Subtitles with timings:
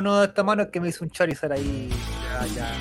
[0.00, 1.90] no de esta mano es que me hizo un Charizard ahí.
[1.90, 2.72] Ya, ya.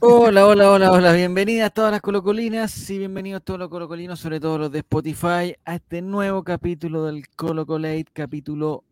[0.00, 1.12] Hola, hola, hola, hola.
[1.12, 5.76] Bienvenidas todas las colocolinas y bienvenidos todos los colocolinos, sobre todo los de Spotify, a
[5.76, 8.84] este nuevo capítulo del Colocolate, capítulo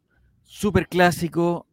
[0.42, 1.66] super clásico,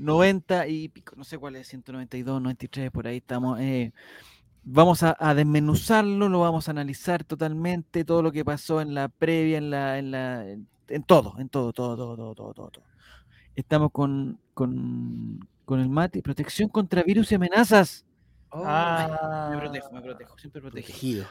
[0.00, 3.60] 190 y pico, no sé cuál es, 192, 93, por ahí estamos.
[3.60, 3.92] eh,
[4.64, 9.08] vamos a, a desmenuzarlo, lo vamos a analizar totalmente, todo lo que pasó en la
[9.08, 12.70] previa, en la, en la, en, todo, en todo, todo, todo, todo, todo, todo.
[12.70, 12.84] todo.
[13.56, 18.06] Estamos con, con, con el Mati, protección contra virus y amenazas.
[18.52, 20.60] Ah, Me protejo, me protejo, siempre.
[20.60, 21.26] Protegido.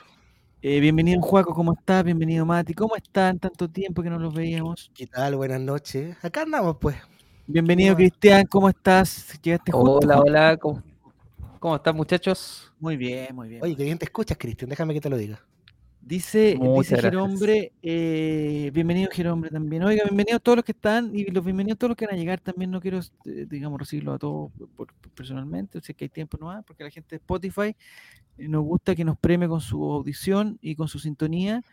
[0.61, 2.03] Eh, bienvenido Juaco, ¿cómo estás?
[2.03, 3.39] Bienvenido Mati, ¿cómo están?
[3.39, 4.91] Tanto tiempo que no los veíamos.
[4.93, 5.35] ¿Qué tal?
[5.35, 6.17] Buenas noches.
[6.23, 6.97] Acá andamos, pues.
[7.51, 7.95] Bienvenido.
[7.95, 9.39] Cristian, ¿cómo estás?
[9.41, 9.97] Llegaste justo.
[10.07, 10.83] Hola, hola, ¿cómo,
[11.57, 12.71] cómo están muchachos?
[12.79, 13.63] Muy bien, muy bien.
[13.63, 14.69] Oye, qué bien te escuchas, Cristian.
[14.69, 15.43] Déjame que te lo diga.
[15.99, 17.01] Dice, Muchas dice.
[17.01, 19.81] Gerombre, eh, bienvenido Gerombre también.
[19.81, 22.39] Oiga, bienvenidos todos los que están y los bienvenidos todos los que van a llegar.
[22.39, 26.09] También no quiero, eh, digamos, recibirlos a todos por- por- personalmente, si es que hay
[26.09, 27.75] tiempo no hay, porque la gente de Spotify
[28.37, 31.63] eh, nos gusta que nos premie con su audición y con su sintonía.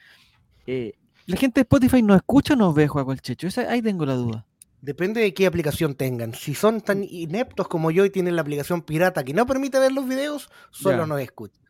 [0.66, 0.94] Eh,
[1.26, 3.46] ¿La gente de Spotify nos escucha o nos ve, Juaco el Checho?
[3.46, 4.46] Esa, ahí tengo la duda.
[4.80, 6.34] Depende de qué aplicación tengan.
[6.34, 9.92] Si son tan ineptos como yo y tienen la aplicación pirata que no permite ver
[9.92, 11.06] los videos, solo Ya.
[11.06, 11.62] nos escuchan.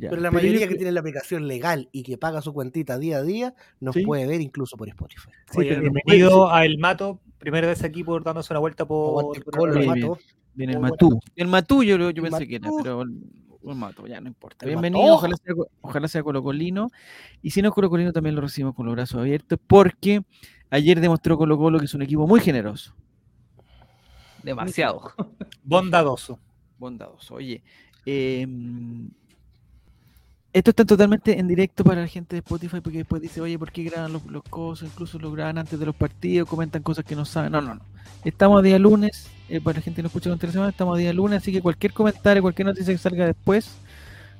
[0.00, 2.98] Pero la pero yo mayoría que tiene la aplicación legal y que paga su cuentita
[2.98, 4.04] día a día, nos Sí.
[4.06, 5.28] puede ver incluso por Spotify.
[5.50, 9.36] Sí, Oye, pero bienvenido a El Mato, primera vez aquí por dándose una vuelta por.
[9.36, 9.86] El colo, bien.
[9.88, 10.18] mato.
[10.56, 11.20] El Muy Matú.
[11.36, 12.78] El Matú yo, lo- yo pensé que era, Matú.
[12.82, 13.04] pero
[13.70, 14.66] el Matú, ya no importa.
[14.66, 15.14] Bienvenido, Mató.
[15.14, 16.90] ojalá sea, ojalá sea Colocolino.
[17.42, 20.22] Y si no es Colocolino, también lo recibimos con los brazos abiertos, porque
[20.70, 22.94] ayer demostró Colo Colo que es un equipo muy generoso,
[24.42, 25.12] Demasiado.
[25.62, 26.38] Bondadoso.
[26.78, 27.34] bondadoso.
[27.36, 27.62] Oye,
[28.04, 29.08] em,
[30.52, 33.72] esto está totalmente en directo para la gente de Spotify, porque después dice, oye, ¿por
[33.72, 34.90] qué graban los, los cosas?
[34.90, 37.52] Incluso lo graban antes de los partidos, comentan cosas que no saben.
[37.52, 37.80] No, no, no.
[38.24, 40.98] Estamos a día lunes, eh, para la gente que no escucha con semana, estamos a
[40.98, 43.70] día lunes, así que cualquier comentario, cualquier noticia que salga después,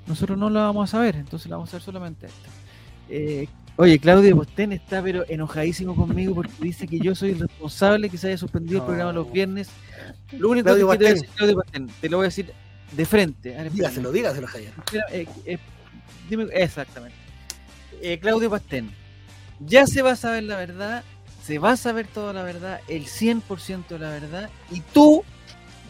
[0.07, 2.49] nosotros no la vamos a ver, entonces la vamos a ver solamente esta.
[3.09, 8.11] Eh, oye, Claudio Postén está pero enojadísimo conmigo porque dice que yo soy el responsable
[8.11, 9.71] que se haya suspendido el programa los viernes.
[10.39, 11.63] Lo único Claudio que te voy a decir, Claudio
[12.01, 12.53] te lo voy a decir
[12.93, 13.71] de frente.
[13.71, 14.73] Dígaselo, dígaselo, Javier.
[14.79, 15.59] Espera, eh, eh,
[16.29, 17.17] dime- exactamente.
[18.01, 18.91] Eh, Claudio Pastén,
[19.61, 21.05] ya se va a saber la verdad,
[21.43, 25.25] se va a saber toda la verdad, el 100% de la verdad, y tú,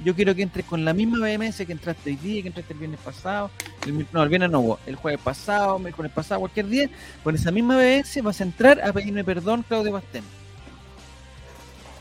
[0.05, 2.79] yo quiero que entres con la misma vehemencia que entraste hoy día, que entraste el
[2.79, 3.51] viernes pasado,
[3.87, 6.91] el no, el viernes no hubo, el jueves pasado, el miércoles pasado, cualquier día,
[7.23, 10.25] con esa misma vehemencia vas a entrar a pedirme perdón, Claudio Pastén.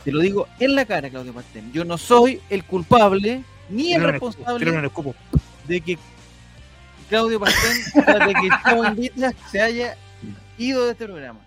[0.04, 1.72] Te lo digo en la cara, Claudio Pastén.
[1.72, 4.64] Yo no soy el culpable ni el responsable
[5.68, 5.98] de que
[7.12, 9.98] Claudio Pastén, de que Chavo Invita se haya
[10.56, 11.40] ido de este programa,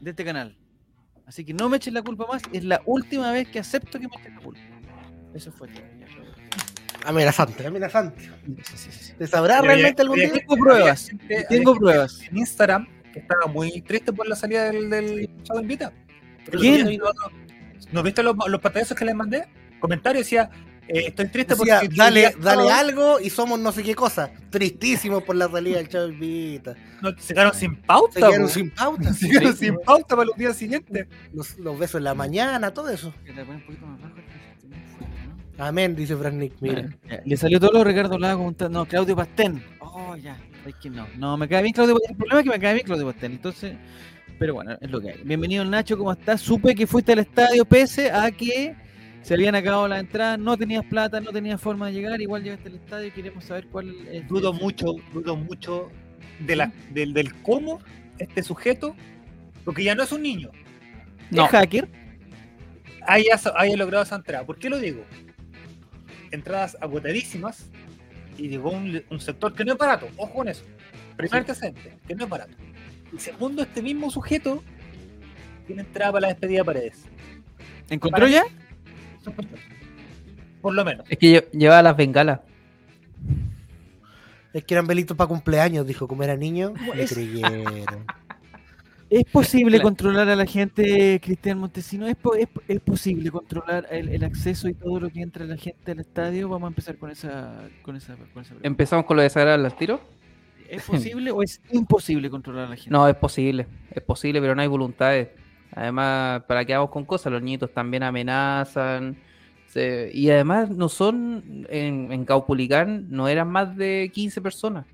[0.00, 0.56] de este canal.
[1.24, 4.08] Así que no me echen la culpa más, es la última vez que acepto que
[4.08, 4.60] me echen la culpa.
[5.34, 5.68] Eso fue.
[7.04, 8.22] Amenazante, amenazante.
[8.24, 9.12] Sí, sí, sí, sí.
[9.16, 10.32] ¿Te sabrá realmente algún día?
[10.32, 12.20] Tengo pruebas, Había tengo había pruebas.
[12.28, 15.92] En Instagram, que estaba muy triste por la salida del, del Chavo Invita.
[16.50, 17.00] ¿Quién?
[17.92, 19.46] ¿No viste los, los pantallazos que les mandé?
[19.78, 20.50] Comentarios decía,
[20.88, 21.96] eh, estoy triste Decía, porque.
[21.96, 24.30] dale, dale algo y somos no sé qué cosa.
[24.50, 26.74] Tristísimos por la salida del Chavo Invita.
[27.02, 28.14] no- se quedaron sin pauta.
[28.14, 29.12] Se quedaron sin pauta.
[29.14, 31.06] Se quedaron sin pauta para los días siguientes.
[31.32, 33.12] Los, los besos en la mañana, todo eso.
[33.24, 35.16] Que te pones un poquito más bajo, que se te ve fuerte,
[35.56, 35.64] ¿no?
[35.64, 36.54] Amén, dice Fran Nick.
[36.60, 36.88] Mira.
[37.24, 39.62] Le salió todo lo Ricardo Lago No, Claudio Pastén.
[39.80, 40.36] Oh, ya.
[40.66, 41.06] Es que no.
[41.16, 42.10] No, me cae bien Claudio Pastén.
[42.12, 43.32] El problema es que me cae bien Claudio Pastén.
[43.32, 43.76] Entonces,
[44.38, 45.20] pero bueno, es lo que hay.
[45.24, 46.40] Bienvenido Nacho, ¿cómo estás?
[46.40, 48.74] Supe que fuiste al estadio pese a que
[49.28, 52.18] se habían acabado las entradas, no tenías plata, no tenías forma de llegar.
[52.18, 54.26] Igual llegaste al estadio y queremos saber cuál es.
[54.26, 55.90] Dudo mucho, dudo mucho
[56.40, 57.78] de la, del, del cómo
[58.18, 58.96] este sujeto,
[59.66, 60.50] porque ya no es un niño,
[61.30, 61.88] ¿Es hacker?
[63.06, 64.46] haya, haya logrado esa entrada.
[64.46, 65.04] ¿Por qué lo digo?
[66.30, 67.66] Entradas agotadísimas
[68.38, 70.08] y llegó un, un sector que no es barato.
[70.16, 70.64] Ojo con eso.
[71.18, 72.52] Primer antecedente, que no es barato.
[73.12, 74.64] Y segundo, este mismo sujeto
[75.66, 77.04] tiene entrada para la despedida de paredes.
[77.90, 78.44] ¿Encontró Para- ya?
[80.62, 81.04] Por lo menos.
[81.08, 82.40] Es que lle- llevaba las bengalas.
[84.52, 86.72] Es que eran velitos para cumpleaños, dijo, como era niño.
[86.94, 88.04] Le Es- creyeron.
[89.10, 89.84] ¿Es posible Claro.
[89.84, 92.06] controlar a la gente, Cristian Montesino?
[92.06, 95.56] ¿Es, po- es, es posible controlar el, el acceso y todo lo que entra la
[95.56, 96.46] gente al estadio?
[96.50, 98.66] Vamos a empezar con esa, con esa, con esa pregunta.
[98.66, 99.98] Empezamos con lo desagradable al tiro.
[100.68, 102.90] ¿Es posible o es imposible controlar a la gente?
[102.90, 103.66] No, es posible.
[103.90, 105.28] Es posible, pero no hay voluntades.
[105.74, 107.32] Además, ¿para qué vamos con cosas?
[107.32, 109.16] Los niñitos también amenazan.
[109.66, 114.86] Se- y además no son, en, en Caupolicán no eran más de 15 personas.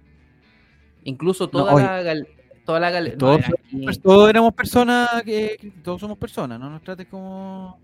[1.04, 1.84] Incluso toda oye.
[1.84, 2.28] la gal-
[2.64, 4.00] toda la gal- no, Todos, eran 15.
[4.00, 7.78] todos éramos personas, que- todos somos personas, no nos trates como...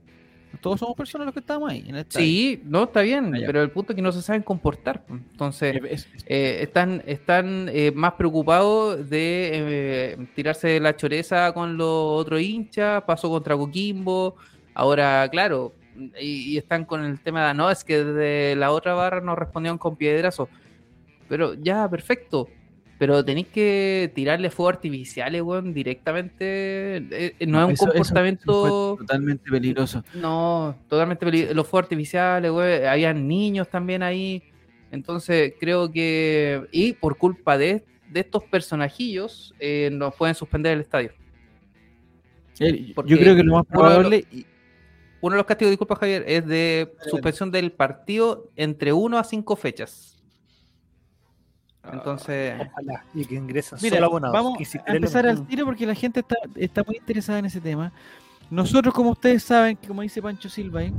[0.61, 1.85] Todos somos personas los que estamos ahí.
[1.87, 2.05] En.
[2.09, 5.05] Sí, no, está bien, Ah, pero el punto es que no se saben comportar.
[5.09, 11.53] Entonces, Eh, es- es- están, están eh, más preocupados de eh, tirarse de la choreza
[11.53, 14.37] con los otros hinchas, pasó contra Coquimbo,
[14.75, 15.73] ahora, claro,
[16.21, 19.39] y, y están con el tema de, no, es que desde la otra barra nos
[19.39, 20.49] respondieron con piedrazo,
[21.29, 22.49] pero ya, perfecto,
[23.01, 27.87] pero tenéis que tirarle fuego artificiales, weón, directamente, eh, eh, no, es un eso- eso-
[27.87, 28.97] eso comportamiento...
[28.99, 30.05] totalmente peligroso.
[30.13, 34.43] No, totalmente peli- Los fuegos artificiales, güey, habían niños también ahí.
[34.93, 36.67] Entonces, creo que.
[36.73, 41.13] Y por culpa de, de estos personajillos, eh, nos pueden suspender el estadio.
[42.59, 44.27] Eh, Yo creo que lo más uno de los- probable...
[45.23, 49.55] Uno de los castigos, disculpa Javier, es de suspensión del partido entre 1 a 5
[49.57, 50.10] fechas.
[51.93, 53.05] Entonces, Ojalá.
[53.15, 54.33] Y que ingresen Mira, solo abonados.
[54.35, 57.61] vamos si a empezar al tiro porque la gente está, está muy interesada en ese
[57.61, 57.91] tema.
[58.51, 60.93] Nosotros, como ustedes saben, como dice Pancho Silva, ahí,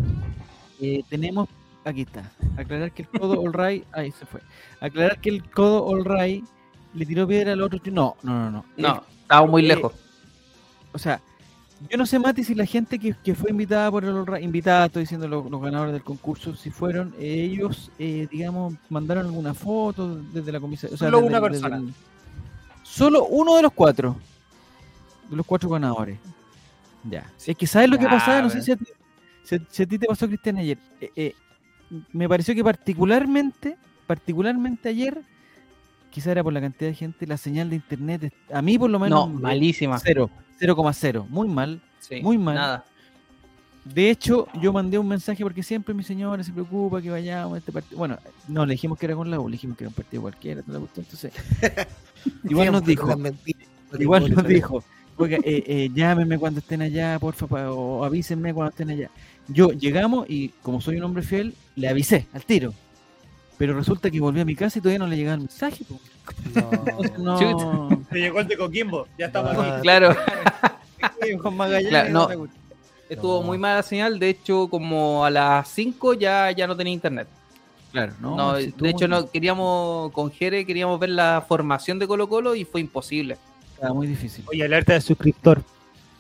[0.79, 1.49] eh, tenemos,
[1.85, 4.41] aquí está, aclarar que el codo All Right, ahí se fue,
[4.79, 6.45] aclarar que el codo All Right
[6.93, 8.65] le tiró piedra al otro, no, no, no, no.
[8.77, 9.93] El- no, estamos muy eh, lejos.
[10.93, 11.21] o sea,
[11.89, 15.01] yo no sé, Mati, si la gente que, que fue invitada por el invitada, estoy
[15.03, 20.15] diciendo lo- los, ganadores del concurso, si fueron, eh, ellos, eh, digamos, mandaron alguna foto
[20.33, 20.95] desde la comisaría.
[20.95, 21.81] O sea, Solo desde- una persona.
[22.83, 24.15] solo uno de los cuatro.
[25.29, 26.17] De los cuatro ganadores.
[27.03, 27.31] Ya.
[27.45, 28.85] Es que sabes lo que pasaba, no sé si a, ti,
[29.43, 30.77] si a- si a ti te pasó, Cristian, ayer.
[30.99, 31.33] Eh, eh,
[32.13, 33.75] me pareció que particularmente,
[34.07, 35.21] particularmente ayer,
[36.11, 38.99] quizá era por la cantidad de gente, la señal de internet, a mí por lo
[38.99, 39.97] menos, No, malísima.
[39.99, 40.29] cero,
[40.61, 41.81] 0,0, muy mal.
[41.99, 42.55] Sí, muy mal.
[42.55, 42.85] Nada.
[43.83, 47.57] De hecho, yo mandé un mensaje porque siempre mi señora se preocupa que vayamos a
[47.57, 47.97] este partido.
[47.97, 48.17] Bueno,
[48.47, 50.61] no, le dijimos que era con la U, le dijimos que era un partido cualquiera,
[50.61, 51.33] toda la cuestión, entonces.
[52.43, 53.09] igual nos dijo,
[53.99, 54.83] igual nos dijo,
[55.17, 59.09] oiga, eh, eh, llámenme cuando estén allá, porfa, pa- o avísenme cuando estén allá.
[59.47, 62.75] Yo llegamos y como soy un hombre fiel, le avisé al tiro.
[63.57, 65.83] Pero resulta que volví a mi casa y todavía no le llegaba el mensaje.
[65.85, 65.99] po.
[66.45, 67.89] Entonces, no.
[68.11, 69.07] Se llegó el de Coquimbo.
[69.17, 69.73] Ya estamos Ah.
[69.75, 69.81] aquí.
[69.83, 70.15] Claro.
[71.51, 72.27] Magallanes, Claro, no.
[72.37, 72.55] gusta.
[73.09, 73.47] Estuvo No.
[73.47, 74.19] muy mala señal.
[74.19, 77.27] De hecho, como a las 5 ya, ya no tenía internet.
[77.91, 78.35] Claro, no.
[78.37, 82.63] No, de hecho, no queríamos con Jere, queríamos ver la formación de Colo Colo y
[82.63, 83.37] fue imposible.
[83.73, 84.45] Estaba muy difícil.
[84.47, 85.61] Oye, alerta de suscriptor.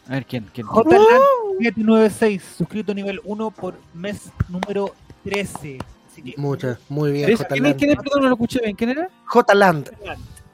[0.07, 0.67] A ver quién, quién.
[0.67, 4.93] JLand796, suscrito nivel 1 por mes número
[5.23, 5.77] 13.
[6.11, 7.95] Así que, Muchas, muy bien, ¿Quién, quién, quién es?
[7.95, 8.03] Land.
[8.03, 8.75] Perdón, no lo escuché bien.
[8.75, 9.09] ¿Quién era?
[9.25, 9.53] J.
[9.55, 9.91] Land.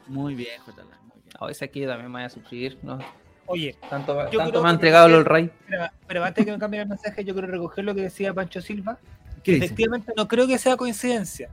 [0.08, 0.84] Muy bien, J.
[1.38, 1.42] Land, muy bien.
[1.42, 2.78] A veces aquí también me voy a suscribir.
[2.84, 3.00] ¿no?
[3.46, 5.50] Oye, Tanto, Yo tanto creo me ha entregado el Ray.
[5.68, 8.34] pero, pero antes de que me cambie el mensaje, yo quiero recoger lo que decía
[8.34, 8.98] Pancho Silva.
[9.44, 9.66] ¿Qué dice?
[9.66, 11.50] Efectivamente, no creo que sea coincidencia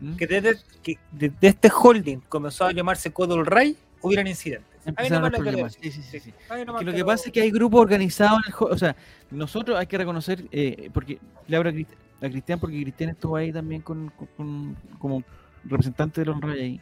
[0.00, 0.16] ¿Mm?
[0.16, 4.66] que desde que desde este holding comenzó a llamarse Codol Ray, hubieran incidentes.
[4.84, 5.76] Empezaron los lo quiero problemas.
[5.76, 5.92] decir.
[5.92, 6.34] Sí, sí, sí, sí.
[6.48, 8.74] Ahí nomás Que lo que quiero- pasa es que hay grupos organizados en el juego.
[8.74, 8.96] O sea,
[9.30, 13.36] nosotros hay que reconocer, eh, porque le hablo a Crist- a Cristian, porque Cristian estuvo
[13.36, 15.22] ahí también con, con- con- como
[15.64, 16.80] representante de los Ray ahí,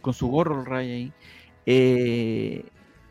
[0.00, 1.12] con su gorro Ray ahí.
[1.66, 2.64] Eh,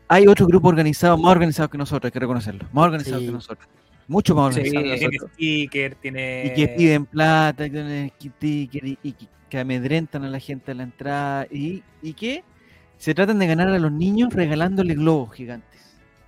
[0.08, 3.26] hay otros grupos organizados, más organizados que nosotros, hay que reconocerlo, más organizados Sí.
[3.26, 3.68] que nosotros.
[4.06, 6.46] Mucho más Sí, organizados que sticker, tiene.
[6.46, 10.72] Y que piden plata, que tienen sticker y, y que, que amedrentan a la gente
[10.72, 12.44] a la entrada y, y que
[12.98, 15.80] se tratan de ganar a los niños regalándole globos gigantes.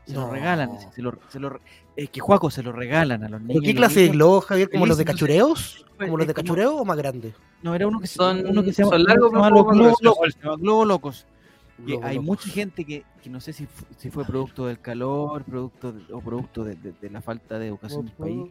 [0.06, 1.60] Se los regalan, se lo, se lo-
[1.96, 3.56] es que Juaco se lo regalan a los niños.
[3.60, 4.70] ¿Pero qué clase de globos, Javier?
[4.70, 5.84] ¿Como los de cachureos?
[5.96, 7.34] Pues, ¿Como los de como- cachureo o más grandes?
[7.62, 9.48] No, era uno que se, Son- uno que se llama, son largos, que se llama
[9.48, 10.02] pero los poco globos gruesos.
[10.02, 10.34] locos.
[10.34, 11.26] se llama globos locos.
[12.02, 13.66] Hay mucha gente que, que no sé si,
[13.98, 17.66] si fue producto del calor, producto de- o producto de, de- de la falta de
[17.66, 18.44] educación del país,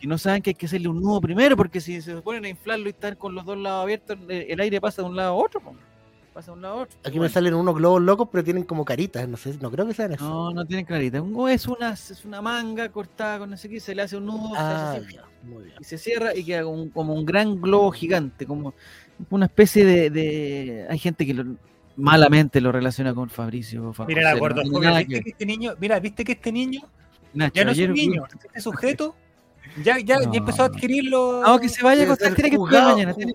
[0.00, 2.48] que no saben que hay que hacerle un nudo primero, porque si se ponen a
[2.48, 5.32] inflarlo y estar con los dos lados abiertos, eh, el aire pasa de un lado
[5.32, 5.60] a otro.
[5.60, 5.74] po.
[6.32, 6.96] Pasa de un lado a otro.
[7.04, 9.28] Aquí me salen unos globos locos, pero tienen como caritas.
[9.28, 10.24] No sé, no creo que sean eso.
[10.24, 10.86] No, no tienen
[11.34, 14.26] go es una, es una manga cortada con no sé qué, se le hace un
[14.26, 15.76] nudo, se Ah, hace así, ya, muy bien.
[15.80, 18.72] y se cierra y queda como un, como un gran globo gigante, como
[19.28, 20.08] una especie de...
[20.10, 21.56] de- hay gente que lo-
[21.96, 23.80] malamente lo relaciona con Fabricio.
[23.82, 24.62] Mira Fabricio, no gordo.
[24.62, 26.80] tiene nada ¿Viste que- que este niño, mira, viste que este niño
[27.34, 29.14] Nacho, ya no es un niño, este sujeto
[29.84, 30.32] ya, ya, No.
[30.32, 31.42] ya empezó a adquirirlo.
[31.46, 33.14] Ah, que se vaya a ser tiene que estudiar mañana.
[33.14, 33.34] tiene-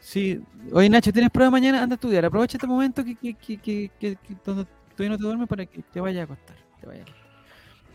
[0.00, 0.40] Sí,
[0.72, 1.82] oye Nacho, ¿tienes prueba mañana?
[1.82, 2.24] Anda a estudiar.
[2.26, 5.64] Aprovecha este momento que, que, que, que, que- que donde todavía no te duermes para
[5.66, 6.56] que te vayas a acostar.
[6.80, 7.04] te.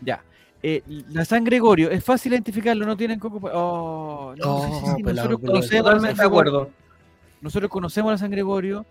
[0.02, 0.22] Ya.
[0.62, 3.40] Eh, la San Gregorio, es fácil identificarlo, no tienen coco.
[3.52, 5.38] Oh, no, pelado, nosotros, pelado.
[5.40, 6.70] conocemos de acuerdo.
[7.40, 8.84] nosotros conocemos a la San Gregorio.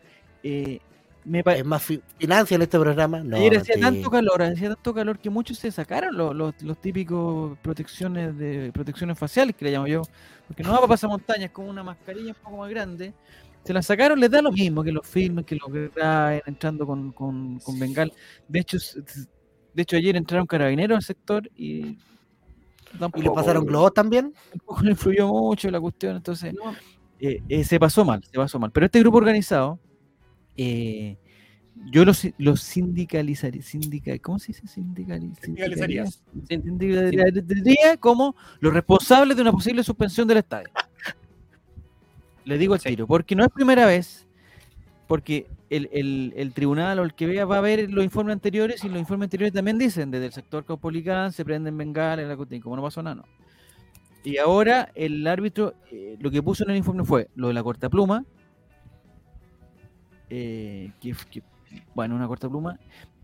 [0.43, 0.79] Eh,
[1.25, 3.19] me Es más fi- financia en este programa.
[3.23, 6.77] No, Ayer hacía tanto calor, hacía tanto calor que muchos se sacaron los, los, los
[6.81, 10.01] típicos protecciones de protecciones faciales que le llamo yo,
[10.47, 13.13] porque no va para pasamontañas como una mascarilla un poco más grande.
[13.63, 17.11] Se la sacaron, les da lo mismo que los filmen, que los graben entrando con,
[17.11, 18.11] con, con bengal.
[18.47, 18.77] De hecho,
[19.73, 21.97] de hecho ayer entraron carabineros al sector y
[23.15, 24.33] ¿Y le pasaron globos también?
[24.49, 26.55] tampoco le influyó mucho la cuestión, entonces
[27.19, 28.71] eh, eh, se pasó mal, se pasó mal.
[28.71, 29.77] Pero este grupo organizado,
[30.61, 31.17] eh,
[31.91, 34.67] yo los, los sindicalizaría, sindica, ¿cómo se dice?
[34.67, 36.21] Sindicali- Sindicalizarías.
[36.49, 40.67] Sindicalizaría como los responsables de una posible suspensión del estadio.
[42.45, 42.89] Le digo al Sí.
[42.89, 44.27] tiro, porque no es primera vez,
[45.07, 48.83] porque el, el- el tribunal o el que vea va a ver los informes anteriores
[48.83, 52.75] y los informes anteriores también dicen, desde el sector caupolicán se prenden bengalas, la como
[52.75, 53.23] no pasó nada, no.
[54.23, 57.63] Y ahora el árbitro eh, lo que puso en el informe fue lo de la
[57.63, 58.25] corta pluma,
[60.29, 61.13] eh, que,
[61.95, 62.79] bueno, una corta pluma,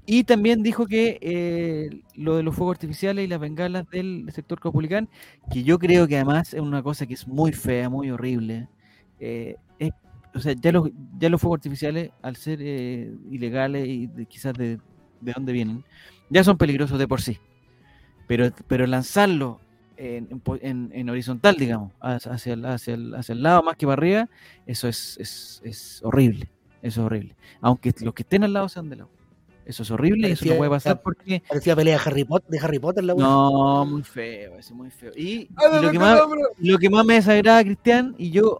[0.06, 4.60] y también dijo que eh, lo de los fuegos artificiales y las bengalas del sector
[4.60, 5.10] caupolicán,
[5.52, 8.68] que yo creo que además es una cosa que es muy fea, muy horrible.
[9.20, 9.56] eh,
[10.34, 14.80] o sea, ya los, ya los fuegos artificiales, al ser eh, ilegales y quizás de,
[15.22, 15.84] de dónde vienen,
[16.30, 17.38] ya son peligrosos de por sí.
[18.28, 19.62] Pero, pero lanzarlo
[19.98, 20.28] en,
[20.94, 24.30] en horizontal, digamos, hacia hacia el, hacia, el, hacia el lado más que para arriba,
[24.66, 26.50] eso es, es, es horrible.
[26.86, 27.36] Eso es horrible.
[27.62, 29.10] Aunque los que estén al lado sean de lado.
[29.66, 32.60] Eso es horrible y eso no puede pasar porque Parecía pelea de Harry Potter, de
[32.60, 33.26] Harry Potter la wea.
[33.26, 35.12] no, muy feo, eso muy feo.
[35.16, 35.48] Y, y
[35.82, 36.22] lo, que más,
[36.60, 38.60] lo que más me desagrada, Cristian, y yo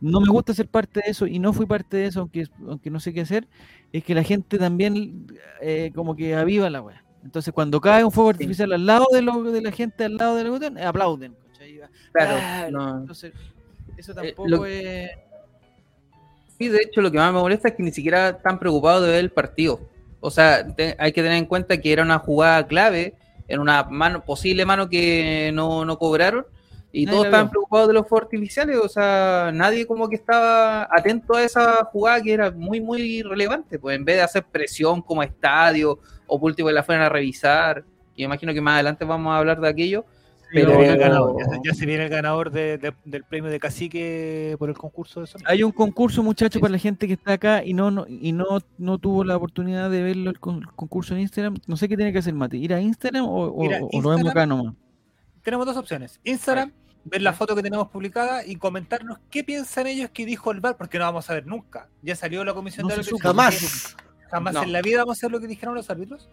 [0.00, 2.90] no me gusta ser parte de eso, y no fui parte de eso, aunque, aunque
[2.90, 3.46] no sé qué hacer,
[3.92, 5.28] es que la gente también
[5.60, 7.04] eh, como que aviva la weá.
[7.22, 10.34] Entonces cuando cae un fuego artificial al lado de, lo, de la gente, al lado
[10.34, 11.36] de la aplauden.
[11.52, 11.80] ¿cachai?
[11.80, 12.98] Ah, Claro, no.
[12.98, 13.32] Entonces,
[13.96, 15.10] eso Eh, tampoco lo- es...
[16.62, 19.08] Sí, de hecho, lo que más me molesta es que ni siquiera están preocupados de
[19.08, 19.80] ver el partido.
[20.20, 23.14] O sea, te- hay que tener en cuenta que era una jugada clave,
[23.48, 26.46] en una mano, posible mano que no, no cobraron,
[26.92, 28.78] y Nadie todos estaban preocupados de los fuegos artificiales.
[28.78, 33.80] O sea, nadie como que estaba atento a esa jugada que era muy, muy relevante.
[33.80, 37.08] Pues en vez de hacer presión como estadio, o por último que la fueran a
[37.08, 37.82] revisar,
[38.14, 40.04] y me imagino que más adelante vamos a hablar de aquello.
[40.54, 43.24] Ya Pero- viene el ganador, ya, se- ya se viene el ganador de- de- del
[43.24, 45.48] premio de cacique por el concurso de sonido.
[45.50, 48.44] Hay un concurso, muchachos, para la gente que está acá y no, no y no,
[48.76, 51.56] no tuvo la oportunidad de verlo el, con- concurso en Instagram.
[51.66, 52.58] No sé qué tiene que hacer, Mati.
[52.58, 54.28] ¿Ir a Instagram o, o- o lo vemos Instagram.
[54.28, 54.74] acá nomás?
[55.42, 56.20] Tenemos dos opciones.
[56.24, 56.70] Instagram,
[57.04, 60.76] ver la foto que tenemos publicada y comentarnos qué piensan ellos que dijo el VAR,
[60.76, 61.88] porque no vamos a ver nunca.
[62.02, 63.20] Ya salió la comisión No de árbitros.
[63.22, 63.96] Jamás.
[64.30, 64.62] Jamás No.
[64.64, 66.28] en la vida vamos a hacer lo que dijeron los árbitros.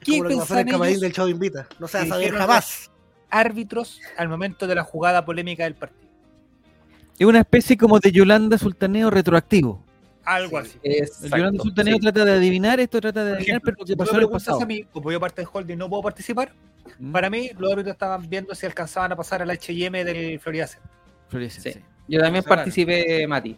[0.00, 1.66] ¿Qué Como lo que pasó en el ellos, del Chavo Invita.
[1.80, 2.90] No se va a saber jamás.
[3.30, 6.06] Árbitros al momento de la jugada polémica del partido?
[7.18, 9.82] Es una especie como de Yolanda Sultaneo retroactivo.
[10.24, 10.68] Algo Sí.
[10.68, 10.78] así.
[10.82, 12.00] Exacto, Yolanda Sultaneo sí.
[12.00, 14.60] trata de adivinar, esto trata de adivinar, ejemplo, pero lo que pasó en pasado.
[14.62, 16.52] a mí, como yo parte del holding no puedo participar,
[16.98, 17.12] ¿Mm?
[17.12, 20.90] para mí los árbitros estaban viendo si alcanzaban a pasar al H&M del Florida Center.
[21.28, 21.72] Florencia, Sí.
[21.72, 21.80] sí.
[22.08, 23.56] Yo también participé, Mati.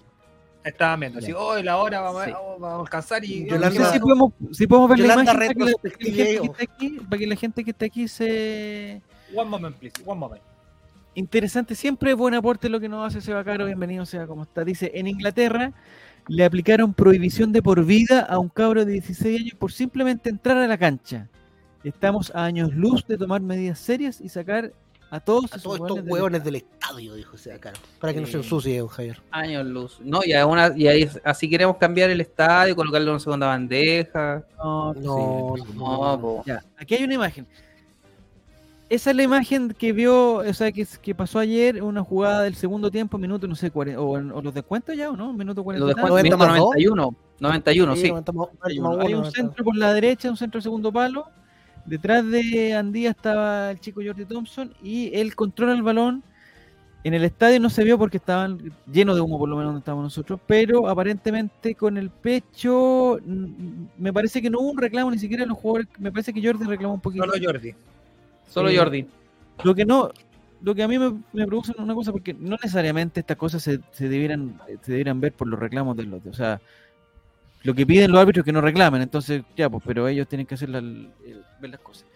[0.64, 2.32] Estaban viendo, así, hoy la hora vamos, a- Sí.
[2.32, 3.40] vamos a alcanzar y...
[3.44, 6.10] No Yolanda- sé si podemos, si podemos ver la Yolanda imagen para que, la, que
[6.10, 9.00] la gente que aquí, para que la gente que está aquí se...
[9.34, 10.42] One moment, please, one moment.
[11.14, 14.64] Interesante, siempre es buen aporte lo que nos hace Seba Caro, bienvenido sea como está.
[14.64, 15.72] Dice, en Inglaterra
[16.28, 20.56] le aplicaron prohibición de por vida a un cabro de 16 años por simplemente entrar
[20.58, 21.28] a la cancha.
[21.82, 24.72] Estamos a años luz de tomar medidas serias y sacar
[25.10, 27.78] a todos, A esos todos estos hueones del estadio, dijo ese cara.
[27.98, 29.20] Para que no se ensucie, Javier.
[29.30, 29.98] Años luz.
[30.04, 34.44] No, y, aún a- y ahí, así queremos cambiar el estadio, colocarle una segunda bandeja.
[34.58, 36.42] No, No, sí, No.
[36.44, 37.46] Ya, aquí hay una imagen.
[38.88, 42.54] Esa es la imagen que vio, o sea, que, que pasó ayer, una jugada del
[42.54, 45.32] segundo tiempo, minuto, no sé, 40, o, o los descuentos ya, ¿o no?
[45.34, 45.84] Minuto 40.
[45.84, 46.18] Lo y dejó tanto.
[46.18, 46.70] en 90 más dos.
[46.74, 47.16] 91.
[47.40, 48.02] 91, sí.
[48.04, 48.60] levantamos uno.
[49.00, 51.26] Hay uno, un centro por la derecha, un centro segundo palo.
[51.84, 56.22] Detrás de Andía estaba el chico Jordi Thompson y él controla el balón.
[57.04, 59.80] En el estadio no se vio porque estaban llenos de humo, por lo menos donde
[59.80, 63.18] estábamos nosotros, pero aparentemente con el pecho,
[63.98, 65.88] me parece que no hubo un reclamo ni siquiera de los jugadores.
[65.98, 67.24] Me parece que Jordi reclamó un poquito.
[67.24, 67.74] Solo Jordi.
[68.48, 69.06] Solo Eh, Jordi.
[69.64, 70.10] Lo que no,
[70.62, 73.80] lo que a mí me, me produce una cosa, porque no necesariamente estas cosas se,
[73.92, 76.60] se debieran, se debieran ver por los reclamos de los, o sea,
[77.62, 80.46] lo que piden los árbitros es que no reclamen, entonces ya, pues, pero ellos tienen
[80.46, 81.10] que hacer la- el-
[81.60, 82.06] ver las cosas.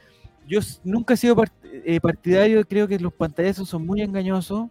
[0.47, 4.69] Yo nunca he sido part- eh, partidario, creo que los pantallazos son muy engañosos,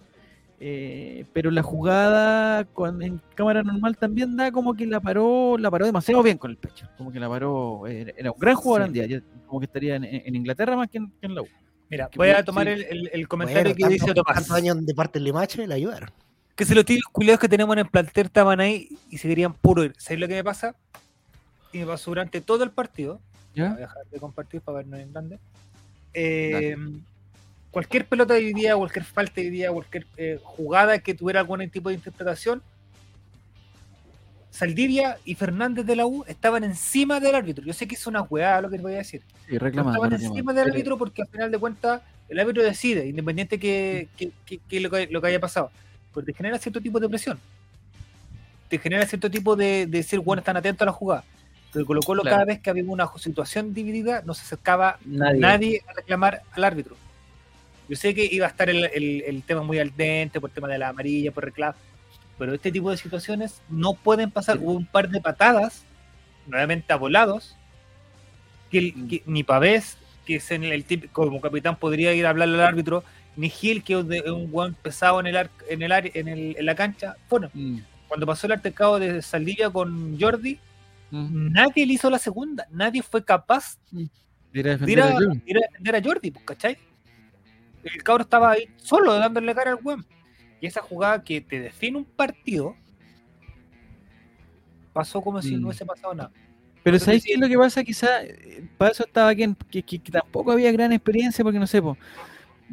[0.64, 5.72] eh, pero la jugada con, en cámara normal también da como que la paró, la
[5.72, 8.84] paró demasiado bien con el pecho, como que la paró, era, era un gran jugador
[8.84, 9.00] Sí.
[9.00, 11.48] Andía, ya- como que estaría en, en Inglaterra más que en, que en la U.
[11.90, 12.74] Mira, Que voy a tomar sí.
[12.74, 14.36] el, el- el comentario Bueno, que tanto- dice Tomás.
[14.36, 16.10] Tantos años de parte del Limache le ayudaron.
[16.56, 19.54] Que si los tíos culiados que tenemos en el plantel estaban ahí y se querían
[19.54, 19.94] puro ir.
[19.98, 20.76] ¿Sabes lo que me pasa?
[21.74, 23.20] Y me pasó durante todo el partido.
[23.56, 23.76] Voy a ¿Ya?
[23.76, 25.40] dejar de compartir para vernos en grande.
[26.14, 26.76] Eh,
[27.72, 31.40] cualquier pelota de hoy día, cualquier falta de hoy día, cualquier eh, jugada que tuviera
[31.40, 32.62] algún tipo de interpretación,
[34.50, 37.64] Saldivia y Fernández de la U estaban encima del árbitro.
[37.64, 39.22] Yo sé que es una hueá lo que te voy a decir.
[39.22, 39.94] Sí, Pero reclamando.
[39.96, 40.36] estaban reclamando.
[40.38, 44.60] encima del árbitro porque al final de cuentas el árbitro decide, independiente que, que- que-
[44.60, 45.72] que lo, que lo que haya pasado.
[46.14, 47.40] Pues te genera cierto tipo de presión.
[48.68, 51.24] Te genera cierto tipo de, de decir, bueno, están atentos a la jugada.
[51.72, 52.36] Pero Colo Colo Claro.
[52.36, 55.40] cada vez que había una situación dividida, no se acercaba Nadie.
[55.40, 56.98] nadie a reclamar al árbitro.
[57.92, 60.54] Yo sé que iba a estar el, el- el tema muy al dente por el
[60.54, 61.76] tema de la amarilla, por reclamo,
[62.40, 64.58] pero este tipo de situaciones no pueden pasar.
[64.60, 65.84] Hubo un par de patadas,
[66.48, 67.58] nuevamente a volados,
[68.72, 72.30] que, el- que ni Pavés, que es en el típico, como capitán podría ir a
[72.30, 73.04] hablarle al árbitro,
[73.36, 76.66] ni Gil, que es un guan pesado en el, ar- en, el en, el- en
[76.66, 77.18] la cancha.
[77.30, 80.58] Bueno, Mm, cuando pasó el altercado de Saldivia con Jordi,
[81.12, 81.52] mm.
[81.52, 83.78] nadie le hizo la segunda, nadie fue capaz
[84.54, 85.52] Ir a de ir defender a, a Jordi.
[85.52, 86.78] a defender a Jordi, ¿cachai?
[87.84, 90.06] El cabro estaba ahí solo dándole cara al weón.
[90.60, 92.76] Y esa jugada que te define un partido
[94.94, 95.62] pasó como si Mm.
[95.62, 96.32] no hubiese pasado nada.
[96.84, 97.30] Pero Entonces, ¿sabéis sí.
[97.30, 97.84] qué es lo que pasa?
[97.84, 101.68] Quizá eh, para eso estaba quien que, que- que tampoco había gran experiencia, porque no
[101.68, 101.98] sé, po,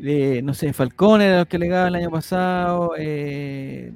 [0.02, 3.92] eh, no sé, Falcón era el que alegaba el año pasado, eh,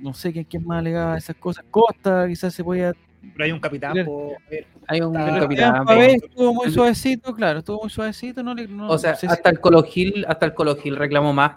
[0.00, 2.92] no sé quién, quién más alegaba esas cosas, Costa quizás se podía...
[3.32, 4.66] Pero hay un capitán, Pero- po, Javier.
[4.88, 5.84] Hay un Pero capitán.
[5.84, 8.68] Pavés estuvo muy suavecito, claro, estuvo muy suavecito, no le...
[8.68, 11.32] No, O sea, no sé si- hasta el Colo Gil, hasta el Colo Gil reclamó
[11.32, 11.56] más.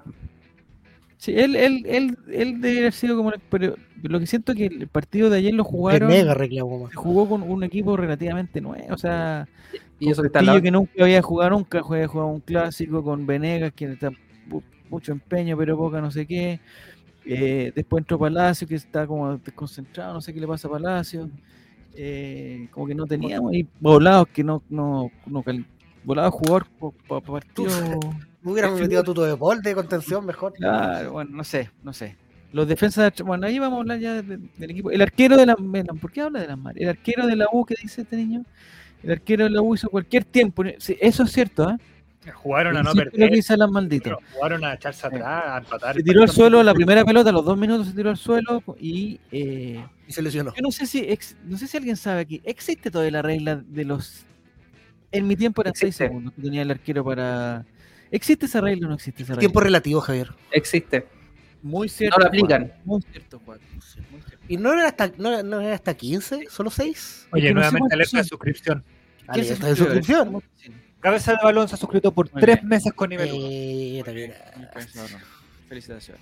[1.18, 3.32] sí, él, él, él, él debería haber sido como...
[3.50, 6.10] Pero lo que siento es que el partido de ayer lo jugaron...
[6.10, 6.96] Venega reclamó más.
[6.96, 9.48] jugó con un equipo relativamente nuevo, o sea...
[10.00, 13.74] Y eso que está que nunca había jugado nunca, había jugado un clásico con Venegas,
[13.76, 14.10] que está
[14.48, 16.62] mu- mucho empeño, pero poca no sé qué.
[17.26, 21.30] Eh, después entró Palacio, que está como desconcentrado, no sé qué le pasa a Palacio.
[21.96, 25.43] Eh, como que no teníamos ahí volados que no, no, no
[26.03, 26.67] volados jugador
[27.08, 27.69] para partido.
[28.41, 30.53] Me hubieran Es metido a Tuto de Paul de contención mejor.
[30.53, 32.15] Claro, bueno, no sé, no sé.
[32.53, 34.91] Los defensas, de- bueno, ahí vamos a hablar ya de- del equipo.
[34.91, 36.81] El arquero de la, ¿por qué habla de las mares?
[36.81, 38.46] El arquero de la U, que dice este niño?
[39.03, 40.64] El arquero de la U hizo cualquier tiempo.
[40.77, 41.75] Sí, eso es cierto, ¿eh?
[42.33, 44.03] Jugaron a no perder, Maldito.
[44.03, 45.96] pero jugaron a echarse atrás, a empatar.
[45.96, 48.63] Se tiró al suelo la primera pelota, a los dos minutos se tiró al suelo
[48.79, 50.53] y eh, Y se lesionó.
[50.55, 53.55] yo no sé si ex- no sé si alguien sabe aquí, ¿existe todavía la regla
[53.57, 54.25] de los
[55.11, 56.07] en mi tiempo eran seis Existe.
[56.07, 57.65] segundos que tenía el arquero para
[58.11, 59.39] ¿existe esa regla o no existe esa regla?
[59.39, 60.29] Tiempo relativo, Javier.
[60.51, 61.07] Existe.
[61.63, 62.18] muy cierto.
[62.20, 62.74] No lo Juan, aplican.
[62.85, 63.59] Muy cierto, Juan.
[64.11, 64.46] muy cierto.
[64.48, 66.46] ¿Y no era hasta, no, era- no era hasta 15?
[66.50, 67.27] ¿Solo 6?
[67.31, 68.83] Oye, nuevamente alerta de suscripción.
[69.27, 70.42] Vale, ¿Quién se está de suscripción.
[71.00, 72.68] Cabeza de balón se ha suscrito por Muy tres bien.
[72.68, 73.48] meses con nivel uno.
[73.50, 74.33] Eh, también.
[75.68, 76.22] Felicitaciones.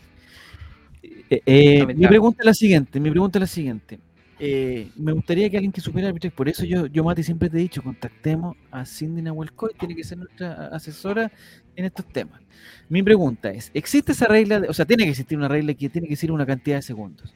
[1.30, 4.00] Eh, eh, mi pregunta es la siguiente, mi pregunta es la siguiente.
[4.40, 7.58] Eh, me gustaría que alguien que supiera arbitraje, por eso yo, yo Mati, siempre te
[7.58, 11.32] he dicho, contactemos a Cindy Nahuelcoy, tiene que ser nuestra asesora
[11.76, 12.40] en estos temas.
[12.88, 14.60] Mi pregunta es, ¿existe esa regla?
[14.60, 16.82] de- o sea, tiene que existir una regla que tiene que ser una cantidad de
[16.84, 17.34] segundos.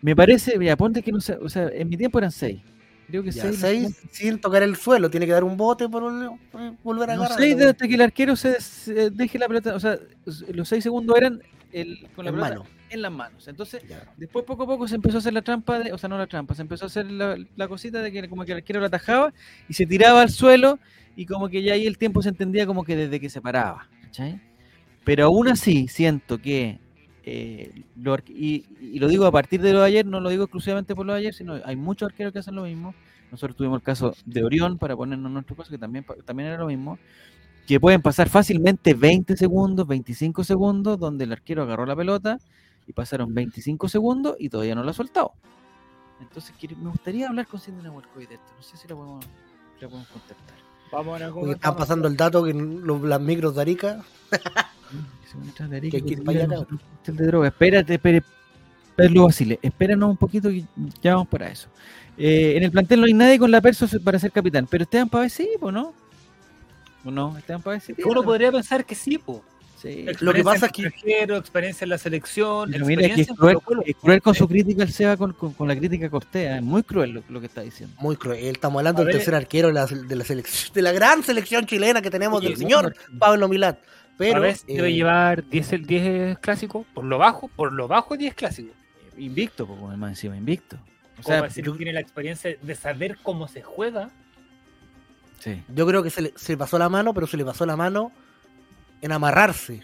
[0.00, 2.60] Me parece, ya ponte que no sé, o sea, en mi tiempo eran seis.
[3.08, 3.52] Creo que Ya, seis.
[3.54, 4.08] no sé seis cuánto.
[4.16, 5.10] sin tocar el suelo.
[5.10, 6.02] Tiene que dar un bote por
[6.50, 7.38] por volver a No, agarrar.
[7.38, 9.98] seis de- hasta que el arquero se, se deje la pelota, o sea,
[10.52, 11.40] los seis segundos eran
[11.72, 12.64] el, con la En pelota mano.
[12.90, 13.48] en las manos.
[13.48, 14.02] Entonces, Ya.
[14.16, 16.26] Después poco a poco se empezó a hacer la trampa, de, o sea, no la
[16.26, 18.86] trampa, se empezó a hacer la, la cosita de que como que el arquero lo
[18.86, 19.32] atajaba
[19.68, 20.78] y se tiraba al suelo
[21.16, 23.88] y como que ya ahí el tiempo se entendía como que desde que se paraba.
[24.02, 24.40] ¿cachai?
[25.04, 26.78] Pero aún así siento que,
[27.28, 30.44] eh, lo y, y lo digo a partir de lo de ayer, no lo digo
[30.44, 32.94] exclusivamente por lo de ayer, sino hay muchos arqueros que hacen lo mismo.
[33.32, 36.58] Nosotros tuvimos el caso de Orión, para ponernos en nuestro caso, que también, también era
[36.58, 36.98] lo mismo,
[37.66, 42.38] que pueden pasar fácilmente 20 segundos, 25 segundos, donde el arquero agarró la pelota
[42.86, 45.32] y pasaron 25 segundos y todavía no la ha soltado.
[46.20, 48.52] Entonces me gustaría hablar con Cindy Nahuelcoy de esto.
[48.56, 49.26] No sé si la podemos,
[49.80, 50.56] la podemos contactar.
[50.92, 54.04] Vamos a Porque están pasando el dato que los- las micros de Arica.
[55.22, 56.80] Que se van atrás de Arica, Que hay que ir que para allá, digan nosotros
[56.80, 57.48] cóctel de droga.
[57.48, 60.64] Espérate, Pedro Basile, espéranos un poquito que
[61.02, 61.68] ya vamos para eso.
[62.16, 65.08] Eh, en el plantel no hay nadie con la perso para ser capitán, pero Esteban
[65.08, 65.92] Pavés sí, ¿o no?
[67.04, 67.36] ¿O no?
[67.36, 67.94] Esteban Pavés sí.
[68.04, 69.42] Uno podría pensar que sí, po.
[69.80, 70.06] Sí.
[70.20, 73.36] Lo que pasa es que experiencia en la selección, Pero mira, que experiencia es en
[73.36, 73.82] cruel, Colo-Colo.
[73.84, 76.56] es cruel con su crítica al Seba, con, con, con la crítica a Cortea.
[76.56, 77.94] Es muy cruel lo, lo que está diciendo.
[78.00, 78.42] Muy cruel.
[78.46, 81.22] Estamos hablando A del ver, tercer arquero de la, de la selección, de la gran
[81.22, 83.76] selección chilena que tenemos Oye, del señor Pablo Milán.
[84.18, 87.86] Pero a ver, eh, debe llevar 10, el 10 clásicos, por lo bajo, por lo
[87.86, 88.74] bajo 10 clásicos.
[89.18, 90.76] Invicto, pues, más encima, invicto.
[91.18, 94.10] O sea, decir, tiene la experiencia de saber cómo se juega.
[95.38, 95.62] sí.
[95.74, 97.76] yo creo que se le, se le pasó la mano, pero se le pasó la
[97.76, 98.12] mano
[99.00, 99.82] en amarrarse.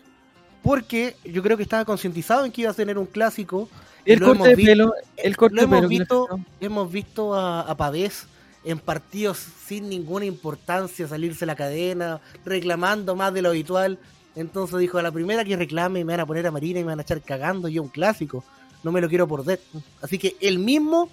[0.62, 3.68] porque yo creo que estaba concientizado en que iba a tener un clásico.
[4.04, 5.88] El lo corte de pelo, el corte lo de hemos pelo.
[5.88, 6.28] visto,
[6.60, 8.26] hemos visto a, a Pavés
[8.64, 13.98] en partidos sin ninguna importancia salirse la cadena, reclamando más de lo habitual.
[14.34, 16.88] Entonces dijo, a la primera que reclame me van a poner a Marina y me
[16.90, 18.42] van a echar cagando yo un clásico.
[18.82, 19.60] No me lo quiero perder.
[20.00, 21.08] Así que él mismo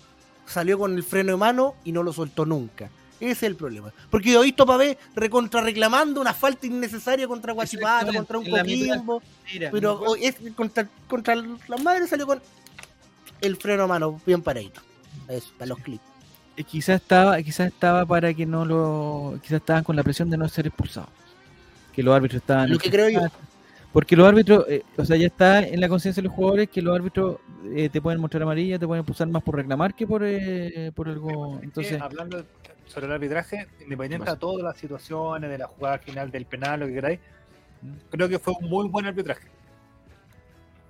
[0.46, 2.90] salió con el freno de mano y no lo soltó nunca.
[3.20, 3.92] Ese es el problema.
[4.10, 8.38] Porque yo he visto a Pavés recontra reclamando una falta innecesaria contra Guachipata, Exactamente, contra
[8.40, 8.60] un la.
[8.64, 9.22] Coquimbo.
[9.52, 12.42] Pero me acuerdo- o- es contra, contra las madres salió con
[13.42, 14.82] el freno a mano bien paradito.
[15.28, 16.04] Eso, para los clips.
[16.56, 20.38] eh, quizás estaba, quizás estaba para que no lo, quizás estaban con la presión de
[20.38, 21.10] no ser expulsados,
[22.00, 22.70] que los árbitros estaban.
[22.72, 23.20] Lo que creo yo.
[23.92, 26.82] Porque los árbitros, eh, o sea, ya está en la conciencia de los jugadores que
[26.82, 27.40] los árbitros
[27.76, 31.10] eh, te pueden mostrar amarilla, te pueden expulsar más por reclamar que por eh, por
[31.10, 31.60] algo.
[31.62, 32.46] Entonces, hablando
[32.86, 36.80] sobre el arbitraje, independiente ¿Qué de todas las situaciones, de la jugada final, del penal,
[36.80, 37.20] lo que queráis,
[38.10, 39.48] creo que fue un muy buen arbitraje.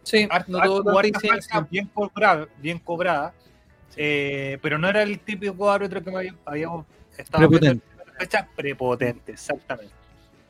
[0.04, 0.60] Sí, no
[1.70, 3.34] bien cobrada, bien cobrada,
[3.96, 6.86] eh, pero no era el típico árbitro que habí- habíamos
[7.18, 7.98] estado viendo en Prepotente.
[7.98, 9.99] la primera fecha, prepotente, exactamente.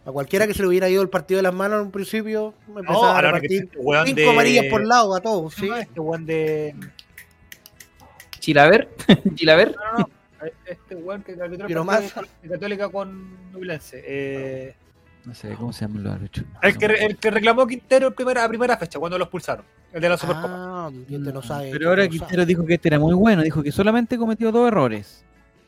[0.10, 2.56] A cualquiera que se le hubiera ido el partido de las manos en un principio,
[2.74, 5.54] me No, a repartir este cinco de- amarillas por lado a todos.
[5.54, 5.80] ¿Cómo ¿sí?
[5.82, 6.76] Este weón de.
[8.40, 8.90] Chilaver,
[9.36, 10.10] Chilaver, No, no, no.
[10.66, 14.02] Este weón que arbitró de Católica con Nublense.
[14.06, 14.76] Eh,
[15.26, 16.46] no sé cómo se llaman los árbitros.
[16.64, 19.66] el, que, el que reclamó Quintero en primera, a primera fecha, cuando lo expulsaron.
[19.94, 20.48] El de la Supercopa.
[20.50, 21.70] Ah, este no sabe.
[21.72, 24.52] Pero ahora este no Quintero dijo que este era muy bueno, dijo que solamente cometió
[24.52, 25.24] dos errores.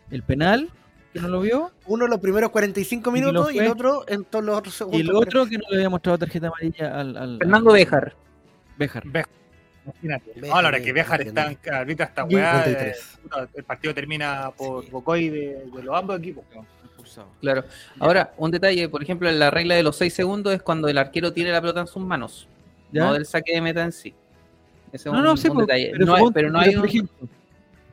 [0.09, 0.69] El penal,
[1.13, 1.71] que no lo vio.
[1.87, 4.99] Uno los primeros 45 Y lo minutos y, el otro en todos los otros segundos.
[4.99, 8.15] y el otro que no le había mostrado tarjeta amarilla al, al Fernando al- Bejar.
[8.77, 9.03] Bejar.
[9.83, 10.33] Imagínate.
[10.35, 11.41] No, a la hora ve- que entiendo.
[11.49, 12.59] está arbitra esta weá.
[12.61, 13.19] eh, 53.
[13.23, 14.91] puta, el partido termina por Sí.
[14.91, 16.43] Bocoy de, de los ambos equipos.
[17.41, 17.65] Claro.
[17.99, 20.97] Ahora, un detalle, por ejemplo, en la regla de los 6 segundos es cuando el
[20.97, 22.47] arquero tiene la pelota en sus manos,
[22.91, 23.01] ¿Ya?
[23.05, 24.13] no del saque de meta en sí.
[24.93, 25.89] Ese es No, un, no, sí, un pues, detalle.
[25.93, 27.27] pero, No pero no hay un, ejemplo,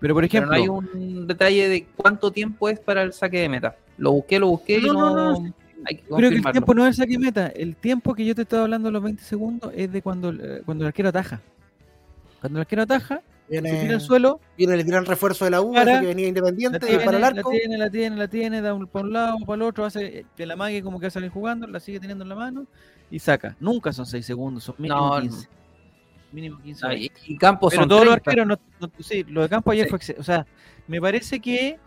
[0.00, 3.40] pero por pero ejemplo, no hay un detalle de cuánto tiempo es para el saque
[3.40, 3.76] de meta.
[3.96, 6.74] Lo busqué, lo busqué No, y no, no, no, hay que creo que el tiempo
[6.74, 7.46] no es el saque meta.
[7.48, 10.84] El tiempo que yo te estaba hablando, los 20 segundos, es de cuando, el- cuando
[10.84, 11.40] el arquero ataja.
[12.40, 15.60] Cuando el arquero ataja, se tira Viene, al suelo, viene el gran refuerzo de la
[15.62, 17.50] U, Para, que venía la independiente, tiene, para el la arco.
[17.50, 20.46] tiene, la tiene, la tiene, da un, para un lado, para el otro, hace que
[20.46, 22.66] la mague como que va a salir jugando, la sigue teniendo en la mano
[23.10, 23.56] y saca.
[23.58, 25.20] Nunca son 6 segundos, son mínimo No, no.
[25.22, 25.48] 15.
[26.32, 26.86] Mínimo 15.
[26.86, 28.30] No, y, y Campos Pero son todos los 30.
[28.30, 28.46] arqueros,
[28.80, 29.96] no, no- sí, lo de campo ayer Sí.
[30.12, 30.16] fue.
[30.18, 30.46] O sea,
[30.86, 31.78] me parece que.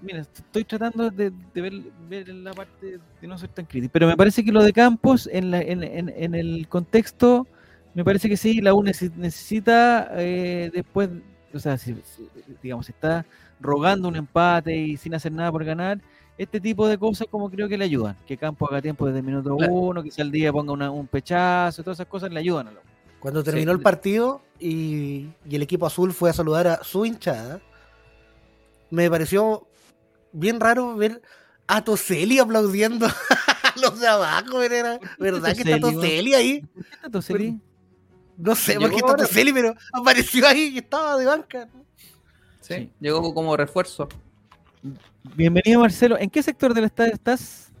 [0.00, 1.72] Mira, estoy tratando de, de ver,
[2.08, 5.28] ver la parte de no ser tan crítico, pero me parece que lo de Campos,
[5.32, 7.46] en, la- en, en- en el contexto,
[7.94, 11.08] me parece que sí, la U necesi- necesita eh, después,
[11.54, 12.28] o sea, si, si,
[12.62, 13.24] digamos, está
[13.60, 16.00] rogando un empate y sin hacer nada por ganar,
[16.36, 18.16] este tipo de cosas como creo que le ayudan.
[18.26, 19.72] Que Campos haga tiempo desde el minuto Claro.
[19.72, 22.80] uno, que al día ponga una- un pechazo, todas esas cosas le ayudan a la
[22.80, 22.82] U.
[23.22, 23.76] Cuando terminó Sí.
[23.76, 27.60] el partido y, y el equipo azul fue a saludar a su hinchada,
[28.90, 29.64] me pareció
[30.32, 31.22] bien raro ver
[31.68, 33.06] a Toseli aplaudiendo
[33.62, 34.60] a los de abajo.
[34.60, 36.60] Era, ¿Verdad que está Toselli, Toseli ahí?
[36.62, 37.60] ¿Por qué está Toselli?
[38.36, 39.14] No sé por qué está.
[39.16, 41.68] Toseli, pero apareció ahí y estaba de banca.
[42.60, 42.90] Sí, Sí.
[42.98, 44.08] Llegó como refuerzo.
[45.36, 46.18] Bienvenido Marcelo.
[46.18, 47.71] ¿En qué sector del estadio estás?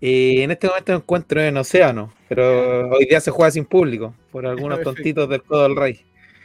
[0.00, 4.14] Y en este momento me encuentro en Océano, pero hoy día se juega sin público,
[4.32, 6.00] por algunos tontitos del Codo del Rey.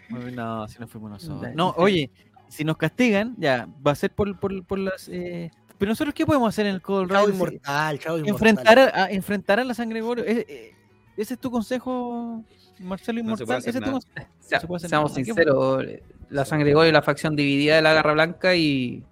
[0.10, 1.54] No, si no fuimos nosotros.
[1.56, 2.10] No, oye,
[2.50, 5.08] si nos castigan, ya, va a ser por, por, por las...
[5.10, 8.48] eh, Pero nosotros, ¿qué podemos hacer en el Cold Chavo inmortal, chavo inmortal.
[8.50, 10.26] Enfrentar a, a- enfrentar a la San Gregorio.
[10.26, 10.72] ¿Ese, eh,
[11.18, 12.44] ese es tu consejo,
[12.80, 13.46] Marcelo No se Inmortal?
[13.46, 13.92] puede hacer ¿Ese es tu nada.
[13.94, 14.30] consejo?
[14.42, 15.20] Se- puede hacer seamos nada.
[15.22, 15.86] ¿Qué sinceros,
[16.30, 19.04] la San Gregorio y la facción dividida de la Garra Blanca y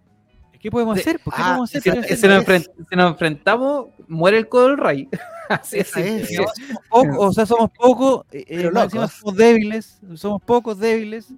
[0.63, 1.19] ¿Qué podemos De- hacer?
[1.19, 1.81] ¿Por qué Ah, podemos hacer?
[1.83, 5.09] si, nos, si enfrentamos, muere el Codo del Rey.
[5.49, 5.95] Así es.
[5.97, 6.29] Es.
[6.89, 11.33] poco- o sea, somos pocos, eh, eh, somos débiles, somos pocos débiles,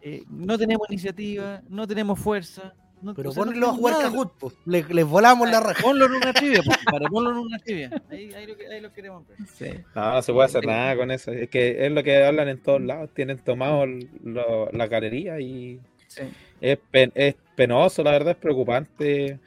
[0.00, 2.72] eh, no tenemos iniciativa, no tenemos fuerza.
[3.02, 3.94] no- Pero o sea, no ponlo a jugar.
[4.00, 4.32] Kahoot.
[4.64, 5.82] Le- les volamos la raja.
[5.82, 7.90] Ponlo en una trivia, pues, para ponlo en una trivia.
[8.10, 9.36] Ahí, ahí lo, que- ahí lo queremos ver.
[9.54, 9.82] Sí.
[9.94, 11.30] No, no se puede hacer nada con eso.
[11.32, 13.10] Es que es lo que hablan en todos lados.
[13.12, 16.22] Tienen tomado lo- la galería y Sí.
[16.62, 19.38] Es, pen- es penoso, la verdad, es preocupante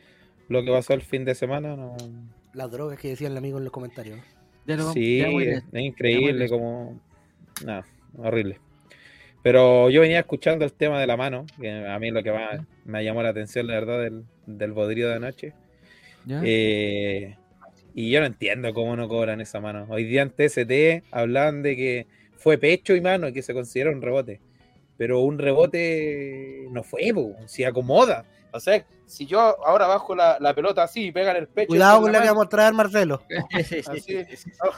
[0.50, 1.76] lo que pasó el fin de semana.
[1.76, 1.96] No.
[2.54, 4.20] Las drogas que decía el amigo en los comentarios.
[4.66, 7.00] Lo Sí, es, increíble Ya como...
[7.66, 7.84] No,
[8.18, 8.60] horrible.
[9.44, 12.62] Pero yo venía escuchando el tema de la mano, que a mí lo que más
[12.84, 15.54] me llamó la atención, la verdad, del, del bodrio de anoche.
[16.44, 17.36] Eh,
[17.94, 19.86] y yo no entiendo cómo no cobran esa mano.
[19.90, 23.92] Hoy día en TST hablan de que fue pecho y mano y que se considera
[23.92, 24.42] un rebote.
[24.98, 28.26] Pero un rebote no fue, po, si acomoda.
[28.52, 31.68] O sea, si yo ahora bajo la, la pelota así y pega en el pecho.
[31.68, 33.22] Cuidado con la que mano, vamos a traer, Marcelo.
[33.54, 33.82] así,
[34.64, 34.68] oh.
[34.70, 34.72] O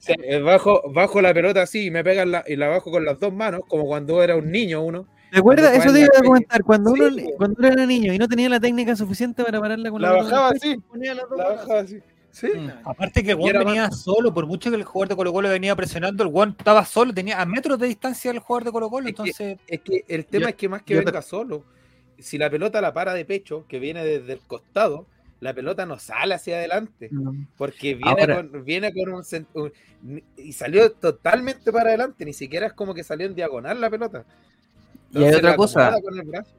[0.00, 2.90] sea, eh, bajo, bajo la pelota así y me pega en la, y la bajo
[2.90, 5.06] con las dos manos, como cuando era un niño uno.
[5.30, 5.72] ¿Te acuerdas?
[5.76, 6.62] Eso te iba la a comentar.
[6.64, 9.90] Cuando Sí, uno, cuando uno era niño y no tenía la técnica suficiente para pararla
[9.90, 10.76] con la, La bajaba pecho, así.
[10.88, 11.98] ponía las dos La manos bajaba así.
[12.36, 12.48] Sí.
[12.54, 12.70] Mm.
[12.84, 16.22] Aparte que Juan venía solo, por mucho que el jugador de Colo Colo venía presionando,
[16.22, 19.14] el Juan estaba solo, tenía a metros de distancia el jugador de Colo Colo, Es
[19.14, 21.64] que- entonces Es que el tema Yo- es que más que te- venga solo,
[22.18, 25.06] si la pelota la para de pecho, que viene desde el costado,
[25.40, 27.08] la pelota no sale hacia adelante.
[27.56, 29.72] Porque viene, Ahora- con, viene con un, cent- un-
[30.36, 34.24] Y salió totalmente para adelante, ni siquiera es como que salió en diagonal la pelota.
[35.10, 35.86] Y hay otra cosa.
[35.88, 36.50] acomoda con el brazo.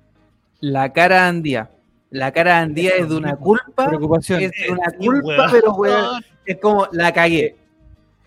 [0.60, 1.70] La cara andía.
[2.10, 3.88] La cara andía es de una culpa.
[3.88, 4.42] Preocupación.
[4.42, 7.56] Es de una Sí, culpa, pero weón, es como la cagué.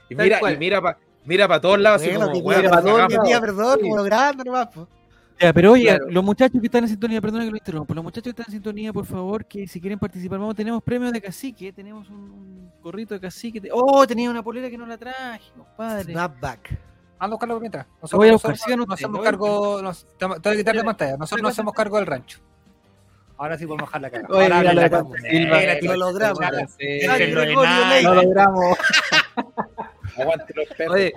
[0.08, 2.70] Y mira, y mira para mira pa todos lados, así Bueno, como, que weón, pida
[2.70, 3.82] para perdón, todos que pida perdón, Sí.
[3.82, 4.88] como lo grande nomás, po.
[5.38, 6.06] Ya, pero oye, Claro.
[6.10, 8.52] los muchachos que están en sintonía, perdona que lo interrumpa, los muchachos que están en
[8.52, 12.72] sintonía, por favor, que si quieren participar, vamos, tenemos premios de cacique, tenemos un, un
[12.82, 13.58] gorrito de cacique.
[13.60, 16.12] te- Oh, tenía una polera que no la traje, compadre.
[16.12, 16.70] Snapback.
[17.18, 17.86] anda a buscarlo por mientras.
[18.12, 20.40] Lo voy a buscar, nosotros sigan no ustedes, hacemos cargo, nos, te, te voy a
[20.40, 22.38] quitar de Mira, pantalla, nosotros mira, no hacemos cargo del rancho.
[23.40, 24.28] Ahora sí podemos bajar la cara.
[24.28, 25.96] Oye, Ahora mira lo la Silva.
[25.96, 26.76] Logramos.
[28.02, 28.78] Lo logramos.
[30.18, 30.94] Aguante los perros.
[30.94, 31.12] Oye,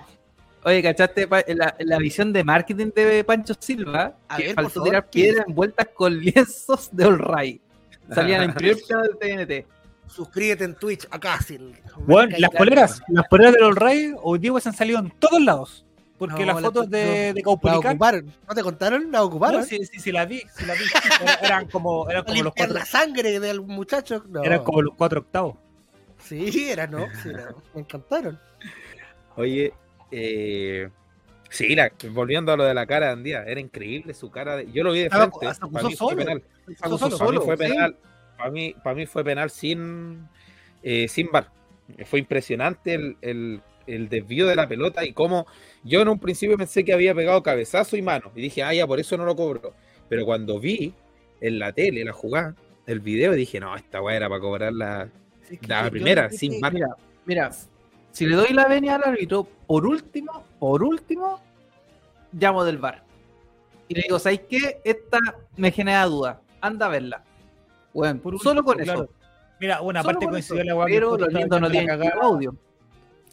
[0.64, 4.16] oye, ¿cachaste la, la visión de marketing de Pancho Silva?
[4.30, 7.62] A que ver, por faltó favor, tirar piedras envueltas con lienzos de All Right.
[8.10, 9.68] Salían en primer plano del TNT.
[10.08, 11.60] Suscríbete en Twitch, acá, sí.
[12.08, 15.42] Bueno, las poleras, las poleras de los Rey hoy día se han salido en todos
[15.42, 15.86] lados.
[16.28, 17.12] Porque No, las la- fotos de, no.
[17.12, 18.34] de La Caupolicán, ocuparon.
[18.48, 19.12] ¿No te contaron?
[19.12, 19.62] La ocuparon.
[19.62, 20.80] no, sí, sí, sí, la vi, sí la vi.
[21.22, 24.24] Era- Eran como, eran como los cuatro, la sangre del muchacho.
[24.30, 24.44] No.
[24.44, 25.56] eran como los cuatro octavos.
[26.20, 27.06] Sí, era, ¿no?
[27.22, 27.54] Sí, era.
[27.74, 28.40] Me encantaron.
[29.36, 29.74] Oye,
[30.12, 30.90] eh,
[31.50, 34.58] sí, la- volviendo a lo de la cara de Andía, era increíble su cara.
[34.58, 35.60] De, yo lo vi de Estaba- frente.
[35.72, 36.18] Para mí fue solo.
[36.18, 36.44] penal.
[36.68, 37.64] Se Para mí solo, fue sí.
[37.64, 37.98] penal.
[38.38, 40.28] Para mí, para mí fue penal sin,
[40.82, 41.50] eh, sin bar.
[42.06, 45.46] Fue impresionante el, el- el desvío de la pelota y cómo
[45.84, 48.32] yo en un principio pensé que había pegado cabezazo y mano.
[48.36, 49.74] Y dije, ah, ya, por eso no lo cobro.
[50.10, 50.94] Pero cuando vi
[51.42, 55.10] en la tele la jugada, el video, dije, no, esta weá era para cobrar la,
[55.48, 56.74] Sí, la primera, sin bar.
[56.74, 56.88] Mira,
[57.26, 57.52] mira,
[58.12, 61.42] si le doy la venia al árbitro, por último, por último,
[62.32, 63.04] llamo del bar.
[63.88, 64.80] Y le digo, ¿sabes qué?
[64.84, 65.20] Esta
[65.58, 66.42] me genera duda.
[66.62, 67.24] Anda a verla.
[67.94, 69.04] Bueno, Por solo último, con claro.
[69.04, 69.14] eso.
[69.60, 72.56] Mira, una Solo parte coincidió la weá que Pero los lindos no tienen audio.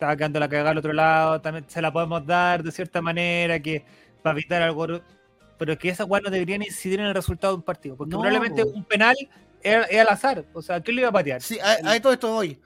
[0.00, 3.60] Estaba quedando la cagada al otro lado, también se la podemos dar de cierta manera
[3.60, 3.84] que
[4.22, 4.86] para evitar algo.
[5.58, 7.96] Pero que esa weá no deberían incidir en el resultado de un partido.
[7.98, 8.70] Porque No, probablemente po.
[8.70, 9.14] un penal
[9.62, 10.46] es, es al azar.
[10.54, 11.42] O sea, ¿quién lo iba a patear?
[11.42, 12.58] Sí, a, a todo esto voy.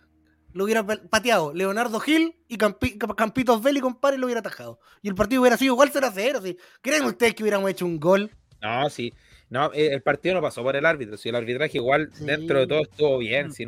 [0.52, 4.78] Lo hubiera pa- pateado Leonardo Gil y Campi- Camp- Campitos Belli, compadre, lo hubiera atajado.
[5.02, 6.40] Y el partido hubiera sido igual 0 a 0.
[6.40, 6.56] ¿sí?
[6.82, 8.30] ¿Creen ustedes que hubiéramos hecho un gol?
[8.62, 9.12] No, sí.
[9.50, 11.16] No, eh, el partido no pasó por el árbitro.
[11.16, 12.24] Si el arbitraje igual Sí.
[12.24, 13.66] dentro de todo estuvo bien, si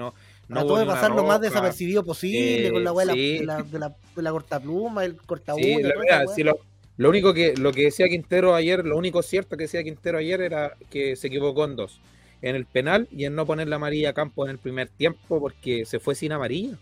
[0.49, 3.39] no, Trató de pasar lo más desapercibido posible Eh, con la weá de la- sí.
[3.39, 6.59] de, la, de, la, de la cortapluma, el corta Sí, la verdad, lo,
[6.97, 10.41] lo único que lo que decía Quintero ayer, lo único cierto que decía Quintero ayer
[10.41, 12.01] era que se equivocó en dos.
[12.43, 15.41] En el penal y en no poner la amarilla a campo en el primer tiempo
[15.41, 16.77] porque se fue sin amarilla.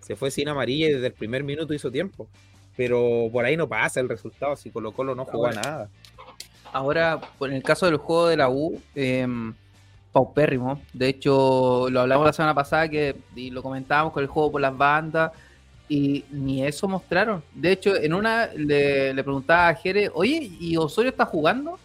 [0.00, 2.28] Se fue sin amarilla y desde el primer minuto hizo tiempo.
[2.76, 5.90] Pero por ahí no pasa el resultado, si Colo Colo no jugó a nada.
[6.72, 9.26] Ahora, en el caso del juego de la U, eh,
[10.16, 10.80] paupérrimo.
[10.94, 14.62] De hecho, lo hablamos la semana pasada que y lo comentábamos con el juego por
[14.62, 15.30] las bandas
[15.90, 17.44] y ni eso mostraron.
[17.52, 21.78] De hecho, en una le, le preguntaba a Jere, oye, ¿y Osorio está jugando?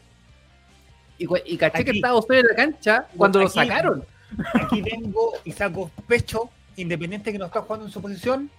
[1.17, 4.05] Y, caché que estaba Osorio en la cancha cuando lo sacaron.
[4.53, 8.49] Aquí vengo y saco pecho, independiente que no está jugando en su posición,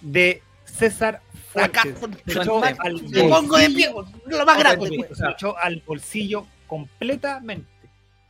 [0.00, 1.20] de César
[1.56, 2.36] Acá, Fuentes.
[2.36, 3.92] Al me pongo de pie,
[4.26, 4.88] lo más grande.
[4.88, 5.20] se pues.
[5.34, 7.77] echó al bolsillo completamente.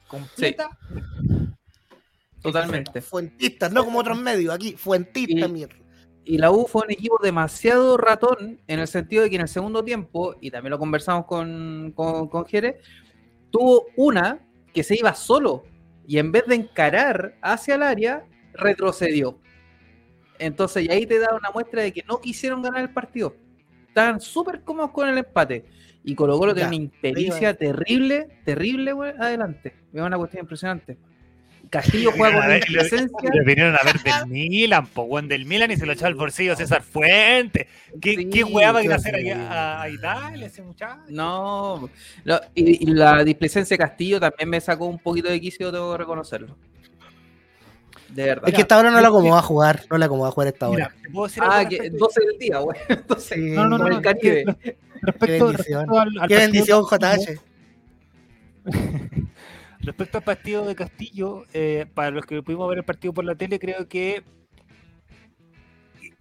[0.09, 0.71] Completa.
[2.42, 3.01] Totalmente.
[3.01, 4.55] Fuentistas, no como otros medios.
[4.55, 5.77] Aquí, fuentistas, Y- mierda.
[6.25, 9.49] Y la U fue un equipo demasiado ratón en el sentido de que en el
[9.49, 12.81] segundo tiempo, y también lo conversamos con, con, con Jere,
[13.51, 14.38] tuvo una
[14.75, 15.64] que se iba solo
[16.07, 19.38] y en vez de encarar hacia el área, retrocedió.
[20.38, 23.35] Entonces, y ahí te da una muestra de que no quisieron ganar el partido.
[23.88, 25.64] Estaban súper cómodos con el empate.
[26.09, 29.75] Y Colo Colo tiene una impericia terrible, terrible, güey, adelante.
[29.92, 30.97] Es una cuestión impresionante.
[31.68, 33.31] Castillo juega con presencia.
[33.31, 36.14] Le vinieron a ver del Milan, po, weón, del Milan y se lo echó al
[36.14, 37.66] bolsillo César Fuentes.
[38.01, 41.03] ¿Qué, Sí, qué weá va a ir a hacer a, a Italia ese muchacho?
[41.11, 41.90] No,
[42.25, 45.92] lo- y, y la displicencia de Castillo también me sacó un poquito de quicio, tengo
[45.92, 46.57] que reconocerlo.
[48.09, 48.49] De verdad.
[48.49, 49.83] Es que esta hora no la acomoda a jugar.
[49.90, 50.94] No la acomoda a jugar esta Mira, hora.
[51.03, 51.99] ¿te puedo decir algo Ah, que respecto?
[52.07, 52.79] 12 del día, güey.
[52.88, 54.57] Entonces, Sí, No, no, no, como no, el Caribe.
[55.02, 55.87] Respecto, bendición.
[55.88, 57.40] respecto al, al Qué partido- bendición, JH.
[59.80, 63.34] respecto al partido de Castillo, eh, para los que pudimos ver el partido por la
[63.34, 64.22] tele, creo que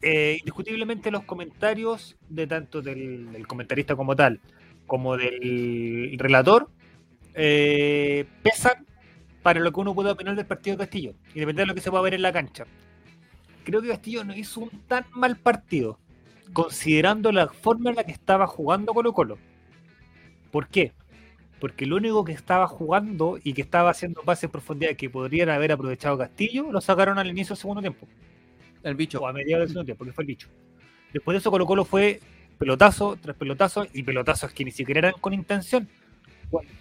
[0.01, 4.39] eh, indiscutiblemente los comentarios de tanto del, del comentarista como tal,
[4.85, 6.69] como del relator,
[7.33, 8.85] eh, pesan
[9.43, 11.89] para lo que uno puede opinar del partido de Castillo, independientemente de lo que se
[11.89, 12.65] pueda ver en la cancha.
[13.63, 15.99] Creo que Castillo no hizo un tan mal partido,
[16.53, 19.38] considerando la forma en la que estaba jugando Colo Colo.
[20.51, 20.93] ¿Por qué?
[21.60, 25.49] Porque lo único que estaba jugando y que estaba haciendo pases en profundidad que podrían
[25.49, 28.07] haber aprovechado Castillo, lo sacaron al inicio del segundo tiempo.
[28.83, 29.19] El bicho.
[29.19, 30.49] O a mediados del segundo tiempo, porque fue el bicho.
[31.13, 32.19] Después de eso Colo Colo fue
[32.57, 35.88] pelotazo tras pelotazo y pelotazos que ni siquiera eran con intención.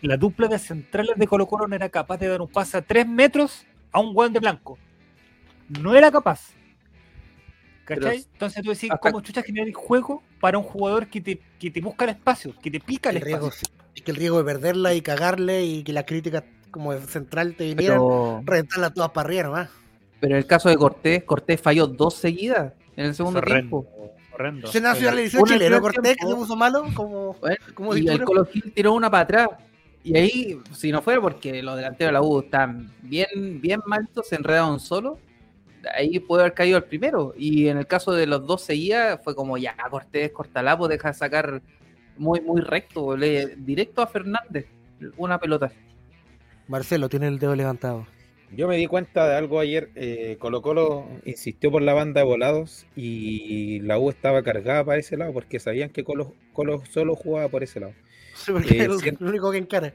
[0.00, 2.82] La dupla de centrales de Colo Colo no era capaz de dar un pase a
[2.82, 4.78] 3 metros a un guante blanco.
[5.80, 6.52] No era capaz.
[7.86, 8.18] ¿Cachai?
[8.18, 11.70] Pero Entonces tú decís, ¿cómo chucha generar el juego para un jugador que te, que
[11.70, 13.68] te busca el espacio, que te pica el El riesgo, espacio?
[13.94, 17.56] es que el riesgo de perderla y cagarle y que la crítica como de central
[17.56, 19.70] te vinieran, Pero, reventarla todas para arriba nomás.
[20.20, 24.16] pero en el caso de Cortés, Cortés falló dos seguidas en el segundo Horrendo, tiempo.
[24.30, 24.68] horrendo.
[24.68, 28.24] Se nacionalizó Una chileno al Cortés, que se puso malo, como, Bueno, como y el.
[28.24, 29.48] Colo Gil tiró una para atrás.
[30.02, 34.28] Y ahí, si no fuera porque los delanteros de la U están bien, bien maltos,
[34.28, 35.18] se enredaron solo,
[35.94, 37.34] ahí puede haber caído el primero.
[37.36, 41.14] Y en el caso de los dos seguidas, fue como ya, Cortés, Cortalapo, deja de
[41.14, 41.62] sacar
[42.16, 44.66] muy, muy recto, le- directo a Fernández,
[45.16, 45.70] una pelota.
[46.68, 48.06] Marcelo tiene el dedo levantado.
[48.52, 49.90] Yo me di cuenta de algo ayer.
[49.96, 54.98] eh, Colo Colo insistió por la banda de volados y la U estaba cargada para
[54.98, 57.92] ese lado porque sabían que Colo, Colo solo jugaba por ese lado.
[58.36, 59.92] Sí, Eh, es siento- lo único que encara.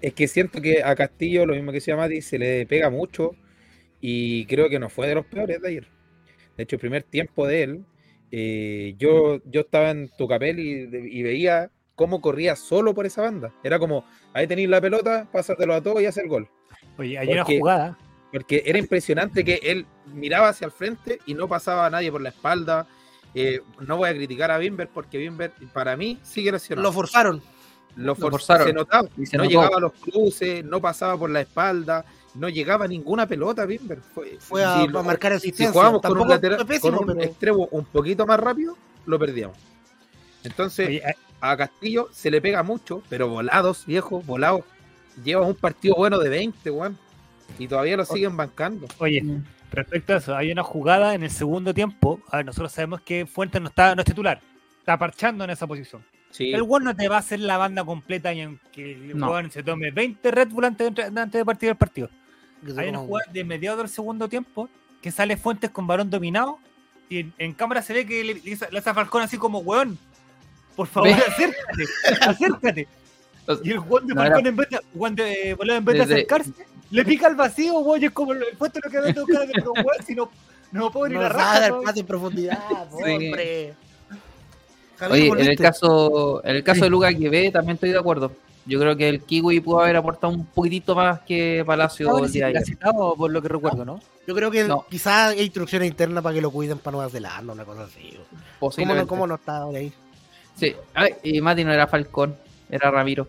[0.00, 3.36] Es que siento que a Castillo, lo mismo que decía Mati, se le pega mucho
[4.02, 5.86] y creo que no fue de los peores de ayer.
[6.56, 7.84] De hecho, el primer tiempo de él,
[8.30, 10.88] eh, yo, yo estaba en Tucapel y,
[11.18, 13.54] y veía cómo corría solo por esa banda.
[13.64, 16.48] Era como, ahí tenéis la pelota, pásatelo a todos y hace el gol.
[16.98, 17.98] Oye, hay una Porque- jugada.
[18.32, 19.84] Porque era impresionante que él
[20.14, 22.86] miraba hacia el frente y no pasaba a nadie por la espalda.
[23.34, 26.88] Eh, no voy a criticar a Bimber porque Bimber para mí sigue lesionado.
[26.88, 27.42] Lo forzaron.
[27.94, 28.66] Lo, for- forzaron.
[28.68, 29.06] Se notaba.
[29.18, 29.50] Y se no notó.
[29.54, 34.00] llegaba a los cruces, no pasaba por la espalda, no llegaba ninguna pelota, Bimber.
[34.00, 35.72] Fue, Fue a, si a marcar si asistencia.
[35.72, 38.76] jugábamos con un, Tampoco lateral- fue pésimo, con un pero extremo un poquito más rápido,
[39.06, 39.56] lo perdíamos.
[40.44, 44.62] Entonces, Oye, eh, a Castillo se le pega mucho, pero volados, viejo, volados.
[45.24, 46.98] Lleva un partido bueno de 20, weón.
[47.58, 48.86] Y todavía lo siguen bancando.
[48.98, 49.22] oye,
[49.70, 52.20] respecto a eso, hay una jugada en el segundo tiempo.
[52.30, 54.40] A ver, nosotros sabemos que Fuentes no está, no es titular.
[54.78, 56.02] Está parchando en esa posición.
[56.30, 56.52] Sí.
[56.52, 59.30] El weón no te va a hacer la banda completa y aunque el No.
[59.30, 62.08] weón se tome 20 Red Bull antes de, antes de partir el partido.
[62.76, 64.68] Hay una jugada de mediados del segundo tiempo
[65.00, 66.58] que sale Fuentes con balón dominado
[67.08, 69.98] y en, en cámara se ve que le, le hace a Falcón así como, weón,
[70.76, 71.14] por favor, Ve.
[71.14, 71.84] acércate,
[72.26, 72.88] acércate.
[73.64, 75.94] Y el weón de No, Falcón era- en vez de, weón de, Bolero, en vez
[75.94, 76.52] de Desde- acercarse,
[76.90, 79.46] le pica al vacío, weón, y es como el Fuentes lo que va a tocar
[79.46, 80.30] de pero weón, si no,
[80.70, 81.60] no puedo ni No la raja.
[81.60, 82.58] dar pase en profundidad,
[83.04, 83.12] Sí.
[83.12, 83.74] hombre.
[85.10, 85.56] Oye, en el ¿volviste?
[85.64, 88.30] caso, en el caso de Lucas ve también estoy de acuerdo.
[88.64, 92.46] Yo creo que el Kiwi pudo haber aportado un poquitito más que Palacio el día
[92.46, 92.78] de ayer.
[93.16, 94.00] por lo que recuerdo, ¿no?
[94.26, 94.86] Yo creo que No.
[94.88, 98.16] quizás hay instrucciones internas para que lo cuiden para Nueva Zelanda, una cosa así.
[98.60, 99.92] ¿Cómo no, cómo no está ahí?
[100.56, 100.74] Sí.
[100.94, 102.36] Ay, y Mati no era Falcón,
[102.70, 103.26] era Ramiro.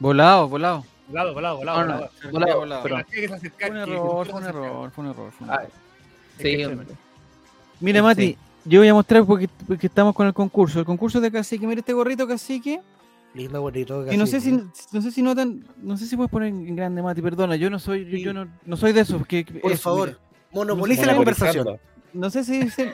[0.00, 0.84] Volado, volado.
[1.08, 1.78] Volado, volado, volado.
[1.78, 2.30] No, no, volado.
[2.32, 2.82] volado, volado.
[2.82, 5.32] Pero que acercar, Fue un que- error, fue un error, fue un error.
[5.32, 5.70] fue un Ah, error.
[6.38, 6.86] Sí, que- hombre.
[7.80, 10.80] Mira, Mati, yo voy a mostrar porque, porque estamos con el concurso.
[10.80, 11.66] El concurso de cacique.
[11.66, 12.80] Mira este gorrito cacique.
[13.34, 14.10] Lindo, bonito.
[14.12, 17.02] Y no sé si no sé si notan, no sé si puedes poner en grande,
[17.02, 18.22] Mati, perdona, yo no soy, yo, Sí.
[18.22, 20.20] yo no, no soy de esos que Por eso, favor, mira.
[20.52, 21.78] monopolice la conversación.
[22.12, 22.92] No sé si dicen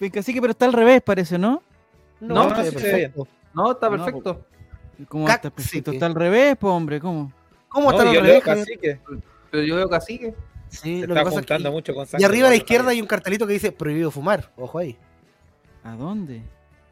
[0.00, 1.62] el cacique, pero está al revés, parece, ¿no?
[2.20, 3.28] No, está sí se ve perfecto.
[3.54, 4.46] No, está No, perfecto.
[5.08, 5.90] ¿Cómo está perfecto?
[5.92, 7.32] Está al revés, pues, hombre, ¿cómo?
[7.68, 9.00] ¿Cómo No, está al revés, cacique.
[9.50, 10.34] Pero yo veo cacique.
[10.68, 12.50] Sí, Se lo está que pasa es que- juntando mucho con Y sangre, arriba a
[12.50, 14.52] la izquierda hay un cartelito que dice prohibido fumar.
[14.56, 14.96] Ojo ahí.
[15.84, 16.42] ¿A dónde?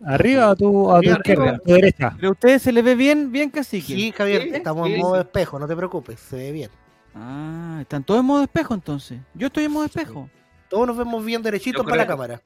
[0.05, 2.13] Arriba a tu, a tu izquierda, a tu derecha.
[2.17, 3.95] Pero a ustedes se les ve bien, bien cacique.
[3.95, 6.71] Sí, Javier, Sí, estamos sí, en modo espejo, no te preocupes, se ve bien.
[7.15, 9.21] Ah, están todos en modo espejo entonces.
[9.35, 10.31] Yo estoy en modo espejo.
[10.69, 12.41] Todos nos vemos bien derechitos para la cámara.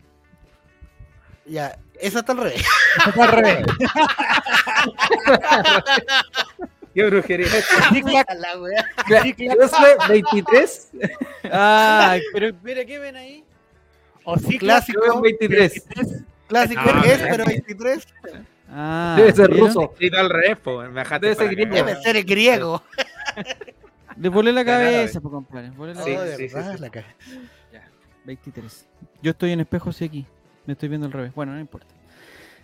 [1.46, 2.64] Ya, esa está al revés.
[3.06, 3.66] Está al revés.
[6.94, 7.48] Qué brujería.
[9.68, 10.90] Soy 23.
[11.52, 13.44] Ah, pero mira, ¿qué ven ahí?
[14.24, 15.00] O sí, Clásico.
[15.04, 15.84] Yo veo 23.
[16.54, 18.06] Clásico Ah, es, pero 23.
[18.70, 19.66] Ah, Debe ser ¿vieron?
[19.68, 19.94] ruso.
[19.98, 20.58] Sí, al revés,
[20.94, 21.74] dejaste Debe ser griego.
[21.74, 22.82] Debe ser el griego.
[24.16, 25.70] Le volé la cabeza, pues, compadre.
[25.70, 26.36] volé la Sí, cabeza.
[26.36, 26.80] sí, verdad, sí.
[26.80, 27.06] la caga.
[28.24, 28.86] 23.
[29.22, 30.26] Yo estoy en espejo, sí, aquí.
[30.66, 31.34] Me estoy viendo al revés.
[31.34, 31.86] Bueno, no importa.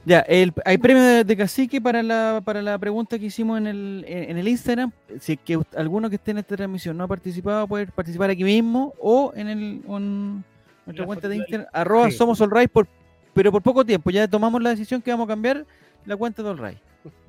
[0.06, 3.66] Ya, el, hay premio de, de cacique para la, para la pregunta que hicimos en
[3.66, 4.90] el, en el Instagram.
[5.20, 8.30] Si es que ust- alguno que esté en esta transmisión no ha participado, puede participar
[8.30, 10.44] aquí mismo o en el en
[10.86, 12.16] nuestra La cuenta de Instagram, arroba sí.
[12.16, 12.88] somos All Right por,
[13.40, 14.10] pero por poco tiempo.
[14.10, 15.64] Ya tomamos la decisión que vamos a cambiar
[16.04, 16.76] la cuenta de All Right.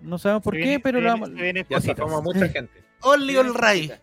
[0.01, 1.39] No sabemos por Se qué, viene- pero se la viene- vamos.
[2.19, 2.83] a mucha gente.
[3.01, 3.93] Only all right.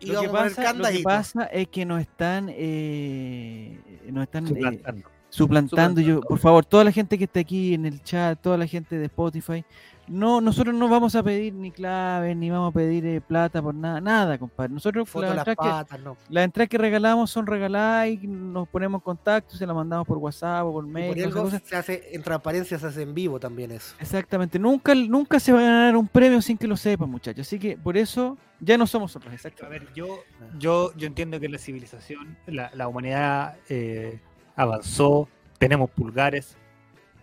[0.00, 3.78] Y Lo que, vamos a poner pasa, lo que pasa es que nos están, eh,
[4.10, 5.08] nos están eh, Suplantando.
[5.28, 6.00] suplantando.
[6.00, 8.96] Yo, por favor, toda la gente que está aquí en el chat, toda la gente
[8.96, 9.62] de Spotify,
[10.08, 13.74] no, nosotros no vamos a pedir ni claves, ni vamos a pedir eh, plata por
[13.74, 14.72] nada, nada, compadre.
[14.72, 16.16] Nosotros Foto las las entradas, que, patas, no.
[16.28, 20.18] las entradas que regalamos son regaladas y nos ponemos en contacto, se las mandamos por
[20.18, 21.08] WhatsApp o por Y mail.
[21.08, 21.62] por no sé, algo cosas.
[21.64, 23.94] se hace, en transparencia se hace en vivo también eso.
[24.00, 27.46] Exactamente, nunca, nunca se va a ganar un premio sin que lo sepan, muchachos.
[27.46, 29.32] Así que por eso ya no somos otros.
[29.32, 29.84] A Exactamente.
[29.86, 30.20] ver, yo,
[30.58, 34.20] yo, yo entiendo que la civilización, la, la humanidad eh,
[34.56, 35.28] avanzó,
[35.58, 36.56] tenemos pulgares,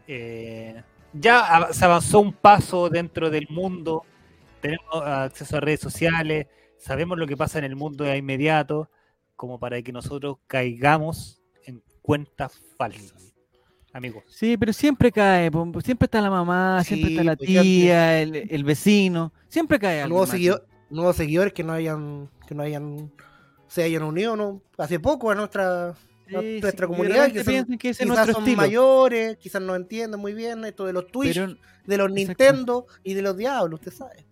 [0.07, 0.81] eh,
[1.19, 4.03] ya se avanzó un paso dentro del mundo,
[4.61, 6.47] tenemos acceso a redes sociales,
[6.77, 8.89] sabemos lo que pasa en el mundo de inmediato,
[9.35, 13.33] como para que nosotros caigamos en cuentas falsas.
[13.93, 15.49] Amigos, Sí, pero siempre cae,
[15.83, 20.15] siempre está la mamá, siempre está la pues, tía, el, el vecino, siempre cae algo.
[20.17, 23.09] Nuevos, seguido- nuevos seguidores que no hayan, que no hayan,
[23.67, 24.61] se hayan unido ¿no?
[24.77, 25.93] hace poco a nuestra,
[26.27, 28.57] nuestra comunidad, que son- que ese es quizás nuestro son estilo.
[28.57, 31.55] mayores, quizás no entienden muy bien esto de los Twitch, Pero,
[31.85, 34.25] de los Nintendo y de los Diablos, usted sabe.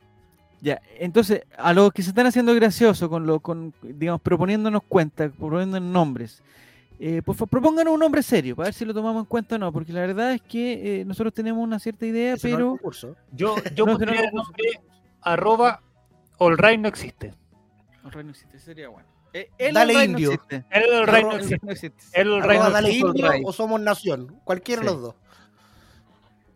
[0.62, 5.32] ya, entonces, a los que se están haciendo graciosos con lo, con, digamos, proponiéndonos cuentas,
[5.38, 6.42] proponiéndonos nombres,
[7.00, 9.60] eh, por favor, propónganos un nombre serio, para ver si lo tomamos en cuenta o
[9.60, 12.62] no, porque la verdad es que eh, nosotros tenemos una cierta idea, Ese no es
[12.62, 14.64] el pero yo, yo No, que no pondría el nombre
[15.22, 15.82] arroba
[16.40, 17.34] allright no existe.
[18.06, 19.08] el rey no existe, sería bueno.
[19.34, 20.32] Eh, el Dale no indio.
[20.70, 21.60] El allright no existe.
[21.66, 22.04] No existe.
[22.14, 23.08] El Arroba no dale existe.
[23.10, 24.94] indio o somos nación, cualquiera de Sí.
[24.94, 25.16] los dos.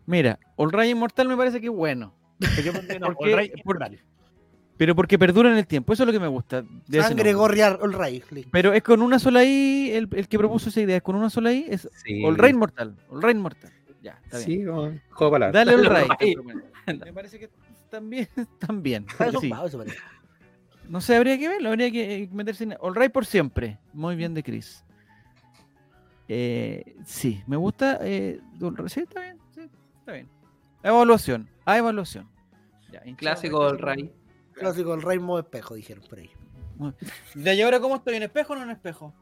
[0.06, 2.14] Mira, All Right Inmortal me parece que es bueno.
[2.38, 3.78] Porque- por-.
[4.76, 6.62] Pero porque perdura en el tiempo, eso es lo que me gusta.
[6.86, 7.32] de Sangre.
[7.34, 7.92] Gorriar All
[8.30, 8.48] listo.
[8.52, 11.30] Pero es con una sola I, el, el que propuso esa idea es con una
[11.30, 12.24] sola I, es Sí.
[12.24, 12.96] All Right Mortal.
[13.10, 13.72] All Right Mortal.
[14.00, 14.60] Ya, está bien.
[14.60, 15.52] Sí, como- juego de palabras.
[15.52, 17.04] Dale All propongo.
[17.04, 17.50] Me parece que
[17.90, 18.28] también,
[18.60, 19.04] también.
[19.18, 19.50] Ah, eso Sí.
[19.66, 19.96] eso parece.
[20.88, 23.78] No sé, habría que verlo, habría que eh, meterse en All Right por siempre.
[23.92, 24.84] Muy bien de Chris.
[26.28, 27.98] Eh, sí, me gusta.
[28.02, 28.40] Eh,
[28.88, 29.62] sí, está bien, sí,
[29.98, 30.28] está bien.
[30.82, 32.28] Evaluación, a evaluación.
[32.90, 34.12] Ya, Clásico del Ray.
[34.52, 36.30] Clásico el Rey modo espejo, dijeron por ahí.
[37.34, 38.16] Ya, ¿y ahora cómo estoy?
[38.16, 39.14] ¿En espejo o no en espejo?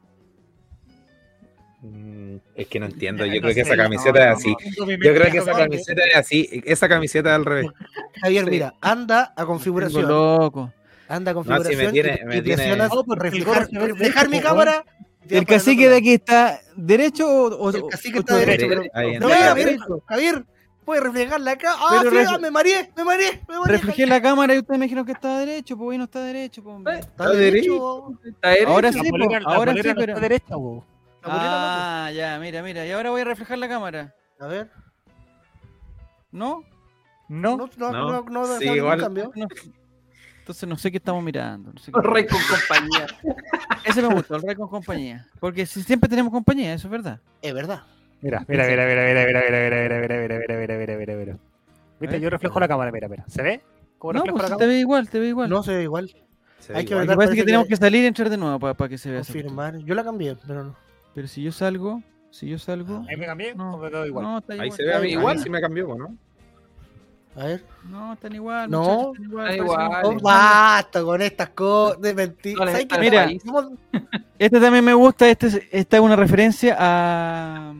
[1.83, 3.27] Mm, Es que no entiendo.
[3.27, 4.55] No Yo creo que esa no, camiseta es así.
[4.79, 6.62] Yo creo que esa camiseta es así.
[6.64, 7.67] Esa camiseta es al revés.
[8.23, 8.51] Javier, Sí.
[8.51, 10.09] mira, anda a Tengo configuración.
[10.09, 10.73] loco.
[11.09, 11.78] Anda No, configuración.
[11.86, 14.84] me tiene- y, me y tiene- presionas No, reflejar, ve reflejar mi cámara.
[15.28, 18.66] ¿El cacique de aquí está derecho o, o- El cacique está derecho.
[19.20, 19.54] No, mira,
[20.07, 20.44] Javier,
[20.84, 21.80] puede reflejar la cámara.
[21.90, 23.76] Ah, Pero sí, ah, me mareé, me mareé, me mareé.
[23.78, 26.62] Reflejé la cámara y ustedes me dijeron que estaba derecho, pues hoy no está derecho.
[26.62, 26.98] pues, hombre.
[27.00, 28.18] Está Está derecho.
[28.24, 28.68] Está derecho.
[28.70, 30.00] Ahora sí, pues, la ahora sí, pero...
[30.12, 30.54] está derecha,
[31.28, 32.86] Ah, ya, mira, mira.
[32.86, 34.14] Y ahora voy a reflejar la cámara.
[34.38, 34.70] no, A ver.
[36.30, 36.62] ¿No?
[37.28, 38.22] No, No, no, No.
[38.22, 39.48] no, no,
[40.47, 41.72] Entonces no sé qué estamos mirando.
[41.72, 43.07] no sé qué- El Ray con compañía.
[43.84, 45.26] Ese me gusta, el rey con compañía.
[45.40, 47.18] Porque si siempre tenemos compañía, eso es verdad.
[47.42, 47.82] Es verdad.
[48.22, 51.14] Mira, mira, mira, mira, mira, mira, mira, mira, mira, mira, mira, mira, mira, mira, mira,
[51.16, 51.36] mira.
[51.99, 53.24] Viste, yo reflejo la cámara, mira, mira.
[53.26, 53.61] ¿Se ve?
[53.99, 54.66] ¿Cómo No, pues la te cámara?
[54.68, 55.51] ve igual, te ve igual.
[55.51, 56.14] No se ve igual.
[56.61, 57.07] Se ve Hay que igual.
[57.07, 58.99] Que verdad, es que parece tenemos que- que salir y entrar de nuevo para, que
[58.99, 59.18] se vea.
[59.22, 59.78] Confirmar.
[59.78, 60.76] Yo la cambié, pero no.
[61.12, 63.05] Pero si yo salgo, si yo salgo.
[63.09, 64.24] ¿Ahí me cambié No, o me quedo igual?
[64.24, 64.76] No, está Ahí igual.
[64.76, 66.16] se ve a mí igual si me cambió, ¿no?
[67.37, 67.64] A ver.
[67.91, 68.70] No, están igual.
[68.70, 69.51] No, muchachos, están igual.
[69.51, 70.03] están igual.
[70.16, 72.57] no- basta con estas cosas de mentir.
[72.57, 72.95] No les ¿Sabes qué?
[72.95, 73.22] está Mira.
[73.24, 73.43] el país.
[73.45, 73.76] ¿Cómo-
[74.39, 75.28] Este también me gusta.
[75.28, 77.74] Este es- esta es una referencia a,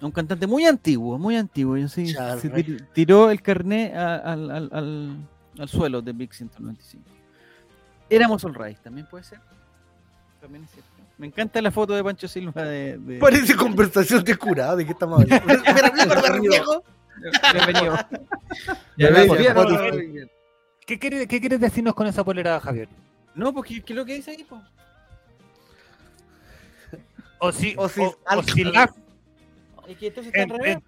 [0.00, 1.76] un cantante muy antiguo, muy antiguo.
[1.76, 5.16] Yo se tir- tiró el carnet al, al- al-
[5.58, 7.04] al suelo de Big 195.
[8.10, 9.40] Éramos All Right, también puede ser.
[10.40, 10.90] También es cierto.
[11.18, 12.98] Me encanta la foto de Pancho Silva de.
[12.98, 14.76] de- Parece conversación de curado.
[14.76, 15.46] ¿De qué estamos hablando?
[16.42, 16.58] ¿Me
[17.52, 17.98] Bienvenido.
[20.86, 22.88] ¿Qué quieres, ¿Qué quieres decirnos con esa polera, Javier?
[23.34, 24.44] No, porque ¿qué es lo que dice ahí?
[24.44, 24.60] po?
[27.38, 28.92] O si, O o, si- o al- si la
[29.88, 30.78] Es que entonces está al revés.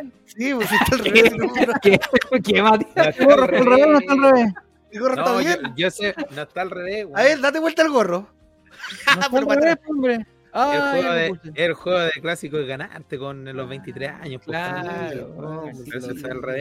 [0.00, 0.12] en.
[0.26, 1.32] Sí, pues está al revés.
[1.82, 2.00] ¿Qué,
[2.42, 3.06] qué Matías?
[3.08, 4.54] Está Gorro, está al revés, no está al revés.
[4.90, 5.74] ¿El gorro está No, yo, bien?
[5.76, 7.06] yo sé, no está al revés.
[7.14, 8.28] A ver, date vuelta al gorro.
[9.16, 10.26] No está al revés, atrás.
[10.54, 14.42] El Ah, juego, de, el juego de clásico es ganarte con los 23 años.
[14.44, 15.64] pues, Claro.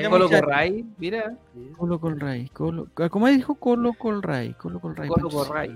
[0.02, 0.30] Ya, Colo.
[0.30, 1.36] Corray, mira.
[1.78, 3.56] Colo Colray, Colo, ¿cómo dijo?
[3.56, 5.10] Colo Colray, Colo Colray.
[5.10, 5.30] Colo.
[5.30, 5.76] Corray.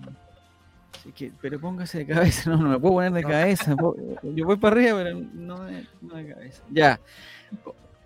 [0.97, 3.75] Así que, pero póngase de cabeza, no, no me puedo poner de cabeza.
[4.23, 6.63] Yo voy para arriba, pero no de, no de cabeza.
[6.71, 6.99] Ya.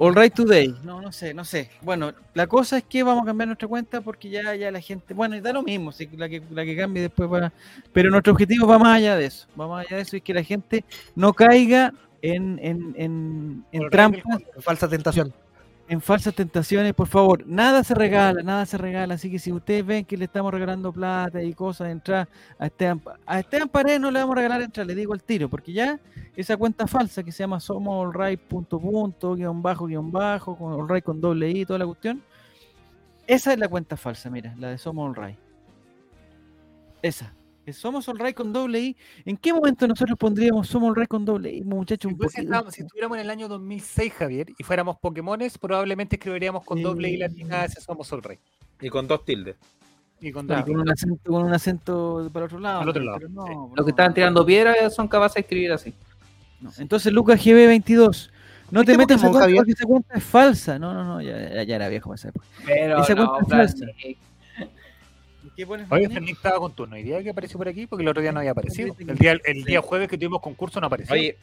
[0.01, 0.73] All right today.
[0.81, 1.69] No, no sé, no sé.
[1.81, 5.13] Bueno, la cosa es que vamos a cambiar nuestra cuenta porque ya, ya la gente,
[5.13, 7.51] bueno, da lo mismo, si la que, la que cambie después va.
[7.91, 9.45] Pero nuestro objetivo va más allá de eso.
[9.59, 10.85] Va más allá de eso y que la gente
[11.15, 15.33] no caiga en, en, en, en trampas, Falsa tentación.
[15.89, 17.45] En falsas tentaciones, por favor.
[17.47, 19.15] Nada se regala, nada se regala.
[19.15, 22.29] Así que si ustedes ven que le estamos regalando plata y cosas entrar
[22.59, 25.49] a Esteban, a Esteban Paredes no le vamos a regalar entrar, le digo al tiro,
[25.49, 25.99] porque ya
[26.35, 30.79] esa cuenta falsa que se llama somos allright punto punto, guion bajo, guion bajo, con
[30.79, 32.21] allright con doble i, toda la cuestión.
[33.25, 35.39] Esa es la cuenta falsa, mira, la de somos allright.
[37.01, 37.33] Esa.
[37.73, 38.97] Somos allright con doble i.
[39.25, 42.11] ¿En qué momento nosotros pondríamos somos allright con doble i, muchachos?
[42.71, 47.17] Si, estuviéramos en el año 2006, Javier, y fuéramos Pokémones, probablemente escribiríamos con doble I
[47.17, 48.39] latina ese somos el rey.
[48.81, 49.55] Y con dos tildes.
[50.21, 52.81] Y con y doble con un acento, con un acento para otro lado.
[52.81, 53.53] Al otro lado, no, sí.
[53.53, 55.93] no, Los que estaban tirando piedras son capaces de escribir así.
[56.61, 56.71] no.
[56.77, 58.29] Entonces, Lucas GB22,
[58.71, 59.57] no te ¿Viste metas en cuenta Javier?
[59.57, 60.77] porque esa cuenta es falsa.
[60.79, 62.45] No, no, no, ya, era viejo esa época.
[62.65, 63.85] Pero Esa no, cuenta es falsa.
[65.65, 66.07] ¿Qué Dani?
[66.13, 66.97] Fernick estaba con turno.
[66.97, 67.85] ¿Y día que apareció por aquí?
[67.87, 68.95] Porque el otro día no había aparecido.
[68.97, 71.13] El día, el día jueves que tuvimos concurso no apareció.
[71.13, 71.37] Oye,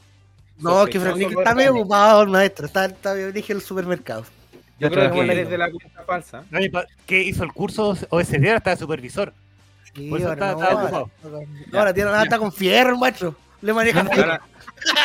[0.58, 2.66] No, que lo está medio ocupado, el maestro.
[2.66, 4.22] Está, está dije el supermercado.
[4.78, 6.44] Yo Ya creo que eres de la cuenta falsa.
[7.06, 8.56] ¿Qué hizo el curso o ese día?
[8.56, 9.32] Estaba de supervisor.
[9.94, 11.10] Sí, Por eso ahora está- no, está ahora- ocupado.
[11.72, 13.34] no, ahora tiene, ahora está con fierro, el maestro.
[13.62, 14.40] Le maneja Ahora,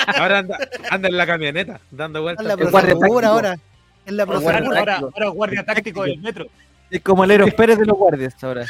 [0.07, 0.57] ahora anda,
[0.89, 2.45] anda en la camioneta, dando en vueltas.
[2.45, 2.72] la táctico.
[2.99, 3.59] procedura ahora.
[4.05, 6.47] En la Ahora, ahora, ahora guardia táctico del metro.
[6.92, 8.66] Es como el Eros Pérez de los guardias ahora.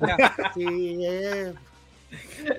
[0.54, 0.64] Sí,
[1.04, 1.52] eh.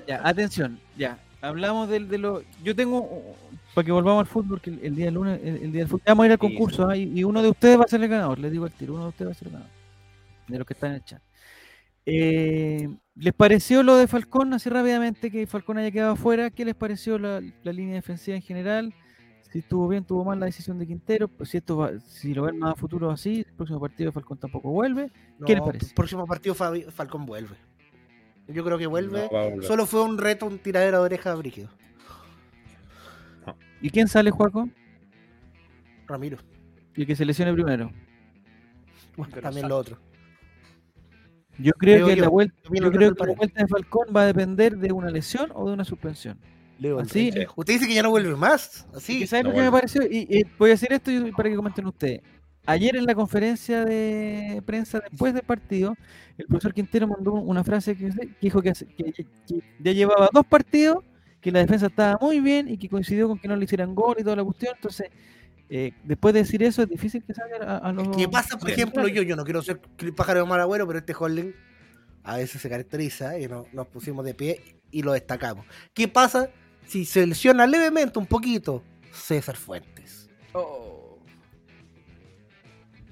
[0.08, 1.18] Ya, atención, ya.
[1.42, 2.44] Hablamos del, de lo.
[2.64, 3.36] Yo tengo.
[3.74, 5.88] Para que volvamos al fútbol, porque el, el día del lunes, el, el día del
[5.88, 6.04] fútbol.
[6.06, 6.96] Vamos a ir al Sí, concurso, ¿ah?
[6.96, 8.38] y, y uno de ustedes va a ser el ganador.
[8.40, 9.74] Les digo al tiro, uno de ustedes va a ser el ganador.
[10.48, 11.22] De los que están en el chat.
[12.06, 16.50] Eh, ¿Les pareció lo de Falcón así rápidamente que Falcón haya quedado afuera?
[16.52, 18.96] ¿Qué les pareció la, la línea defensiva en general?
[19.52, 21.28] Si estuvo bien, tuvo mal la decisión de Quintero.
[21.28, 24.38] Pues si esto va- si lo ven más a futuro así, el próximo partido Falcón
[24.38, 25.12] tampoco vuelve.
[25.46, 25.86] ¿Qué les No, parece?
[25.88, 27.56] el próximo partido Fabi- Falcón vuelve.
[28.48, 29.30] Yo creo que vuelve.
[29.58, 29.62] No.
[29.64, 31.70] Solo fue un reto, un tiradero de oreja brígido.
[33.82, 34.70] ¿Y quién sale, Juaco?
[36.08, 36.38] Ramiro.
[36.96, 37.92] Y el que se lesione primero.
[39.18, 39.98] Bueno, también lo otro.
[41.58, 42.22] Yo creo Creo que yo.
[42.24, 45.52] la vuelta, Yo creo que la vuelta de Falcón va a depender de una lesión
[45.54, 46.38] o de una suspensión.
[46.82, 47.46] Leo el Así, rey.
[47.56, 48.88] Usted dice que ya no vuelve más.
[48.94, 49.20] y Así.
[49.20, 50.02] que ¿sabes no lo que me pareció?
[50.04, 52.22] Y, y voy a decir esto para que comenten ustedes.
[52.66, 55.96] Ayer en la conferencia de prensa después del partido,
[56.38, 59.26] el profesor Quintero mandó una frase que, que dijo que, hace- que- que
[59.80, 61.04] ya llevaba dos partidos,
[61.40, 64.16] que la defensa estaba muy bien y que coincidió con que no le hicieran gol
[64.20, 64.74] y toda la cuestión.
[64.76, 65.10] Entonces,
[65.70, 68.16] eh, después de decir eso, es difícil que salga a, a los.
[68.16, 69.80] ¿Qué pasa, por ejemplo, yo, yo no quiero ser
[70.16, 71.54] pájaro de mal agüero, pero este holding
[72.24, 74.62] a veces se caracteriza y no- nos pusimos de pie
[74.92, 75.66] y lo destacamos.
[75.96, 76.50] ¿Qué pasa
[76.92, 78.84] si se lesiona levemente un poquito
[79.14, 80.30] César Fuentes?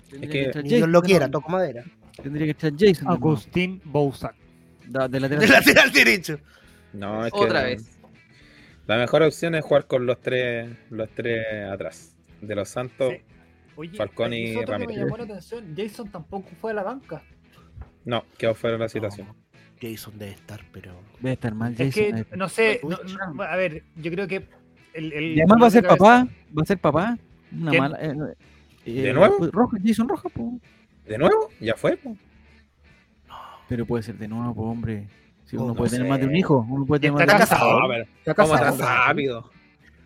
[0.09, 1.83] Tendría que- entrar Ni Dios Jason lo quiera, toco madera.
[2.21, 3.07] Tendría que estar Jason.
[3.07, 4.35] Agustín Bouzac.
[4.85, 5.29] De lateral.
[5.39, 6.39] De lateral derecho.
[6.93, 7.97] No, es que Otra vez.
[8.87, 12.15] La mejor opción es jugar con los tres, los tres atrás.
[12.41, 13.13] De los Santos.
[13.13, 13.21] Sí.
[13.75, 14.97] Oye, Falcón y es que Ramírez.
[14.97, 15.73] me llamó la atención.
[15.77, 17.21] Jason tampoco fue a la banca.
[18.03, 19.27] No, quedó fuera de la situación.
[19.81, 20.91] Jason debe estar, pero.
[21.19, 21.87] Debe estar mal Jason.
[21.87, 24.47] Es que, no sé, Uy, no- no, a ver, yo creo que
[24.93, 26.27] el, el Y además va a ser papá,
[26.57, 27.17] va a ser papá.
[27.51, 27.83] Una ¿Quién?
[27.83, 27.97] mala.
[28.01, 28.15] eh,
[28.85, 29.37] eh, ¿De nuevo?
[29.37, 30.47] pues, Roja, Jason Roja, pues.
[31.05, 31.49] ¿De nuevo?
[31.59, 31.97] ¿Ya fue?
[31.97, 32.15] po?
[33.67, 35.07] Pero puede ser de nuevo, pues, hombre.
[35.45, 36.09] Si Oh, uno no puede tener sé.
[36.09, 37.79] más de un hijo, uno puede tener Está más de un casado.
[37.79, 38.77] No, pero Está ¿cómo casado.
[38.77, 39.51] rápido?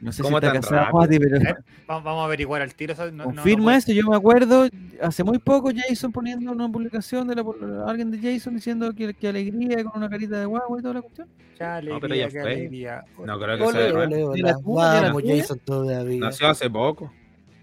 [0.04, 1.00] No sé si ¿Cómo está rápido?
[1.00, 1.56] Mati, pero Eh,
[1.88, 2.94] Vamos, a averiguar al tiro.
[2.96, 3.92] No- no- no confirma puede- eso.
[3.94, 4.68] Yo me acuerdo
[5.02, 7.44] hace muy poco Jason poniendo una publicación de la,
[7.88, 11.02] alguien de Jason diciendo que, que alegría con una carita de guagua y toda la
[11.02, 11.28] cuestión.
[11.58, 12.52] Qué alegría, pero ya qué fue.
[12.54, 13.04] alegría.
[13.26, 13.94] No creo que Ole, sea.
[14.00, 14.26] ole, ¿no?
[14.28, 14.38] ole.
[14.38, 15.24] ¿De la la Vamos?
[15.26, 16.20] Jason todavía.
[16.20, 17.14] Nació hace poco.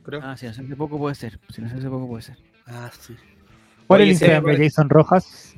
[0.03, 0.21] Creo.
[0.23, 1.39] Ah, sí, hace poco puede ser.
[1.51, 2.39] Si no hace poco puede ser.
[2.67, 3.15] Ah, sí.
[3.87, 5.55] ¿Cuál es el Instagram de Jason Rojas?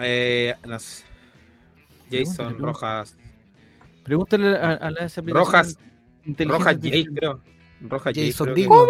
[0.00, 1.04] Eh, no sé.
[2.10, 2.58] Jason.
[2.58, 3.16] Rojas.
[4.04, 5.78] Pregúntale a, a las aplicaciones Rojas.
[6.28, 7.18] Inteligentes Rojas J, artificiales.
[7.18, 7.40] creo.
[7.80, 8.26] Rojas J.
[8.26, 8.86] Jason creo que- Digno.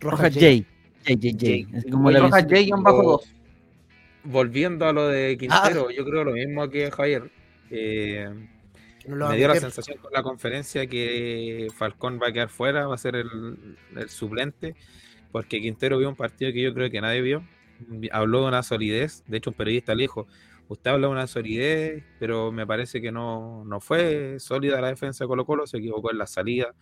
[0.00, 0.40] Rojas J.
[0.40, 1.78] J, J, J.
[1.78, 3.20] Así como la Roja versión- J-2.
[4.24, 7.30] Volviendo a lo de Quintero, yo creo lo mismo que Javier.
[7.70, 8.28] Eh,
[9.08, 12.86] No lo me dio la sensación con la conferencia que Falcón va a quedar fuera,
[12.86, 14.76] va a ser el, el suplente,
[15.32, 17.42] porque Quintero vio un partido que yo creo que nadie vio.
[18.12, 20.28] Habló de una solidez, de hecho un periodista le dijo,
[20.72, 25.24] usted habla de una solidez, pero me parece que no, no fue sólida la defensa
[25.24, 26.74] de Colo Colo, se equivocó en la salida.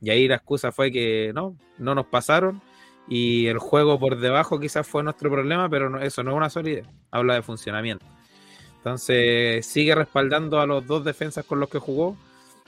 [0.00, 2.62] Y ahí la excusa fue que no, no nos pasaron
[3.08, 6.50] y el juego por debajo quizás fue nuestro problema, pero no- eso no es una
[6.50, 8.04] solidez, habla de funcionamiento.
[8.78, 12.16] Entonces sigue respaldando a los dos defensas con los que jugó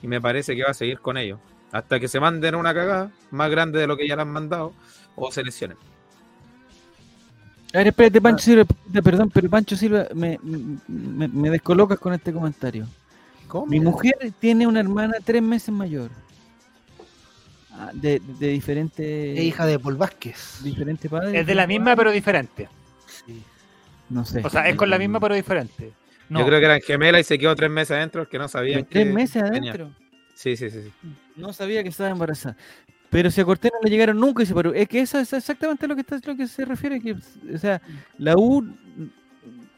[0.02, 1.38] y me parece que va a seguir con ellos.
[1.72, 4.74] Hasta que se manden una cagada más grande de lo que ya le han mandado
[5.16, 5.78] o se lesionen.
[7.74, 8.64] A ver, espérate, Pancho Silva,
[9.02, 12.86] perdón, pero Pancho Silva, me, me, me descolocas con este comentario.
[13.48, 13.66] ¿Cómo?
[13.66, 16.10] Mi mujer tiene una hermana tres meses mayor.
[17.72, 20.60] Ah, De, de diferente, Es hija de Paul Vázquez.
[20.62, 21.40] diferente padre.
[21.40, 22.68] Es de la misma pero diferente.
[23.06, 23.42] Sí.
[24.10, 24.42] No sé.
[24.44, 25.92] O sea, es con la misma pero diferente.
[26.28, 28.84] No, Yo creo que eran gemelas y se quedó tres meses adentro, que no sabían.
[28.84, 29.72] Tres que meses tenía.
[29.72, 29.90] adentro.
[30.34, 30.82] Sí, sí, sí.
[30.82, 30.92] sí.
[31.36, 32.56] No sabía que estaba embarazada.
[33.12, 35.86] Pero si a Cortés no le llegaron nunca, dice, pero es que eso es exactamente
[35.86, 36.98] lo que está, lo que se refiere.
[37.00, 37.80] Que, o sea,
[38.18, 38.66] la U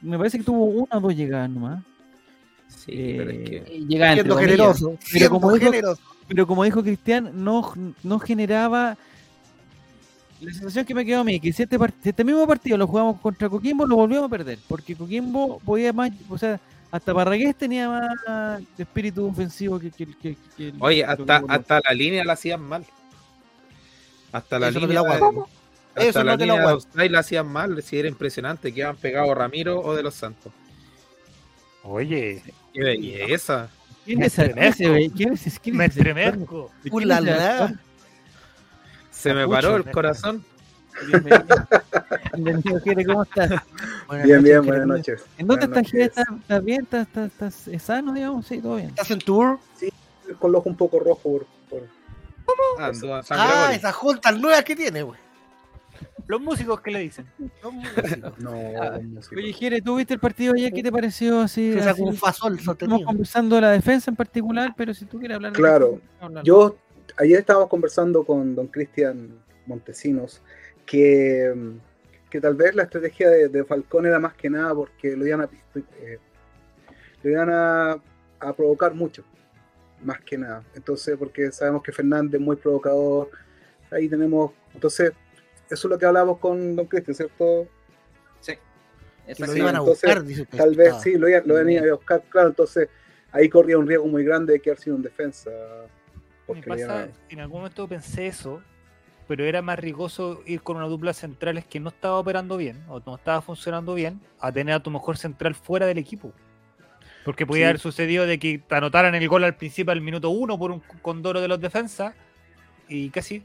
[0.00, 1.82] me parece que tuvo una o dos llegadas nomás.
[2.68, 3.56] Sí, Eh, pero es que.
[3.76, 4.96] Entre Siendo generoso.
[5.00, 6.00] Siendo como dijo- generoso.
[6.28, 8.96] Pero como dijo Cristian, no, no generaba
[10.40, 12.76] la sensación que me quedó a mí, que si este, part- si este mismo partido
[12.78, 16.58] lo jugamos contra Coquimbo, lo volvíamos a perder, porque Coquimbo podía más, o sea,
[16.90, 21.52] hasta Parragués tenía más espíritu ofensivo que, que, que- que el- Oye, hasta, Coquimbo.
[21.52, 22.84] hasta la línea la hacían mal.
[24.34, 25.02] Hasta la Eso no te línea.
[25.16, 25.40] de-
[25.94, 26.46] hasta Eso la no te de
[27.20, 27.80] hacían mal.
[27.82, 30.52] Si era impresionante, que iban pegados Ramiro o de los Santos.
[31.84, 33.68] Oye, Qué belleza.
[34.04, 34.52] ¿Quién me es ese?
[35.14, 35.60] ¿Quién es ese?
[35.60, 36.00] ¿Quién me es ese?
[36.00, 36.70] estremezco.
[39.12, 40.44] Se me paró el corazón.
[41.06, 41.44] Bienvenido.
[42.34, 43.50] Bienvenido, Jere, ¿cómo estás?
[44.08, 45.24] Buenas Bien, noches, bien, buenas noches.
[45.38, 46.04] ¿En dónde Buenas estás, Jere?
[46.06, 46.88] ¿Estás, estás bien?
[46.90, 48.46] ¿Estás, sano, digamos?
[48.46, 48.88] Sí, todo bien.
[48.88, 49.58] ¿Estás en tour?
[50.38, 51.88] Con los ojos un poco rojo por, por-
[52.78, 53.76] Ando a San Ah, Gregorio.
[53.76, 55.18] esas juntas nuevas que tiene, güey.
[56.26, 57.26] Los músicos, ¿qué le dicen?
[58.38, 58.98] No, Ah.
[59.36, 60.72] Oye, Jere, ¿tú viste el partido ayer?
[60.72, 61.72] ¿Qué te pareció así?
[61.72, 61.88] Se así?
[61.88, 65.52] sacó un fasol Estamos conversando de la defensa en particular, pero si tú quieres hablar
[65.52, 66.00] de Claro.
[66.20, 66.76] la defensa, Yo
[67.18, 70.40] ayer estábamos conversando con don Cristian Montesinos
[70.86, 71.52] que,
[72.30, 75.42] que tal vez la estrategia de, de Falcón era más que nada porque lo iban
[75.42, 76.18] a, eh,
[77.22, 77.92] lo iban a,
[78.40, 79.24] a provocar mucho,
[80.04, 80.62] más que nada.
[80.74, 83.30] Entonces, porque sabemos que Fernández es muy provocador,
[83.90, 85.12] ahí tenemos, entonces,
[85.70, 87.66] eso es lo que hablábamos con don Cristian, ¿cierto?
[89.26, 90.44] Que lo Sí, iban a entonces, buscar, dice.
[90.44, 91.00] Tal vez Ah.
[91.00, 92.90] sí, lo, lo venía a buscar, claro, entonces
[93.32, 95.50] ahí corría un riesgo muy grande de quedar sin un defensa.
[96.46, 98.60] Me pasa, en algún momento pensé eso,
[99.26, 103.00] pero era más riesgoso ir con una dupla centrales que no estaba operando bien o
[103.06, 106.30] no estaba funcionando bien a tener a tu mejor central fuera del equipo.
[107.24, 107.68] Porque podía Sí.
[107.70, 110.80] haber sucedido de que te anotaran el gol al principio al minuto uno por un
[111.00, 112.14] condoro de los defensas
[112.88, 113.42] y casi.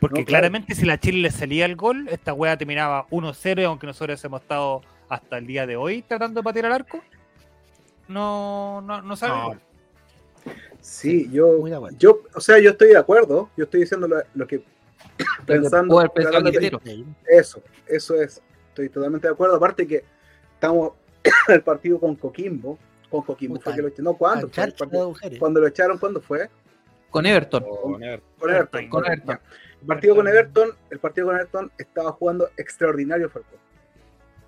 [0.00, 0.40] Porque No, claro.
[0.40, 4.22] claramente si la Chile le salía el gol, esta wea terminaba 1-0 y aunque nosotros
[4.24, 7.00] hemos estado hasta el día de hoy tratando de patear al arco,
[8.08, 9.54] no, no, no sabe.
[9.54, 9.60] No.
[10.80, 11.64] Sí, yo,
[11.98, 14.64] yo, o sea, yo estoy de acuerdo, yo estoy diciendo lo, lo que
[15.46, 16.02] pensando,
[17.28, 20.04] eso, eso es, estoy totalmente de acuerdo, aparte que
[20.54, 20.94] estamos
[21.48, 22.78] el partido con Coquimbo,
[23.10, 24.48] con Coquimbo, Puta, fue que lo echaron, no, ¿cuándo?
[24.48, 25.14] partido?
[25.38, 26.48] Cuando lo echaron, ¿cuándo fue?
[27.10, 27.64] Con Everton.
[27.64, 28.28] Con Everton.
[28.38, 28.88] Con Everton.
[28.88, 29.06] Con.
[29.06, 29.38] Everton.
[29.80, 33.58] El partido con Everton, el partido con Everton estaba jugando extraordinario Falcón.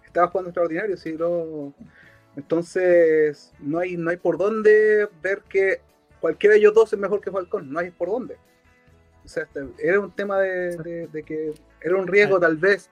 [0.04, 1.74] Estaba jugando extraordinario, sí, no.
[2.36, 5.80] Entonces, no hay, no hay por dónde ver que
[6.20, 8.36] cualquiera de ellos dos es mejor que Falcón, no hay por dónde.
[9.24, 12.90] O sea, este, era un tema de, de- de que era un riesgo tal vez.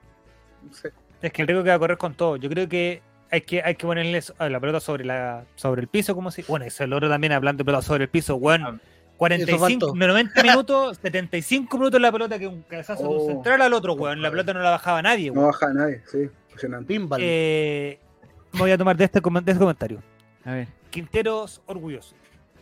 [0.62, 0.92] No sé.
[1.20, 2.36] Es que el riesgo que va a correr con todo.
[2.36, 3.02] Yo creo que
[3.32, 6.42] hay que, hay que ponerle la pelota sobre la sobre el piso, como si.
[6.42, 8.62] Bueno, eso es lo otro también hablando de pelota sobre el piso, weón.
[8.62, 8.78] Ah,
[9.16, 9.94] 45, faltó.
[9.94, 13.12] 90 minutos, 75 minutos la pelota que un cabezazo de Oh.
[13.22, 14.20] un central al otro, weón.
[14.22, 15.46] La pelota no la bajaba nadie, No weón.
[15.52, 16.94] baja a nadie, sí, impresionante.
[17.20, 17.98] Eh,
[18.52, 20.02] voy a tomar de este, de este comentario.
[20.44, 20.68] A ver.
[20.90, 22.14] Quinteros orgulloso.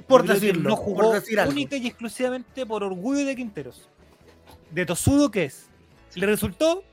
[0.07, 1.53] por Yo decirlo, no por jugó decir algo.
[1.53, 3.89] única y exclusivamente por orgullo de Quinteros.
[4.71, 5.68] De tosudo que es.
[6.14, 6.85] Le resultó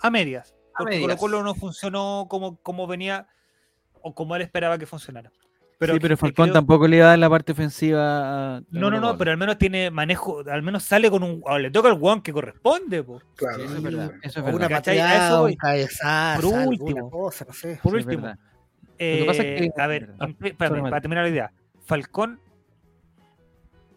[0.00, 0.54] a medias.
[0.76, 1.00] A Porque.
[1.00, 3.26] Colo Colo no funcionó como, como venía
[4.02, 5.30] o como él esperaba que funcionara.
[5.78, 8.56] Pero, sí, pero Falcón creo- tampoco le iba a dar la parte ofensiva.
[8.56, 11.42] a- No, no, no, pero al menos tiene manejo, al menos sale con un.
[11.44, 13.20] o le toca al guan que corresponde, po.
[13.34, 13.56] Claro.
[13.58, 14.12] Sí, eso es verdad.
[14.22, 14.68] Eso es verdad.
[14.70, 14.98] ¿cachai?
[14.98, 15.52] A pateada, eso voy.
[15.52, 17.10] un cabezazo, Por último.
[17.10, 17.78] cosa, no sé.
[17.82, 18.28] Por último,
[18.98, 20.88] eh, Lo que pasa es que- a ver, Ah, solamente.
[20.90, 21.52] para terminar la idea,
[21.84, 22.40] Falcón,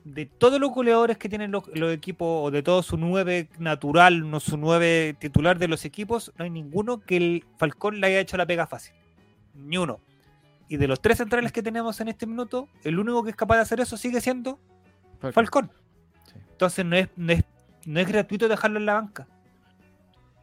[0.04, 4.30] de todos los goleadores que tienen los, los equipos, o de todo su nueve natural,
[4.30, 8.20] no su nueve titular de los equipos, no hay ninguno que el Falcón le haya
[8.20, 8.96] hecho la pega fácil.
[9.54, 10.00] Ni uno.
[10.68, 13.56] Y de los tres centrales que tenemos en este minuto, el único que es capaz
[13.56, 14.60] de hacer eso sigue siendo
[15.34, 15.72] Falcón.
[16.26, 16.40] Sí.
[16.52, 17.44] Entonces no es, no es,
[17.86, 19.28] no es gratuito dejarlo en la banca.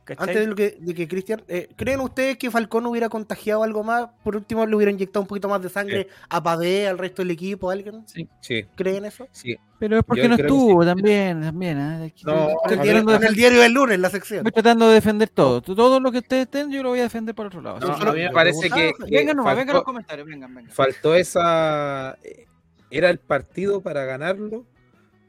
[0.07, 0.29] ¿Cachai?
[0.29, 3.83] Antes de, lo que, de que Cristian, eh, ¿creen ustedes que Falcón hubiera contagiado algo
[3.83, 4.07] más?
[4.23, 7.33] Por último, le hubiera inyectado un poquito más de sangre a Padé, al resto del
[7.33, 8.05] equipo, a alguien.
[8.41, 9.27] Sí, ¿Creen eso?
[9.33, 9.57] sí.
[9.79, 11.79] Pero es porque Yo no estuvo también, también.
[11.79, 14.39] Aquí No, estoy, tratando de, en el diario del lunes, la sección.
[14.39, 15.61] estoy tratando de defender todo.
[15.61, 17.81] Todo lo que ustedes estén, yo lo voy a defender por otro lado.
[17.81, 20.55] No, a mí me parece que, Ah, que vengan nomás, vengan los faltó, comentarios, vengan,
[20.55, 20.73] vengan.
[20.73, 22.17] faltó esa.
[22.23, 22.47] eh,
[22.91, 24.65] Era el partido para ganarlo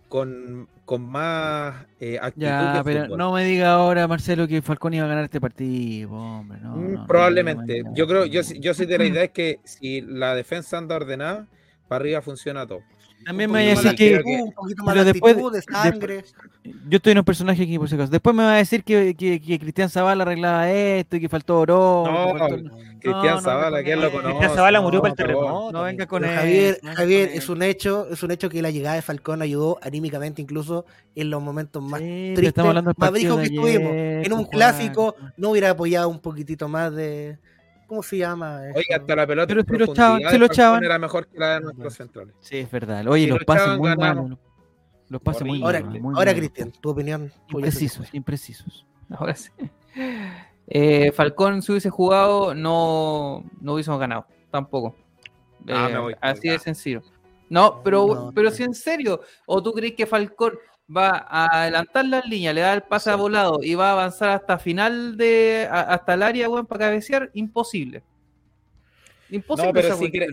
[0.08, 2.42] con, con más eh, actitud.
[2.48, 3.20] Ya, de pero fútbol.
[3.20, 6.60] no me diga ahora, Marcelo, que Falcón iba a ganar este partido, hombre.
[6.62, 7.84] No, Mm, no, Probablemente.
[7.84, 10.96] no yo creo, yo, yo soy de la idea es que si la defensa anda
[10.96, 11.48] ordenada,
[11.90, 12.82] para arriba funciona todo.
[13.26, 16.26] También me va a decir que un poquito más pero de después- actitud, de sangre.
[16.64, 18.12] yo estoy en un personaje aquí por si acaso.
[18.12, 21.60] Después me va a decir que, que, que Cristian Zavala arreglaba esto y que faltó
[21.60, 22.04] oro.
[22.06, 24.30] No, faltó- Cristian no, Zavala, no, ¿quién lo no, conoce?
[24.30, 25.72] Cristian Zavala murió por el terremoto.
[25.72, 26.78] No venga con él.
[26.96, 30.86] Javier, es un hecho, es un hecho que la llegada de Falcón ayudó anímicamente incluso
[31.16, 33.92] en los momentos más Sí, tristes, estamos hablando del más brígidos que estuvimos.
[33.94, 37.38] En un clásico no hubiera apoyado un poquitito más de
[37.88, 38.60] ¿cómo se llama?
[38.76, 39.02] Oye, eso?
[39.02, 40.84] hasta la pelota Pero si lo echaban, de si lo Falcón echaban.
[40.84, 42.36] era mejor que la de nuestros centrales.
[42.42, 43.08] Sí, es verdad.
[43.08, 44.38] Oye, Si los lo pases muy malos.
[45.10, 45.62] Los pases muy.
[45.64, 46.02] Ahora, malos.
[46.02, 46.36] muy ahora.
[46.36, 47.32] Cristian, tu opinión.
[47.32, 48.86] Hacer- Imprecisos, imprecisos.
[49.10, 49.50] Ahora sí.
[50.68, 54.26] Eh, Falcón, si hubiese jugado, no, no hubiésemos ganado.
[54.52, 54.96] Tampoco.
[55.70, 56.16] Ah, Eh, me voy.
[56.22, 57.02] así de sencillo.
[57.50, 58.56] No, pero, No, pero no.
[58.56, 60.54] si en serio, o tú crees que Falcón
[60.96, 64.30] va a adelantar las líneas, le da el pase a volado y va a avanzar
[64.30, 68.04] hasta final de a- hasta el área, weón, para cabecear, imposible.
[69.30, 69.68] Imposible.
[69.68, 70.30] No, pero esa sí, creo.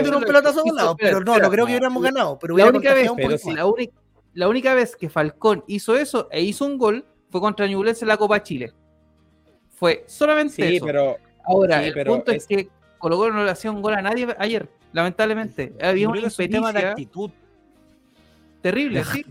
[0.00, 2.94] hubiera un pelotazo volado, pero no, no creo que hubiéramos ganado, pero La hubiera única
[2.94, 3.96] vez, pero sí, la, única,
[4.34, 8.08] la única vez que Falcón hizo eso e hizo un gol fue contra Ñublense en
[8.08, 8.72] la Copa Chile.
[9.70, 10.86] Fue solamente Sí, eso.
[10.86, 12.36] pero Ahora, sí, el pero punto es...
[12.42, 12.68] es- que
[12.98, 15.74] Colo Colo no le hacía un gol a nadie ayer, lamentablemente.
[15.82, 17.30] Había una que tema de impericia actitud.
[18.64, 19.26] Terrible, sí.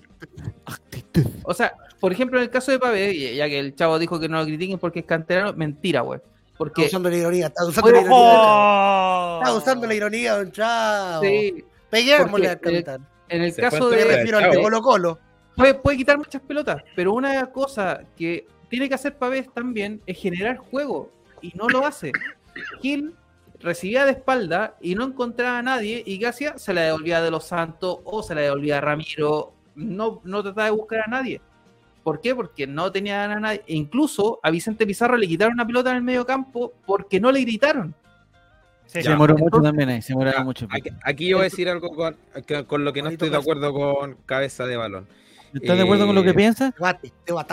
[1.43, 4.29] O sea, por ejemplo, en el caso de Pavé, ya que el chavo dijo que
[4.29, 6.19] no lo critiquen porque es canterano, mentira, güey.
[6.19, 8.15] Está Porque usando la ironía, está usando la ironía.
[8.15, 9.39] ¡Oh!
[9.41, 11.23] Está usando la ironía, don Chavo.
[11.23, 13.07] sí, Peguémosle al capitán.
[13.27, 14.05] en el Se caso Me de...
[14.05, 14.63] refiero al de Chavo.
[14.63, 15.19] Colo Colo.
[15.55, 20.15] puede, puede quitar muchas pelotas, pero una cosa que tiene que hacer Pavés también es
[20.19, 21.11] generar juego
[21.41, 22.11] y no lo hace.
[22.83, 23.15] Gil
[23.63, 26.57] recibía de espalda y no encontraba a nadie y ¿qué hacía?
[26.57, 29.53] Se la devolvía de los Santos o se la devolvía a Ramiro.
[29.75, 31.41] No, no trataba de buscar a nadie.
[32.03, 32.35] ¿Por qué?
[32.35, 33.63] Porque no tenía a nadie.
[33.65, 37.31] E incluso a Vicente Pizarro le quitaron una pelota en el medio campo porque no
[37.31, 37.95] le gritaron.
[38.85, 40.67] Sí, Se demoró mucho también ahí, se demoraba Ya, mucho.
[40.69, 42.17] aquí, aquí yo voy a decir algo con,
[42.67, 45.07] con lo que no estoy de acuerdo con cabeza de balón.
[45.53, 46.73] ¿Estás de acuerdo con lo que eh, piensas?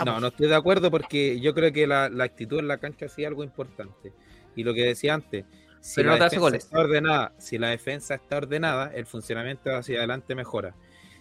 [0.05, 3.07] No, no estoy de acuerdo porque yo creo que la, la actitud en la cancha
[3.07, 4.11] sí es algo importante.
[4.55, 5.45] Y lo que decía antes,
[5.81, 6.63] si Pero la no te hace defensa goles.
[6.63, 10.73] está ordenada, si la defensa está ordenada, el funcionamiento hacia adelante mejora.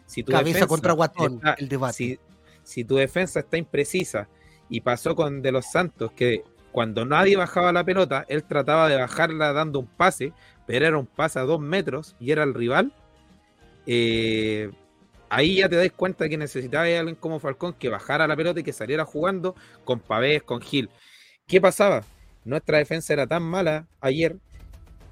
[0.06, 1.94] Si tu Cabeza defensa contra Guatón, está- el debate.
[1.94, 2.18] Si,
[2.62, 4.28] si tu defensa está imprecisa
[4.68, 8.96] y pasó con De los Santos que cuando nadie bajaba la pelota, él trataba de
[8.96, 10.32] bajarla dando un pase,
[10.66, 12.92] pero era un pase a dos metros y era el rival.
[13.86, 14.70] eh,
[15.30, 18.60] ahí ya te das cuenta que necesitaba a alguien como Falcón que bajara la pelota
[18.60, 19.54] y que saliera jugando
[19.84, 20.90] con Pavés, con Gil.
[21.46, 22.04] ¿Qué pasaba?
[22.44, 24.36] Nuestra defensa era tan mala ayer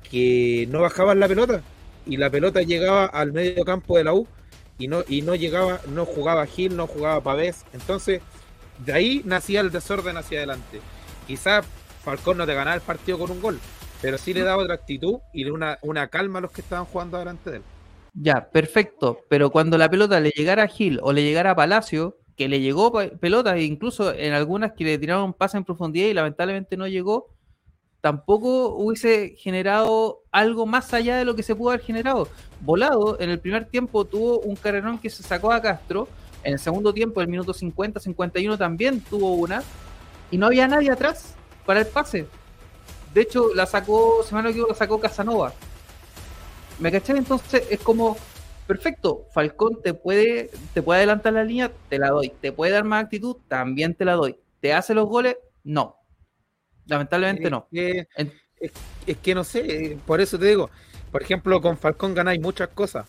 [0.03, 1.63] que no bajaban la pelota
[2.07, 4.27] y la pelota llegaba al medio campo de la U
[4.79, 7.65] y no, y no llegaba, no jugaba Gil, no jugaba Pavés.
[7.73, 8.23] Entonces,
[8.85, 10.81] de ahí nacía el desorden hacia adelante.
[11.27, 11.63] Quizá
[12.03, 13.59] Falcón no te ganaba el partido con un gol,
[14.01, 17.19] pero sí le daba otra actitud y una, una calma a los que estaban jugando
[17.19, 17.63] delante de él.
[18.15, 19.21] Ya, perfecto.
[19.29, 22.61] Pero cuando la pelota le llegara a Gil o le llegara a Palacio, que le
[22.61, 26.77] llegó pelota, e incluso en algunas que le tiraron un pase en profundidad y lamentablemente
[26.77, 27.35] no llegó,
[28.01, 32.29] tampoco hubiese generado algo más allá de lo que se pudo haber generado.
[32.61, 36.09] Volado, en el primer tiempo tuvo un carrerón que se sacó a Castro.
[36.45, 39.63] En el segundo tiempo, el minuto 50, 51 también tuvo una.
[40.31, 41.35] Y no había nadie atrás
[41.67, 42.27] para el pase.
[43.13, 45.53] De hecho, la sacó, si me la sacó Casanova.
[46.79, 47.19] ¿Me cachai?
[47.19, 48.17] Entonces es como,
[48.67, 52.33] perfecto, Falcón te puede, te puede adelantar la línea, te la doy.
[52.41, 54.39] Te puede dar más actitud, también te la doy.
[54.61, 55.37] ¿Te hace los goles?
[55.65, 55.98] No.
[56.89, 57.69] Lamentablemente no.
[57.73, 58.73] Es que, En- es,
[59.07, 60.71] es que no sé, por eso te digo,
[61.13, 63.07] por ejemplo, con Falcón ganáis muchas cosas.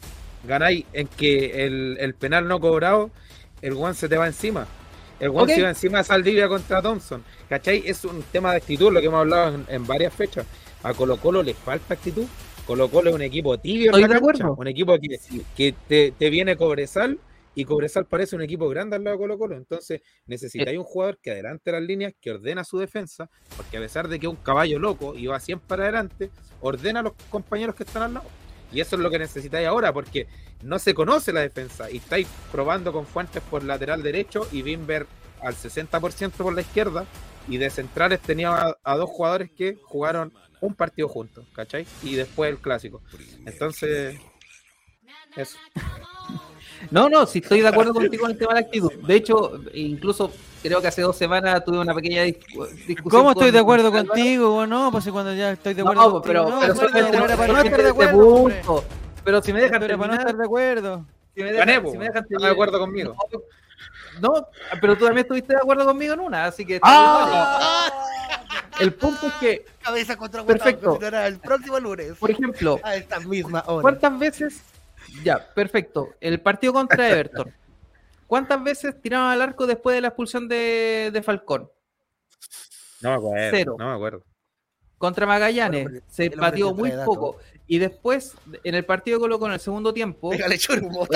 [0.48, 3.10] Ganáis en que el, el penal no cobrado,
[3.62, 4.68] el Juan se te va encima.
[5.20, 7.22] El Juan se va encima de Saldivia contra Thompson.
[7.50, 7.84] ¿Cachai?
[7.86, 10.46] Es un tema de actitud, lo que hemos hablado en, en varias fechas.
[10.84, 12.26] A Colo Colo le falta actitud.
[12.66, 15.20] Colo Colo es un equipo tibio en la cancha, un equipo que,
[15.58, 17.20] que te, te viene Cobresal
[17.56, 19.56] y Cobresal parece un equipo grande al lado de Colo Colo.
[19.56, 24.08] Entonces necesitáis un jugador que adelante las líneas, que ordena su defensa, porque a pesar
[24.08, 26.32] de que es un caballo loco y va siempre para adelante,
[26.62, 28.28] ordena a los compañeros que están al lado.
[28.72, 30.28] Y eso es lo que necesitáis ahora, porque
[30.62, 35.08] no se conoce la defensa y estáis probando con Fuentes por lateral derecho y Bimber
[35.42, 37.06] al 60% por la izquierda.
[37.48, 40.32] Y de centrales tenía a, a dos jugadores que jugaron
[40.62, 41.88] un partido juntos, ¿cachai?
[42.04, 43.02] Y después el clásico.
[43.46, 44.20] Entonces,
[45.36, 45.58] eso.
[46.92, 48.92] No, no, sí estoy de acuerdo contigo en el tema de la actitud.
[49.06, 50.32] De hecho, incluso
[50.64, 52.38] creo que hace dos semanas tuve una pequeña dis-
[52.88, 53.10] discusión.
[53.10, 54.92] ¿Cómo estoy con- de acuerdo con contigo o no?
[54.92, 57.36] Pues cuando ya estoy de No, acuerdo contigo, pero, no, pero pues, no para no
[57.38, 58.84] solamente estar de acuerdo, punto.
[59.24, 61.06] Pero si me dejan Pero para no estar de acuerdo.
[61.36, 63.16] Si me dejan- po, si me dejan ¿estás de acuerdo conmigo?
[64.22, 64.48] No,
[64.82, 66.80] pero tú también estuviste de acuerdo conmigo en una, así que.
[66.84, 67.90] ¡Ah!
[68.80, 71.00] El punto es que, Cabeza contra Perfecto.
[71.02, 72.14] El próximo lunes.
[72.18, 73.82] por ejemplo, A esta misma hora.
[73.82, 74.62] ¿cuántas veces.
[75.24, 76.10] Ya, perfecto.
[76.20, 77.54] El partido contra Everton.
[78.28, 81.70] ¿Cuántas veces tiraron al arco después de la expulsión de, de Falcón?
[83.02, 83.48] No me acuerdo.
[83.52, 83.76] Cero.
[83.80, 84.24] No me acuerdo.
[84.98, 87.38] Contra Magallanes se batió muy poco.
[87.68, 88.34] Y después,
[88.64, 91.08] en el partido de Colo Colo en el segundo tiempo, churbo.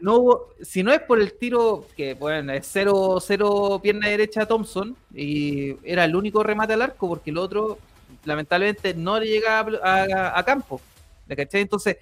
[0.00, 4.42] no hubo, si no es por el tiro que, bueno, es 0 cero pierna derecha
[4.42, 7.78] a Thompson, y era el único remate al arco, porque el otro,
[8.24, 10.80] lamentablemente, no le llega a, a- a campo.
[11.26, 11.60] ¿Me cachai?
[11.62, 11.96] Entonces,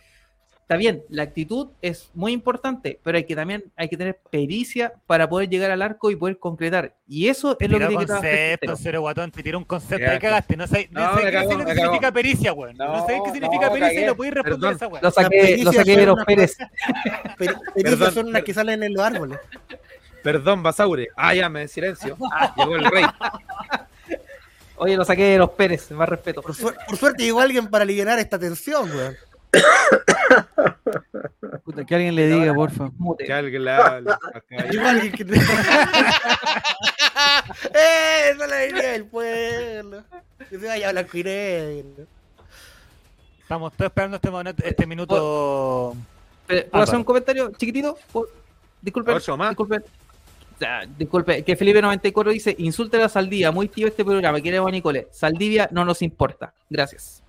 [0.64, 4.94] está bien, la actitud es muy importante, pero hay que también hay que tener pericia
[5.06, 6.94] para poder llegar al arco y poder concretar.
[7.06, 10.56] Y eso es lo que tiene que cero guatón, te tiró un concepto, ahí cagaste,
[10.56, 11.40] no sabes, no No, me qué
[11.74, 12.76] significa- pericia, weón.
[12.78, 14.76] No, No, sabes qué significa no, pericia y no podéis responder Perdón.
[14.76, 15.00] esa weón.
[15.02, 16.56] Lo saqué, pericia lo saqué de los unas Pérez.
[17.38, 19.38] Pericias Perdón, son las que salen en los árboles.
[20.22, 21.08] Perdón, Basaure.
[21.16, 22.16] Ah, ya, me en silencio.
[22.32, 23.04] Ah, llegó el rey.
[24.76, 26.42] Oye, lo saqué de los Pérez, más respeto.
[26.42, 29.14] Por, por suerte llegó alguien para aliviar esta tensión, weón.
[31.64, 32.90] Puta, que alguien le diga, porfa.
[33.18, 35.22] Que alguien alguien que...
[37.74, 38.30] ¡Eh!
[38.30, 40.02] Esa es la alegría del pueblo.
[40.50, 42.06] Que se vaya blanco y negro.
[43.40, 45.96] Estamos todos esperando este, momento- este minuto.
[46.48, 47.98] Eh, ¿Puedo hacer un comentario chiquitito?
[48.12, 48.28] ¿Puedo?
[48.80, 49.14] Disculpen.
[49.14, 49.50] Más.
[49.50, 49.82] Disculpen.
[50.96, 55.08] Disculpe, que Felipe94 dice, insulte a Saldivia, muy tío este programa, queremos a Nicole.
[55.10, 56.54] Saldivia no nos importa.
[56.70, 57.22] Gracias.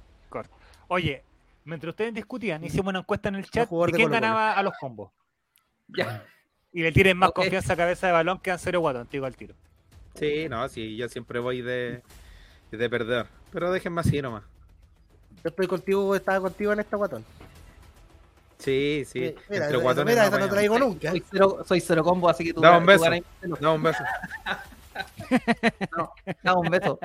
[0.87, 1.23] Oye,
[1.65, 4.73] mientras ustedes discutían, hicimos una encuesta en el chat de de quién ganaba a los
[4.79, 5.11] combos.
[5.87, 6.23] Ya.
[6.71, 9.25] Y le tiren más confianza a cabeza de balón que a cero guatón, te digo
[9.25, 9.55] al tiro.
[10.15, 12.01] Sí, no, sí, yo siempre voy de,
[12.71, 13.27] de perder.
[13.51, 14.43] Pero déjenme así nomás.
[15.43, 17.25] Yo estoy contigo, estaba contigo en esta guatón.
[18.57, 19.25] Sí, sí.
[19.25, 21.11] Eh, Mira, Entre esa- mira, no esa no traigo nunca.
[21.11, 23.03] Soy cero, soy cero combo, así que tú, Da un beso.
[23.59, 24.03] No, un beso.
[26.41, 26.99] Da un beso.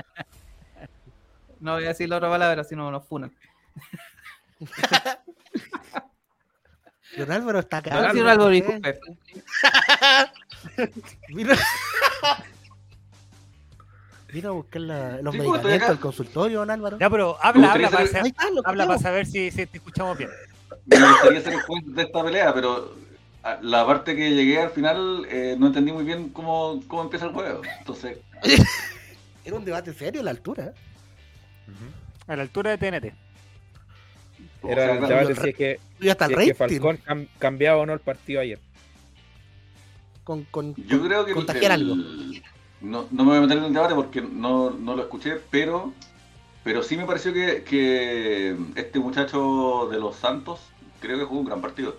[1.58, 3.32] No voy a decir la otra palabra, si no nos funan.
[7.16, 7.90] Don Álvaro está acá.
[7.90, 9.00] No, Álvaro, disculpe.
[11.28, 11.54] Vino...
[14.32, 16.98] Vino a buscar la- los Sí, medicamentos al consultorio, don Álvaro.
[17.00, 20.30] Ya, pero habla, habla para, saber- está, habla para saber si, si te escuchamos bien.
[20.86, 22.94] Me gustaría ser el juez de esta pelea, pero
[23.42, 27.26] a- la parte que llegué al final eh, no entendí muy bien cómo, cómo empieza
[27.26, 27.60] el juego.
[27.80, 28.18] Entonces,
[29.44, 30.66] Era un debate serio a la altura.
[30.66, 30.72] ¿eh?
[32.28, 33.12] A la altura de TNT.
[34.68, 36.80] Era el debate si es que, Y hasta si el es que rating.
[36.80, 38.58] Falcón cam- cambiaba o no el partido ayer.
[40.24, 41.96] Con, con, yo con- creo que el- contagiar el- algo.
[42.82, 45.92] No, no me voy a meter en el debate porque no, no lo escuché, pero,
[46.64, 50.60] pero sí me pareció que, que este muchacho de los Santos
[51.00, 51.96] creo que jugó un gran partido.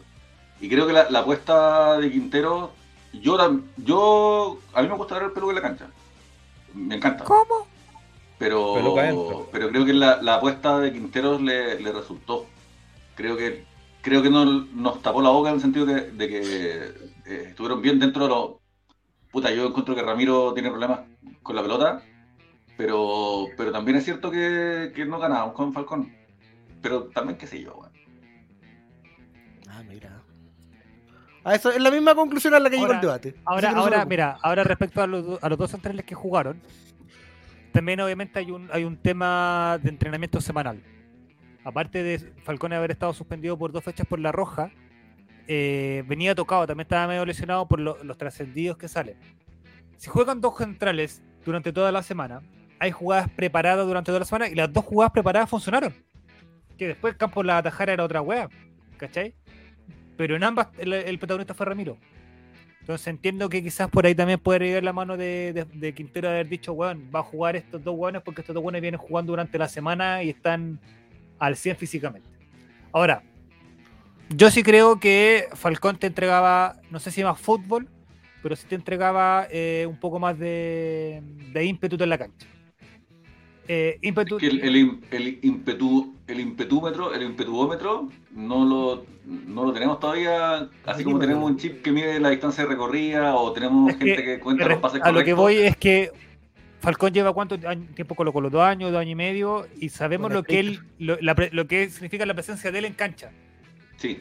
[0.59, 2.72] Y creo que la, la apuesta de Quintero,
[3.14, 3.38] yo,
[3.78, 5.88] yo a mí me gusta ver el peluca en la cancha.
[6.74, 7.24] Me encanta.
[7.26, 7.68] ¿Cómo?
[8.41, 12.47] Pero, pero creo que la, la apuesta de Quinteros le, le resultó.
[13.13, 13.65] Creo que
[14.01, 16.41] creo que no, nos tapó la boca en el sentido de, de que
[17.27, 18.51] eh, estuvieron bien dentro de los...
[19.31, 21.01] Puta, yo encuentro que Ramiro tiene problemas
[21.43, 22.01] con la pelota,
[22.75, 26.11] pero, pero también es cierto que, que no ganábamos con Falcón.
[26.81, 27.91] Pero también qué sé yo, weón.
[29.69, 30.19] Ah, mira.
[31.43, 33.35] Ah, eso es la misma conclusión a la que llegó el debate.
[33.45, 36.59] Ahora, ahora, mira, ahora respecto a los, a los dos centrales que jugaron,
[37.72, 40.82] también obviamente hay un, hay un tema de entrenamiento semanal.
[41.63, 44.72] Aparte de Falcón haber estado suspendido por dos fechas por la roja,
[45.47, 49.15] eh, venía tocado, también estaba medio lesionado por lo- los trascendidos que salen.
[49.97, 52.41] Si juegan dos centrales durante toda la semana,
[52.80, 55.93] hay jugadas preparadas durante toda la semana y las dos jugadas preparadas funcionaron.
[56.78, 58.49] Que después el campo la atajara era otra wea,
[58.97, 59.36] ¿cachai?
[60.17, 61.97] Pero en ambas el protagonista fue Ramiro.
[62.82, 66.49] Entonces entiendo que quizás por ahí también puede ir la mano de, Quintero de haber
[66.49, 69.57] dicho, weón, va a jugar estos dos weones porque estos dos weones vienen jugando durante
[69.57, 70.79] la semana y están
[71.38, 72.27] al 100 físicamente.
[72.91, 73.23] Ahora,
[74.29, 77.88] yo sí creo que Falcón te entregaba, no sé si más fútbol,
[78.41, 81.21] pero sí te entregaba eh, un poco más de
[81.53, 82.47] ímpetu en la cancha.
[83.74, 89.05] Eh, ímpetu, Es que el, el, im- el impetu, el impetúmetro, el impetuómetro, no lo,
[89.26, 93.53] no lo tenemos todavía, así como tenemos un chip que mide la distancia recorrida o
[93.53, 95.38] tenemos Es gente que- que, cuenta los pases a lo que correctos.
[95.38, 96.11] voy es que
[96.82, 97.57] Falcón lleva cuánto
[97.95, 100.80] tiempo con los dos años, dos años y medio, y sabemos Con lo que él,
[100.99, 103.32] lo, la lo que significa la presencia de él en cancha.
[103.95, 104.19] Sí,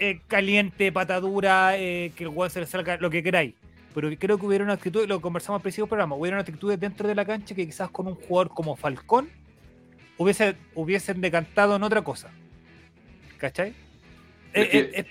[0.00, 3.54] Eh, caliente, patadura, eh, que el weón se le salga, lo que queráis.
[4.00, 6.72] Pero creo que hubiera una actitud, lo conversamos al principio del programa, hubiera una actitud
[6.78, 9.28] dentro de la cancha que quizás con un jugador como Falcón
[10.16, 12.30] hubiese, hubiesen decantado en otra cosa.
[13.38, 13.70] ¿Cachai?
[14.52, 15.06] Es Eh, que- eh, eh,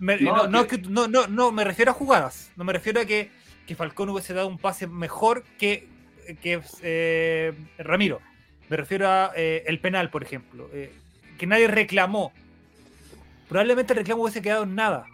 [0.00, 2.50] me, No, no, no, que- es que- no, no, no, me refiero a jugadas.
[2.56, 3.30] No me refiero a que,
[3.64, 5.86] que Falcón hubiese dado un pase mejor que,
[6.42, 8.20] que eh, Ramiro.
[8.68, 10.68] Me refiero a eh, el penal, por ejemplo.
[10.72, 10.92] eh,
[11.38, 12.32] que nadie reclamó.
[13.48, 15.06] Probablemente el reclamo hubiese quedado en nada.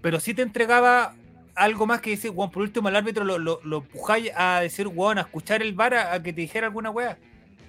[0.00, 1.14] Pero sí te entregaba
[1.54, 4.86] algo más que decir, Juan, por último el árbitro lo, lo, lo empujáis a decir,
[4.86, 7.16] Juan, a escuchar el VAR a, a que te dijera alguna wea.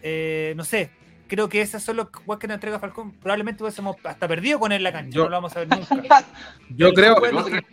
[0.01, 0.89] Eh, no sé,
[1.27, 3.11] creo que esas son las weas que nos entrega Falcón.
[3.13, 6.25] Probablemente hubiésemos hasta perdido con él la cancha, Yo- no lo vamos a ver nunca.
[6.75, 7.65] Yo creo, es que-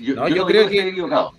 [0.00, 1.32] yo, No, yo yo no creo que equivocado.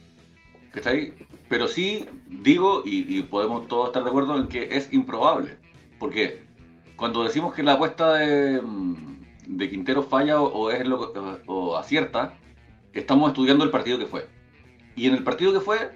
[0.72, 1.14] ¿cachai?
[1.50, 5.58] Pero sí digo, y, y podemos todos estar de acuerdo en que es improbable.
[6.00, 6.44] Porque
[6.96, 8.96] cuando decimos que la apuesta de, mm,
[9.48, 12.34] de Quintero falla o, o es lo, o, o acierta,
[12.96, 14.28] estamos estudiando el partido que fue.
[14.96, 15.92] Y en el partido que fue,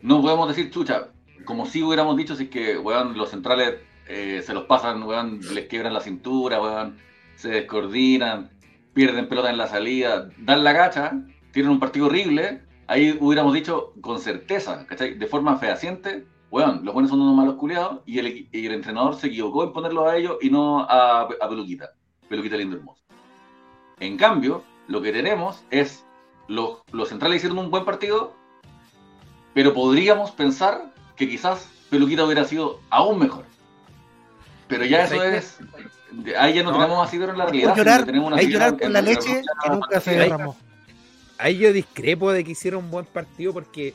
[0.00, 1.08] no podemos decir, chucha,
[1.44, 3.76] como si hubiéramos dicho, si es que weón, los centrales
[4.08, 6.98] eh, se los pasan, weón, les quiebran la cintura, weón,
[7.36, 8.50] se descoordinan,
[8.94, 11.12] pierden pelota en la salida, dan la gacha,
[11.52, 15.14] tienen un partido horrible, ahí hubiéramos dicho con certeza, ¿cachai?
[15.14, 19.14] De forma fehaciente, weón, los buenos son unos malos culiados y el, y el entrenador
[19.14, 21.90] se equivocó en ponerlos a ellos y no a, a Peluquita,
[22.28, 23.02] Peluquita lindo hermoso.
[24.00, 26.04] En cambio, lo que tenemos es,
[26.50, 28.34] los, los centrales hicieron un buen partido,
[29.54, 33.44] pero podríamos pensar que quizás Peluquita hubiera sido aún mejor.
[34.66, 36.78] Pero ya eso ¿Sabes es, ahí ya no, No.
[36.78, 39.42] tenemos asidero en la realidad, Hay llorar, tenemos una hay llorar en la la leche
[39.62, 40.56] que nunca se derramó.
[41.38, 43.94] ahí yo discrepo de que hicieron un buen partido porque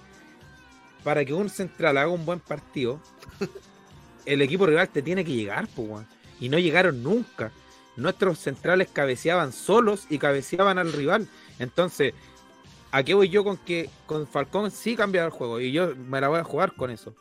[1.03, 3.01] para que un central haga un buen partido,
[4.25, 6.07] el equipo rival te tiene que llegar, pues, weón.
[6.39, 7.51] Y no llegaron nunca.
[7.97, 11.27] Nuestros centrales cabeceaban solos y cabeceaban al rival.
[11.59, 12.13] Entonces,
[12.91, 15.59] ¿a qué voy yo con que con Falcón sí cambia el juego?
[15.59, 17.13] Y yo me la voy a jugar con eso.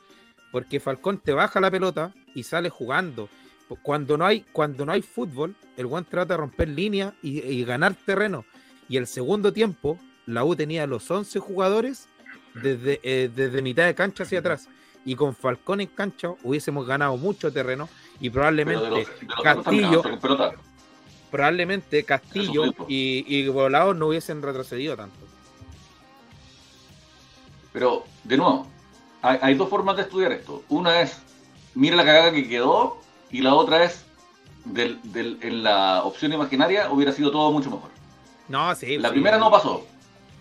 [0.53, 3.29] Porque Falcón te baja la pelota y sale jugando.
[3.83, 7.65] Cuando no hay, cuando no hay fútbol, el buen trata de romper líneas y, y
[7.65, 8.45] ganar terreno.
[8.89, 12.09] Y el segundo tiempo, la U tenía los 11 jugadores
[12.55, 14.69] desde, eh, desde mitad de cancha hacia atrás.
[15.05, 17.89] Y con Falcón en cancha hubiésemos ganado mucho terreno
[18.21, 20.59] y probablemente de los, de los otros Castillo, también,
[21.31, 25.24] probablemente Castillo y, y Volados no hubiesen retrocedido tanto.
[27.75, 28.67] Pero, de nuevo,
[29.21, 30.63] hay, hay dos formas de estudiar esto.
[30.69, 31.19] Una es,
[31.75, 32.99] mira la cagada que quedó,
[33.33, 34.07] y la otra es,
[34.65, 37.91] del, del- en la opción imaginaria hubiera sido todo mucho mejor.
[38.49, 38.97] No, sí.
[38.97, 39.15] La sí.
[39.15, 39.85] primera no pasó.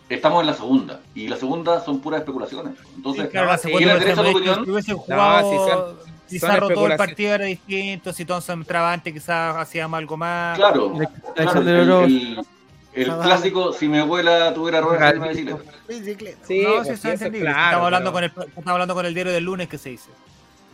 [0.09, 1.01] Estamos en la segunda.
[1.15, 2.75] Y la segunda son puras especulaciones.
[2.95, 4.65] Entonces, Sí, claro, la sí, segunda ¿tienes versión derecho a tu es que opinión?
[4.65, 8.93] Si hubiesen No, jugado sí, son- Pizarro todo el partido era distinto, si Thompson entraba
[8.93, 10.57] antes quizás hacíamos algo más.
[10.57, 10.93] claro,
[11.35, 12.45] claro, el, el-
[12.95, 15.71] el clásico, si mi abuela tuviera ruedas una bicicleta.
[15.87, 16.45] Bicicleta.
[16.45, 17.49] Sí, no, pues, sí, eso es entendible.
[17.51, 19.89] claro, estamos, hablando pero- con el, estamos hablando con el diario del lunes que se
[19.89, 20.09] dice.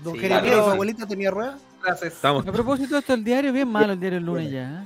[0.04, 0.66] Don Sí, Jeremías, claro.
[0.66, 1.60] ¿su abuelita tenía ruedas?
[2.04, 4.84] Estamos, A propósito de esto, el diario, bien malo el diario el lunes ya.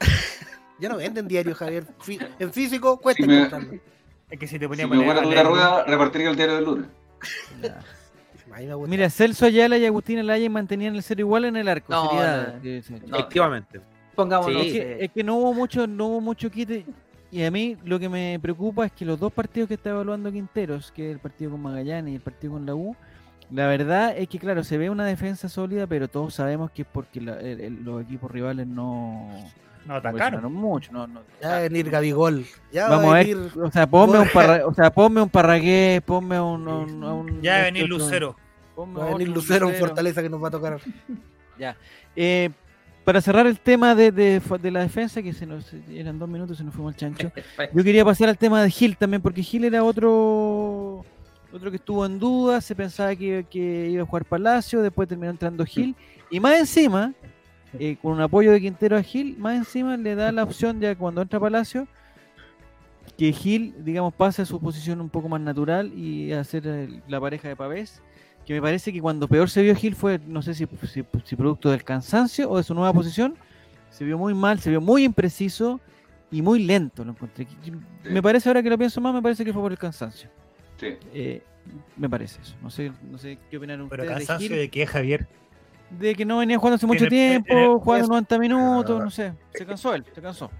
[0.00, 0.06] ¿eh?
[0.80, 1.84] Ya no venden diario, Javier.
[2.00, 3.78] Fi- En físico cuesta me- encontrarlo.
[4.30, 6.86] Es que si te Si poníamos mi abuela tuviera ruedas, repartiría el diario del lunes.
[8.88, 11.92] Mira, Celso Ayala y Agustín Alaya mantenían el cero igual en el arco.
[11.92, 12.60] No, no.
[12.62, 12.82] Sí.
[13.06, 13.16] No.
[13.18, 13.80] efectivamente.
[14.22, 14.62] Pongámonos.
[14.62, 14.68] Sí.
[14.68, 16.84] Es, que, es que no hubo mucho, no hubo mucho quite.
[17.32, 20.32] Y a mí lo que me preocupa es que los dos partidos que está evaluando
[20.32, 22.96] Quinteros, que es el partido con Magallanes y el partido con la U,
[23.52, 26.88] la verdad es que claro, se ve una defensa sólida, pero todos sabemos que es
[26.90, 29.28] porque la- el- el- los equipos rivales no
[29.86, 30.52] No, atacaron.
[30.52, 30.92] mucho.
[30.92, 31.20] No, no.
[31.40, 32.44] Ya va a venir Gabigol.
[32.72, 33.52] Ya Vamos va a a ver, venir.
[33.62, 37.52] o sea, ponme un, parra, o sea, ponme un Parragués, ponme un, un- un- Ya
[37.52, 38.36] va a este venir Lucero.
[38.74, 40.80] ponme Va a venir Lucero en Fortaleza que nos va a tocar.
[42.16, 42.50] Eh,
[43.10, 46.54] para cerrar el tema de, de, de la defensa, que se nos eran dos minutos
[46.54, 47.32] y se nos fuimos al chancho.
[47.74, 51.04] Yo quería pasar al tema de Gil también, porque Gil era otro
[51.52, 55.28] otro que estuvo en duda, se pensaba que, que iba a jugar Palacio, después terminó
[55.32, 55.96] entrando Gil,
[56.30, 57.12] y más encima,
[57.80, 60.94] eh, con un apoyo de Quintero a Gil, más encima le da la opción ya
[60.94, 61.88] cuando entra Palacio,
[63.18, 67.48] que Gil, digamos, pase a su posición un poco más natural y el- la pareja
[67.48, 68.00] de Pavés,
[68.50, 71.36] que me parece que cuando peor se vio Gil fue, no sé si, si, si
[71.36, 73.36] producto del cansancio o de su nueva posición,
[73.90, 75.78] se vio muy mal, se vio muy impreciso
[76.32, 77.46] y muy lento, lo encontré.
[78.02, 80.28] Me parece ahora que lo pienso más, me parece que fue por el cansancio.
[80.80, 80.96] Sí.
[81.14, 81.42] Eh,
[81.96, 82.56] me parece eso.
[82.60, 85.28] No sé, no sé qué opinaron Pero ustedes de cansancio Gil, de que Javier.
[86.00, 89.04] de que no venía jugando hace mucho el- tiempo, jugando 90 minutos, Ah.
[89.04, 89.32] no sé.
[89.54, 90.50] Se cansó él, se cansó.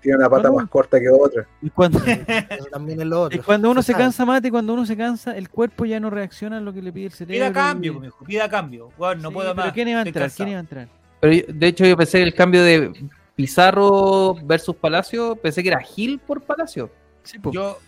[0.00, 0.62] Tiene una pata Bueno.
[0.64, 1.46] más corta que otra.
[1.60, 1.98] Y cuando,
[2.72, 3.38] también es lo otro.
[3.38, 6.56] y cuando uno se cansa, mate, cuando uno se cansa, el cuerpo ya no reacciona
[6.58, 7.34] a lo que le pide el cerebro.
[7.46, 8.90] Pida cambio, y- mijo, pida cambio.
[8.96, 9.74] Bueno, no Sí, puedo pero más.
[9.74, 10.30] ¿quién iba a entrar?
[10.30, 10.88] ¿Quién iba a entrar?
[11.20, 12.92] Pero yo- de hecho yo pensé que el cambio de
[13.36, 16.90] Pizarro versus Palacio, pensé que era Gil por Palacio.
[17.22, 17.52] Sí, po.
[17.52, 17.78] Yo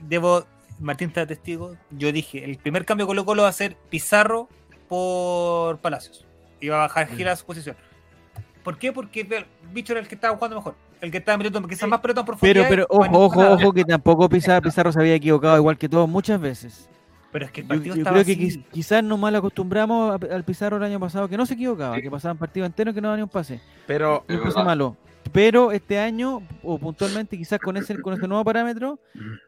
[0.00, 0.44] debo,
[0.78, 4.48] Martín está testigo, yo dije, el primer cambio Colo Colo va a ser Pizarro
[4.88, 6.24] por Palacios.
[6.60, 7.76] Y va a bajar Gil a su posición.
[8.62, 8.92] ¿Por qué?
[8.92, 10.74] Porque el bicho era el que estaba jugando mejor.
[11.00, 14.28] El que estaba metiendo quizás más pelota en Pero, pero, ojo, ojo, ojo, que tampoco
[14.28, 16.88] Pizarro, Pizarro se había equivocado igual que todos muchas veces.
[17.32, 18.64] Pero es que el Yo, partido yo estaba creo que así.
[18.72, 22.38] quizás nos mal acostumbramos al Pizarro el año pasado, que no se equivocaba, que pasaban
[22.38, 23.60] partidos enteros que no daban ni un pase.
[23.86, 24.64] Pero Es Un pase verdad.
[24.64, 24.96] malo.
[25.32, 29.00] Pero este año, o puntualmente, quizás con ese, con este nuevo parámetro,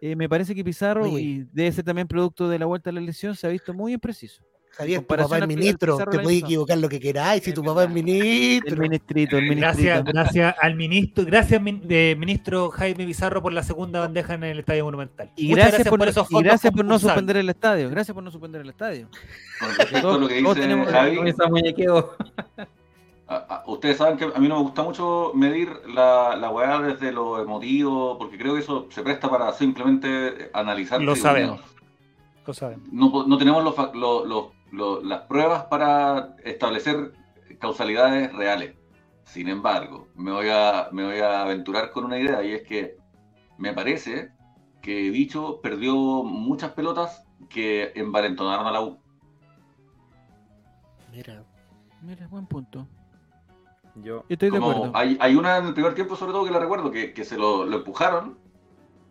[0.02, 1.20] eh, me parece que Pizarro, Oye.
[1.20, 3.92] y debe ser también producto de la vuelta a la lesión, se ha visto muy
[3.94, 4.42] impreciso.
[4.78, 7.90] Javier, tu papá es ministro, te año equivocar lo que queráis, si tu papá es
[7.90, 8.74] ministro.
[8.74, 9.60] El ministrito, el ministrito.
[9.92, 14.60] Gracias, gracias al ministro, gracias de ministro Jaime Pizarro por la segunda bandeja en el
[14.60, 15.30] Estadio Monumental.
[15.34, 17.90] Y Muchas gracias, por, esos y fondos gracias por no suspender el estadio.
[17.90, 19.08] Gracias por no suspender el estadio.
[19.58, 22.14] Con respecto a Todos- lo que todos dice tenemos- Javi, Con esa muñequeo.
[23.26, 26.78] a- a- ustedes saben que a mí no me gusta mucho medir la, la weá
[26.80, 31.02] desde lo emotivo, porque creo que eso se presta para simplemente analizar.
[31.02, 31.60] Lo sabemos.
[32.46, 32.86] Lo sabemos.
[32.90, 37.12] No, no tenemos los fa- lo- lo- las pruebas para establecer
[37.60, 38.76] causalidades reales.
[39.24, 42.96] Sin embargo, me voy, a, me voy a aventurar con una idea y es que
[43.58, 44.32] me parece
[44.82, 48.98] que Bicho perdió muchas pelotas que envalentonaron a la U.
[51.12, 51.44] Mira,
[52.00, 52.86] Mira, buen punto.
[53.96, 54.96] yo, estoy de Como acuerdo.
[54.96, 57.36] hay, hay una en el primer tiempo, sobre todo, que la recuerdo, que, que se
[57.36, 58.38] lo, lo empujaron.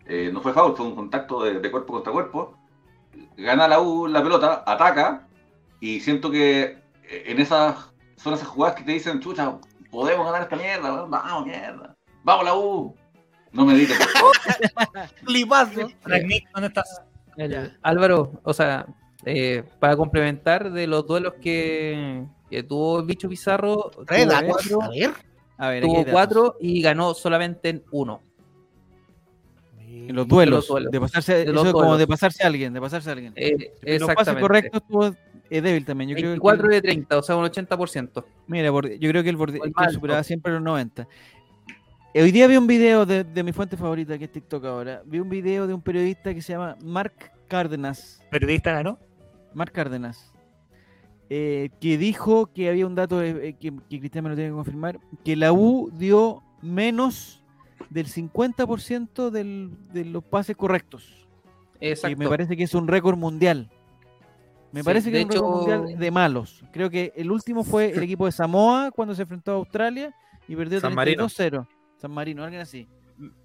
[0.05, 2.57] eh, no fue foul, fue un contacto de, de cuerpo contra cuerpo.
[3.37, 5.26] Gana la U la pelota, ataca.
[5.79, 6.77] Y siento que
[7.09, 9.57] eh, en esas son esas jugadas que te dicen, chucha,
[9.91, 11.95] podemos ganar esta mierda, vamos, mierda.
[12.23, 12.95] Vamos la U.
[13.51, 13.97] No me digas,
[15.23, 15.89] flipazo.
[16.03, 17.01] Ragnick, ¿dónde estás?
[17.81, 18.85] Álvaro, o sea,
[19.25, 24.81] eh, para complementar de los duelos que, que tuvo el bicho Pizarro, Trae tuvo cuatro,
[24.81, 25.13] A ver.
[25.57, 28.21] A ver, aquí tuvo cuatro y ganó solamente en uno.
[29.87, 30.55] En los duelos.
[30.59, 30.91] los duelos.
[30.91, 31.99] De pasarse, De los eso es como duelos.
[31.99, 33.33] de pasarse a alguien, de pasarse a alguien.
[33.35, 33.51] Eh,
[33.83, 34.41] En los pases exactamente.
[34.41, 35.05] correctos tuvo
[35.49, 36.09] es débil también.
[36.09, 38.25] Yo creo que 24 de 30, o sea, un 80%.
[38.47, 39.59] Mira, yo creo que el borde
[39.91, 41.07] superaba siempre los 90.
[42.13, 45.01] Eh, Hoy día vi un video de, de mi fuente favorita, que es TikTok ahora.
[45.05, 48.21] Vi un video de un periodista que se llama Mark Cárdenas.
[48.29, 48.99] Periodista ganó.
[49.53, 50.33] Mark Cárdenas.
[51.29, 54.49] eh, que dijo que había un dato eh, eh, que, que Cristian me lo tiene
[54.51, 57.43] que confirmar, que la U dio menos
[57.89, 61.27] del 50% del, de los pases correctos.
[61.79, 62.17] Exacto.
[62.17, 63.69] me parece que es un récord mundial.
[64.71, 66.63] Me Sí, parece que es un récord mundial de malos.
[66.73, 70.13] Creo que el último fue el equipo de Samoa cuando se enfrentó a Australia
[70.47, 71.27] y perdió San Marino.
[71.27, 71.67] 32-0.
[71.97, 72.87] San Marino, alguien así.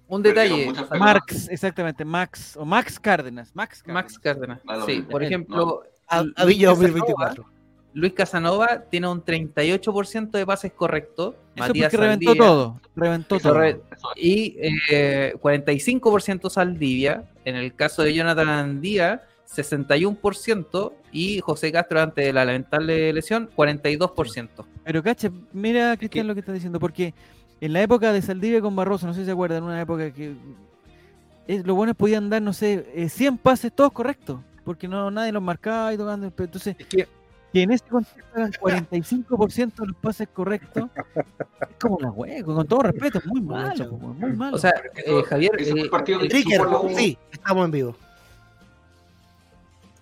[0.07, 0.71] Un detalle.
[0.99, 3.55] Marx, exactamente, Max o Max Cárdenas.
[3.55, 4.03] Max Cárdenas.
[4.03, 4.85] Max Cárdenas.
[4.85, 7.45] Sí, por ejemplo, A, Villa Casanova- 2024.
[7.93, 11.35] Luis Casanova tiene un 38% de pases correctos.
[11.55, 12.81] Eso Matías porque reventó Saldivia- todo.
[12.95, 13.53] Reventó todo.
[13.53, 14.23] Corre- Eso es.
[14.23, 14.57] Y
[14.89, 17.23] eh, 45% Saldivia.
[17.45, 20.93] En el caso de Jonathan Andía, 61%.
[21.11, 24.65] Y José Castro, antes de la lamentable lesión, 42%.
[24.83, 27.13] Pero cacha, mira Cristian lo que está diciendo, porque
[27.61, 30.33] en la época de Saldivia con Barroso, no sé si se acuerdan, una época que
[31.47, 35.31] es, los buenos podían dar, no sé, eh, 100 pases todos correctos, porque no nadie
[35.31, 36.31] los marcaba y tocando.
[36.35, 37.07] Entonces, es que
[37.53, 42.67] que en ese contexto hagan 45% de los pases correctos, es como la hueco, con
[42.67, 44.55] todo respeto, es muy malo, muy malo.
[44.55, 44.73] O sea,
[45.05, 46.89] eh, Javier, Ese fue eh, el partido que- Tricker, supo la U.
[46.97, 47.95] sí, estamos en vivo.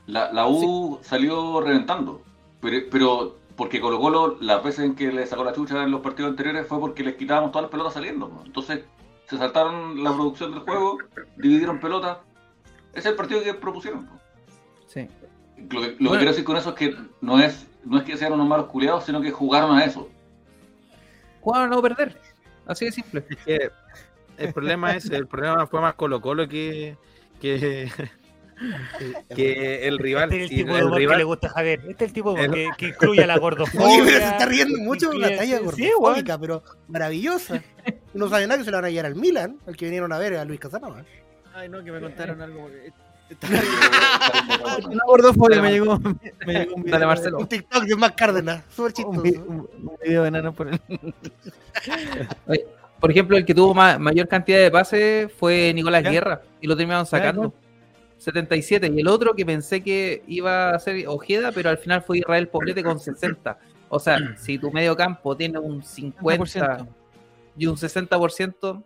[0.07, 2.21] La, la U salió reventando,
[2.61, 6.01] pero, pero porque Colo Colo las veces en que le sacó la chucha en los
[6.01, 8.27] partidos anteriores fue porque les quitábamos todas las pelotas saliendo.
[8.27, 8.43] ¿no?
[8.45, 8.81] Entonces
[9.29, 10.97] se saltaron la producción del juego,
[11.37, 12.17] dividieron pelotas.
[12.91, 14.05] Ese es el partido que propusieron.
[14.05, 14.19] ¿no?
[14.87, 15.07] sí.
[15.69, 16.15] Lo que, lo que Bueno.
[16.17, 19.05] quiero decir con eso es que no es, no es que sean unos malos culiados,
[19.05, 20.09] sino que jugaron a eso.
[21.41, 22.17] jugaron a no perder.
[22.65, 23.23] Así de simple.
[23.29, 23.69] Es que
[24.37, 26.95] el problema es, el problema fue más Colo Colo que,
[27.39, 27.89] que,
[29.35, 30.31] que el rival.
[30.31, 31.79] Este es el tipo de humor que rival- le gusta a Javier.
[31.87, 33.87] Este es el tipo de humor El- que, que incluye a la gordofobia.
[33.87, 37.61] Oye, pero se está riendo mucho de una talla sí, gordofóbica, pero maravillosa.
[38.13, 40.17] No sabe nada que se la van a llevar al Milan, al que vinieron a
[40.19, 41.03] ver a Luis Casanova.
[41.53, 42.61] Ay, no, que me contaron algo.
[42.63, 42.93] porque- Eh,
[44.85, 45.99] Una gordofobia Dale, me llegó,
[46.45, 47.37] me llegó un video, Dale, Marcelo.
[47.39, 49.21] Un TikTok de Mac Cárdenas, súper chistoso.
[49.21, 50.79] un- un video de enano por el...
[52.99, 56.11] Por ejemplo, el que tuvo ma- mayor cantidad de pases fue Nicolás ¿Ya?
[56.11, 57.51] Guerra y lo terminaron sacando.
[58.17, 58.91] 77.
[58.95, 62.47] Y el otro que pensé que iba a ser Ojeda, pero al final fue Israel
[62.47, 63.57] Poblete con 60.
[63.89, 66.87] O sea, si tu medio campo tiene un 50 50%.
[67.57, 68.83] y un 60%,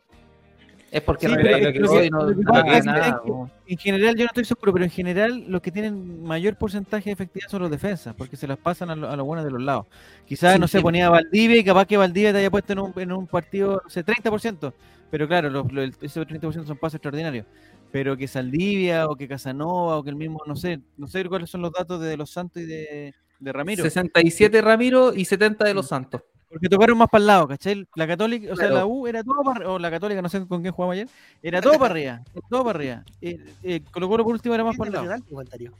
[0.91, 1.33] es porque Sí.
[3.67, 7.13] En general, yo no estoy seguro, pero en general los que tienen mayor porcentaje de
[7.13, 9.61] efectividad son los defensas, porque se las pasan a, lo- a los buenos de los
[9.61, 9.87] lados.
[10.25, 10.83] Quizás, Sí, no sé, sí.
[10.83, 13.81] ponía a Valdivia y capaz que Valdivia te haya puesto en un, en un partido,
[13.83, 14.73] no sé, 30%.
[15.11, 17.45] Pero claro, los, los- ese 30% son pases extraordinarios.
[17.91, 21.49] Pero que Saldivia o que Casanova o que el mismo, no sé, no sé cuáles
[21.49, 23.83] son los datos de Los Santos y de, de Ramiro.
[23.83, 26.21] 67 Ramiro y 70 de los Santos.
[26.49, 27.85] Porque tocaron más para el lado, ¿cachai?
[27.95, 28.75] La Católica, o sea, Claro.
[28.75, 31.07] la U era todo para o la Católica, no sé con quién jugamos ayer,
[31.41, 33.03] era todo para arriba, todo para arriba.
[33.21, 35.23] Eh, eh, Colo Colo por último era más para el lado.
[35.29, 35.73] Comentario.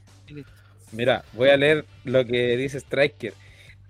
[0.92, 3.32] Mira, voy a leer lo que dice Striker.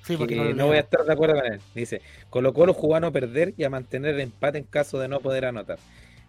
[0.03, 1.61] Sí, porque que no, voy a estar de acuerdo con él.
[1.75, 2.01] Dice,
[2.31, 5.21] Colo Colo jugó a no perder y a mantener el empate en caso de no
[5.21, 5.79] poder anotar.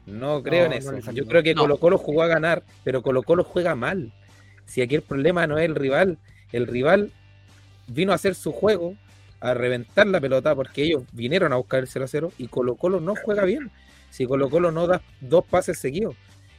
[0.08, 0.98] No creo en eso.
[1.12, 1.62] Yo creo que No.
[1.62, 4.12] Colo Colo jugó a ganar, pero Colo Colo juega mal.
[4.66, 6.18] Si aquí el problema no es el rival,
[6.52, 7.12] el rival
[7.88, 8.96] vino a hacer su juego,
[9.40, 12.76] a reventar la pelota, porque ellos vinieron a buscar el 0 a 0 y Colo
[12.76, 13.70] Colo no juega bien.
[14.10, 16.16] Si Colo Colo no da dos pases seguidos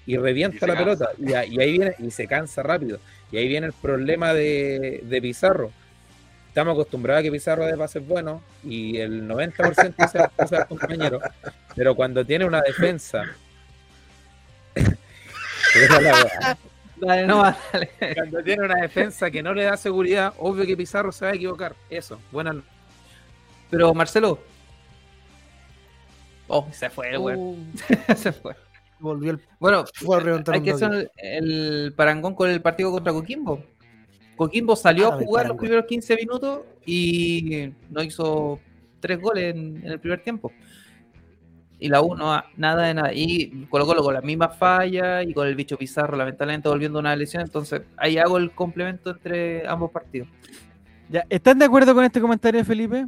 [0.06, 1.06] y revienta Y la cansa.
[1.06, 2.98] pelota, y, a- y ahí viene, y se cansa rápido.
[3.32, 5.70] Y ahí viene el problema de, de Pizarro.
[6.48, 11.20] Estamos acostumbrados a que Pizarro de pases buenos y el 90% se pasa al compañero,
[11.76, 13.24] pero cuando tiene una defensa.
[17.02, 17.16] Era la weá.
[17.16, 17.90] Dale, no más, dale.
[18.14, 21.34] cuando tiene una defensa que no le da seguridad, obvio que Pizarro se va a
[21.34, 21.74] equivocar.
[21.90, 22.62] Eso, buenas no-
[23.70, 24.38] Pero Marcelo.
[26.48, 27.38] Oh, se fue, el weón.
[27.38, 27.56] Uh,
[28.16, 28.54] se fue.
[28.98, 33.12] volvió el Bueno, fue a reventar hay que hacer el parangón con el partido contra
[33.12, 33.62] Coquimbo.
[34.36, 38.60] Coquimbo salió Ah, a jugar los primeros 15 minutos y no hizo
[39.00, 40.52] tres goles en, en el primer tiempo.
[41.80, 43.12] Y la U no, nada de nada.
[43.12, 47.00] Y Colo Colo con las mismas fallas y con el bicho Pizarro lamentablemente volviendo a
[47.00, 47.42] una lesión.
[47.42, 50.28] Entonces ahí hago el complemento entre ambos partidos.
[51.08, 53.06] Ya, ¿Están de acuerdo con este comentario Felipe?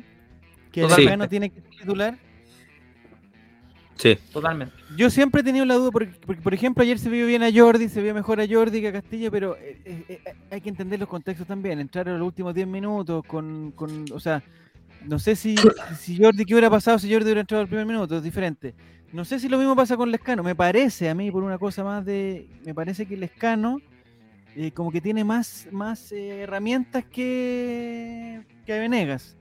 [0.73, 0.93] Que el.
[0.93, 2.17] Arcano tiene que titular.
[3.97, 4.17] Sí.
[4.33, 4.75] Totalmente.
[4.97, 7.51] Yo siempre he tenido la duda, porque, porque, por ejemplo ayer se vio bien a
[7.53, 10.71] Jordi, se vio mejor a Jordi que a Castillo, pero eh, eh, eh, hay que
[10.71, 11.79] entender los contextos también.
[11.81, 14.43] Entrar a los últimos 10 minutos con, con o sea,
[15.07, 15.57] no sé si,
[15.99, 18.17] si Jordi, ¿qué hubiera pasado si Jordi hubiera entrado al primer minuto?
[18.17, 18.75] Es diferente.
[19.13, 20.43] No sé si lo mismo pasa con Lescano.
[20.43, 22.47] Me parece a mí, por una cosa más de.
[22.65, 23.79] Me parece que Lescano
[24.57, 29.37] eh, como que tiene más, más eh, herramientas que, que Venegas.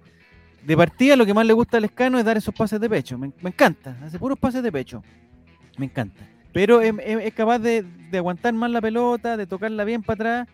[0.66, 3.18] De partida, lo que más le gusta a Lescano es dar esos pases de pecho.
[3.18, 3.96] Me, me encanta.
[4.04, 5.04] Hace puros pases de pecho.
[5.78, 6.28] Me encanta.
[6.52, 10.16] Pero es, es- es capaz de, de aguantar más la pelota, de tocarla bien para
[10.46, 10.48] atrás.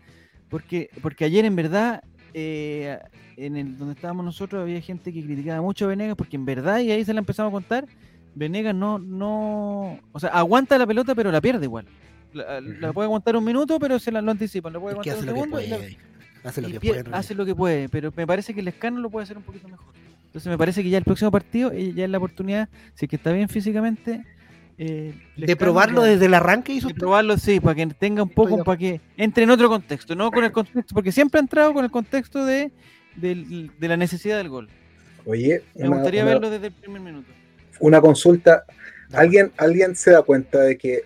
[0.48, 2.02] Porque, porque ayer, en verdad,
[2.34, 2.98] eh,
[3.36, 6.16] en el donde estábamos nosotros, había gente que criticaba mucho a Venegas.
[6.16, 7.86] Porque en verdad, y ahí se la empezamos a contar,
[8.34, 9.98] Venegas no, no.
[10.12, 11.86] O sea, aguanta la pelota, pero la pierde igual.
[12.32, 14.72] La, la puede aguantar un minuto, pero se la lo anticipan.
[14.72, 15.98] La puede Es aguantar hace un lo que segundo y la- puede.
[16.44, 17.04] Hace lo que puede.
[17.12, 19.66] hace lo que puede, pero me parece que el escano lo puede hacer un poquito
[19.68, 19.94] mejor.
[20.26, 23.08] Entonces me parece que ya el próximo partido, eh, ya es la oportunidad, si es
[23.10, 24.22] que está bien físicamente,
[24.78, 28.28] eh, De probarlo ya- desde el arranque hizo de probarlo, sí, para que tenga un
[28.28, 31.72] poco, para que entre en otro contexto, no con el contexto, porque siempre ha entrado
[31.72, 32.70] con el contexto de,
[33.16, 34.68] del- de la necesidad del gol.
[35.24, 37.28] Oye, Me una, gustaría una- verlo desde el primer minuto.
[37.80, 38.64] una consulta.
[39.12, 41.04] ¿Alguien, ¿Alguien se da cuenta de que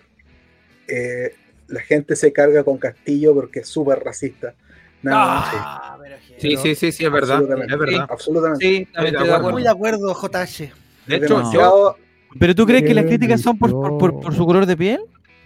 [0.87, 1.33] eh,
[1.67, 4.53] la gente se carga con Castillo porque es súper racista?
[5.01, 5.97] Nada, Ah,
[6.37, 6.61] Sí, no.
[6.61, 7.37] sí, sí, sí, es verdad.
[7.37, 7.73] Absolutamente.
[7.73, 8.07] Es verdad.
[8.09, 8.65] absolutamente.
[8.67, 9.51] Sí, también estoy de acuerdo.
[9.53, 10.71] Muy de acuerdo, JH.
[11.07, 11.95] De Es hecho, yo.
[12.39, 14.77] ¿Pero tú crees que las Qué críticas son por, por, por- por su color de
[14.77, 14.99] piel?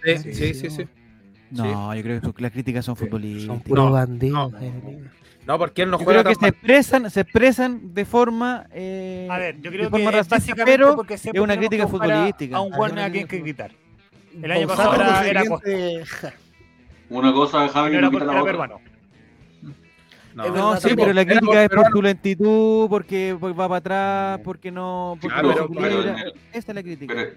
[0.04, 0.86] Sí, Sí, sí, sí, sí.
[1.50, 3.46] No, yo creo que las críticas son Sí, futbolísticas.
[3.46, 4.52] Son puros No, bandidos.
[4.52, 4.58] no.
[5.46, 6.50] No, porque él no Yo juega creo que tan se mal.
[6.50, 8.66] expresan, se expresan de forma.
[8.72, 11.60] eh, A ver, yo de creo que forma es racista, pero porque es una que
[11.60, 12.56] crítica futbolística.
[12.56, 13.70] A un una a quien que gritar.
[14.42, 15.42] El año pasado era, era,
[17.08, 18.80] Una cosa, Javi, no no era la era peruano.
[20.34, 24.70] No, sí, pero la crítica es por su lentitud, porque, porque va para atrás, porque
[24.70, 25.16] no.
[25.20, 26.14] Porque Claro, no pero-.
[26.52, 27.14] Esta es la crítica.
[27.14, 27.30] Pero,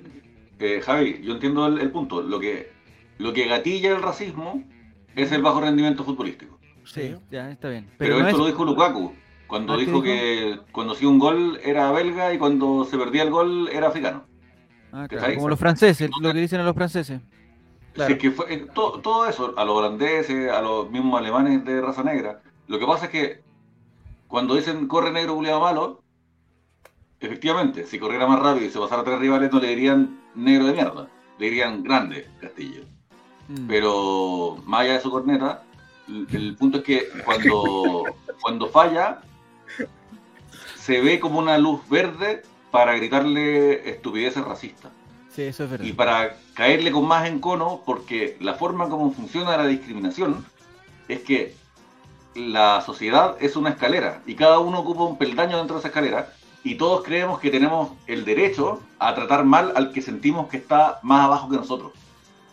[0.59, 2.21] eh, Javi, yo entiendo el, el punto.
[2.21, 2.71] Lo que,
[3.19, 4.63] lo que gatilla el racismo
[5.15, 6.58] es el bajo rendimiento futbolístico.
[6.93, 7.91] Sí, ya, está bien.
[7.97, 8.37] Pero, Pero, no esto es.
[8.37, 9.13] lo dijo Lukaku,
[9.47, 10.01] cuando Ah, ¿qué dijo dijo?
[10.01, 14.27] que cuando hacía un gol era belga y cuando se perdía el gol era africano.
[14.91, 17.21] Ah, claro, como los franceses, lo que dicen a los franceses.
[17.95, 21.63] Si es que fue, eh, todo, todo eso, a los holandeses, a los mismos alemanes
[21.65, 23.43] de raza negra, lo que pasa es que
[24.27, 26.03] cuando dicen corre negro culiado malo,
[27.19, 30.67] efectivamente, si corriera más rápido y se pasara a tres rivales, no le dirían negro
[30.67, 31.07] de mierda,
[31.37, 32.83] le dirían grande Castillo.
[33.47, 33.67] Mm.
[33.67, 35.63] Pero más allá de su corneta,
[36.09, 38.03] el, el punto es que cuando,
[38.41, 39.21] cuando falla,
[40.75, 44.91] se ve como una luz verde para gritarle estupideces racistas
[45.29, 45.85] Sí, eso es verdad.
[45.85, 50.45] y para caerle con más encono, porque la forma como funciona la discriminación
[51.07, 51.55] es que
[52.35, 56.33] la sociedad es una escalera y cada uno ocupa un peldaño dentro de esa escalera
[56.63, 60.99] y todos creemos que tenemos el derecho a tratar mal al que sentimos que está
[61.03, 61.93] más abajo que nosotros.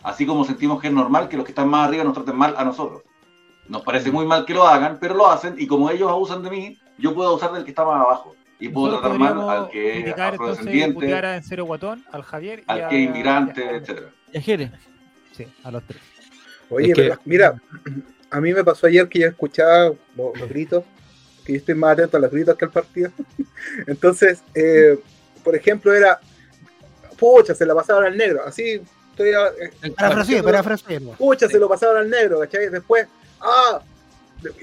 [0.03, 2.55] Así como sentimos que es normal que los que están más arriba nos traten mal
[2.57, 3.01] a nosotros.
[3.69, 6.49] Nos parece muy mal que lo hagan, pero lo hacen y como ellos abusan de
[6.49, 8.35] mí, yo puedo abusar del que está más abajo.
[8.59, 12.63] Y puedo Nosotros tratar mal al que es afrodescendiente, en cero guatón, al Javier y
[12.71, 14.07] al a- que es inmigrante, etcétera.
[14.33, 14.71] Y a Jere.
[15.35, 16.01] Sí, a los tres.
[16.69, 17.61] Oye, Es que- pero mira,
[18.31, 20.83] a mí me pasó ayer que yo escuchaba lo- los, gritos
[21.45, 23.11] que yo estoy más atento a los gritos que al partido.
[23.87, 24.97] Entonces, eh,
[25.43, 26.19] por ejemplo, era,
[27.17, 28.81] pucha, se la pasaron al negro, así,
[29.11, 29.29] estoy...
[29.29, 29.71] eh,
[30.99, 31.11] no.
[31.13, 32.69] pucha, se lo pasaron al negro, ¿cachai?
[32.69, 33.07] Después,
[33.41, 33.81] ah,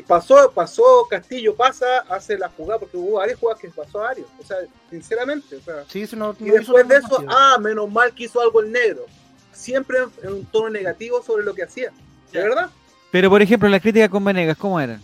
[0.06, 4.28] pasó, pasó, Castillo pasa, hace la jugada, porque hubo varias jugadas que pasó a Arios,
[4.40, 4.56] o sea,
[4.90, 8.40] sinceramente, o sea, Sí, eso no, y después de eso, ah, menos mal que hizo
[8.40, 9.06] algo el negro,
[9.52, 11.90] siempre en, un tono negativo sobre lo que hacía,
[12.32, 12.70] ¿de verdad?
[13.10, 15.00] Pero, por ejemplo, las críticas con Venegas, ¿cómo eran?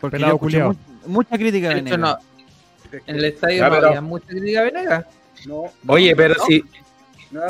[0.00, 1.98] Porque Pelado yo escuché mucha crítica a De Venegas.
[2.00, 2.18] no,
[3.06, 5.06] en el estadio Ya, no pero- había mucha crítica a Venegas.
[5.46, 6.64] No, Oye, pero no, si,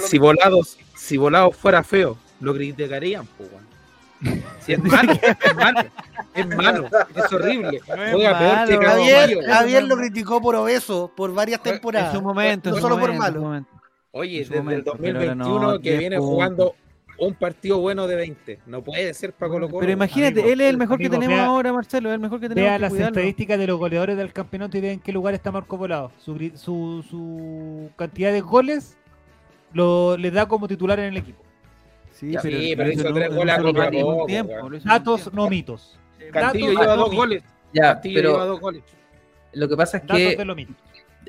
[0.06, 3.50] si volados, si volados fuera feo, lo criticarían, pues.
[4.61, 5.81] Si es malo, es malo,
[6.35, 7.81] es malo, es horrible.
[7.89, 9.43] No es Juega peor que malo.
[9.47, 12.15] Javier, lo criticó por obeso por varias temporadas.
[12.15, 13.40] En su momento, No su solo por momento, en malo.
[13.43, 13.70] momento.
[14.12, 16.35] Oye, desde el momento, ahora 2021 no, que 10 viene puntos.
[16.35, 16.74] jugando
[17.19, 18.59] un partido bueno de 20.
[18.66, 19.81] No puede ser para Colo Colo.
[19.81, 22.39] Pero imagínate, amigo, él es el mejor que tenemos vea- ahora, Marcelo, es el mejor
[22.40, 23.16] que tenemos Vea que las cuidarlo.
[23.19, 26.12] estadísticas de los goleadores del campeonato y vea en qué lugar está Marco Volado.
[26.19, 28.97] Su, su, su cantidad de goles
[29.73, 31.43] lo, le da como titular en el equipo.
[32.23, 33.55] Sí, Ya, pero, sí, lo pero hizo tres goles
[34.86, 35.99] a Datos, no mitos.
[36.32, 37.16] Castillo Datos, lleva dos mitos.
[37.16, 37.43] goles.
[37.74, 38.82] Ya, Castillo lleva pero dos goles.
[39.55, 40.73] lo que pasa es Datos que de lo mito.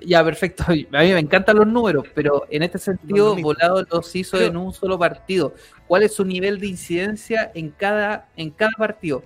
[0.05, 0.63] Ya, perfecto.
[0.67, 3.35] A mí me encantan los números, pero en este sentido.
[3.37, 5.55] Volado los hizo Pero- en un solo partido.
[5.87, 9.23] ¿Cuál es su nivel de incidencia en cada, en cada partido?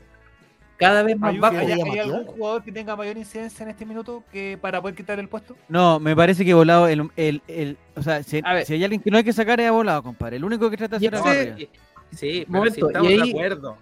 [0.78, 1.58] Cada vez más ¿Hay, bajo.
[1.58, 5.28] hay- algún jugador que tenga mayor incidencia en este minuto que para poder quitar el
[5.28, 5.56] puesto?
[5.68, 8.66] No, me parece que volado el, el, el o sea, si, A ver.
[8.66, 10.38] si hay alguien que no hay que sacar es a volado, compadre.
[10.38, 11.68] El único que trata de hacer es.
[12.18, 13.78] Sí, pero Momento, si estamos y de ahí- acuerdo.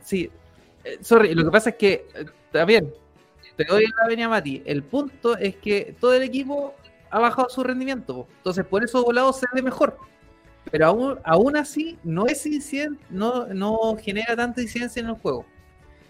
[0.00, 0.30] Sí,
[0.84, 2.90] eh, sorry, lo que pasa es que, eh, está bien,
[3.56, 4.62] te doy la venia a Mati.
[4.64, 6.74] El punto es que todo el equipo
[7.10, 8.26] ha bajado su rendimiento.
[8.38, 9.98] Entonces, por eso Volado se ve mejor.
[10.70, 15.44] Pero aún, aún así, no es incidente, no, no genera tanta incidencia en el juego.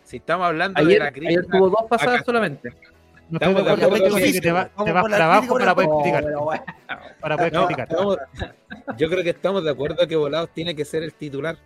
[0.09, 1.59] Si estamos hablando de Ayer, la ayer crítica.
[1.59, 2.71] tuvo dos pasadas acá- solamente.
[3.29, 5.91] No Estamos de acuerdo que que te, va- vamos te vas para abajo para poder
[5.91, 6.25] criticar.
[6.33, 6.65] bueno.
[7.21, 7.89] Para poder No, criticar.
[7.91, 8.17] estamos-
[8.97, 11.59] yo creo que estamos de acuerdo que Volados tiene que ser el titular,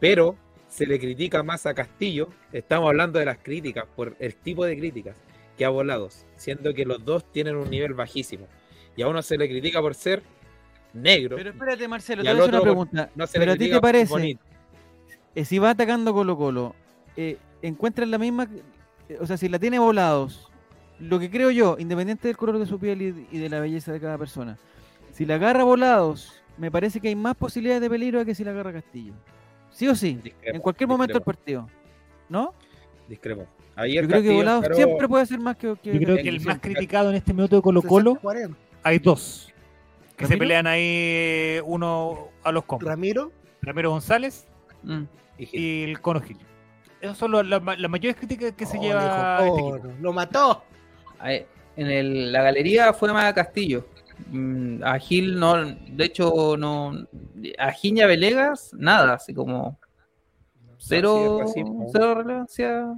[0.00, 0.36] pero
[0.68, 2.28] se le critica más a Castillo.
[2.52, 5.16] Estamos hablando de las críticas, por el tipo de críticas
[5.56, 8.46] que a Volados, siendo que los dos tienen un nivel bajísimo.
[8.94, 10.22] Y a uno se le critica por ser
[10.92, 13.10] negro, Pero espérate, Marcelo, te voy a hacer una pregunta.
[13.14, 14.42] no se ¿Pero le a ti te parece, bonito.
[15.34, 16.74] eh, si va atacando Colo Colo,
[17.16, 18.48] eh, encuentras la misma,
[19.08, 20.50] eh, o sea, si la tiene volados,
[21.00, 23.92] lo que creo yo, independiente del color de su piel y, y de la belleza
[23.92, 24.58] de cada persona,
[25.12, 28.50] si la agarra volados, me parece que hay más posibilidades de peligro que si la
[28.50, 29.12] agarra Castillo.
[29.70, 30.14] ¿Sí o sí?
[30.22, 31.68] Discrepo, en cualquier momento del partido.
[32.28, 32.52] ¿No?
[33.08, 33.46] discrepo.
[33.76, 36.28] Ayer Yo creo que volados encaró- siempre puede hacer más que, que Yo creo que
[36.28, 38.54] el más criticado en este minuto de Colo Colo 60-40.
[38.82, 39.52] hay dos.
[40.16, 42.86] Que se pelean ahí uno a los combos.
[42.88, 43.30] Ramiro,
[43.62, 44.46] Ramiro González
[44.82, 45.02] Mm.
[45.38, 46.36] y el Cono Gil.
[47.00, 50.12] Esas son las ma- las mayores críticas que se oh, lleva dijo, este oh, lo
[50.12, 50.64] mató.
[51.24, 53.86] En el- la galería fue más a Castillo.
[54.30, 56.92] Mm, A Gil no, de hecho no,
[57.58, 59.78] a Giña Velegas nada, así como
[60.76, 61.44] cero,
[61.92, 62.94] cero relevancia.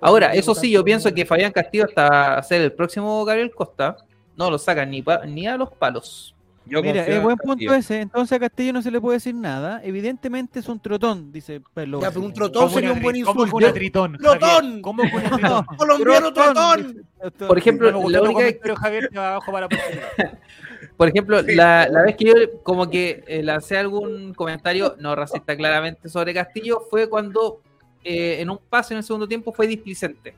[0.00, 3.96] Ahora, eso sí, yo pienso que Fabián Castillo hasta ser el próximo Gabriel Costa
[4.36, 6.33] no lo sacan ni, pa- ni a los palos.
[6.66, 7.70] Yo Mira, es en buen Castillo.
[7.70, 8.00] punto ese.
[8.00, 9.80] Entonces a Castillo no se le puede decir nada.
[9.84, 12.00] Evidentemente es un trotón, dice Perlo.
[12.00, 13.66] Ya, pero un trotón ¿Cómo sería un buen tri- ¿Cómo que insulto.
[13.66, 14.18] una tritón?
[14.18, 14.40] ¡Trotón!
[14.50, 14.80] Javier?
[14.80, 15.64] ¿Cómo que una tritón?
[15.76, 17.06] Colombiano trotón.
[17.46, 19.68] Por ejemplo, la única- comentario, Javier, te va abajo para.
[20.96, 25.56] Por ejemplo, la, la vez que yo como que eh, lancé algún comentario no racista
[25.56, 27.60] claramente sobre Castillo fue cuando
[28.04, 30.34] eh, en un pase en el segundo tiempo fue displicente.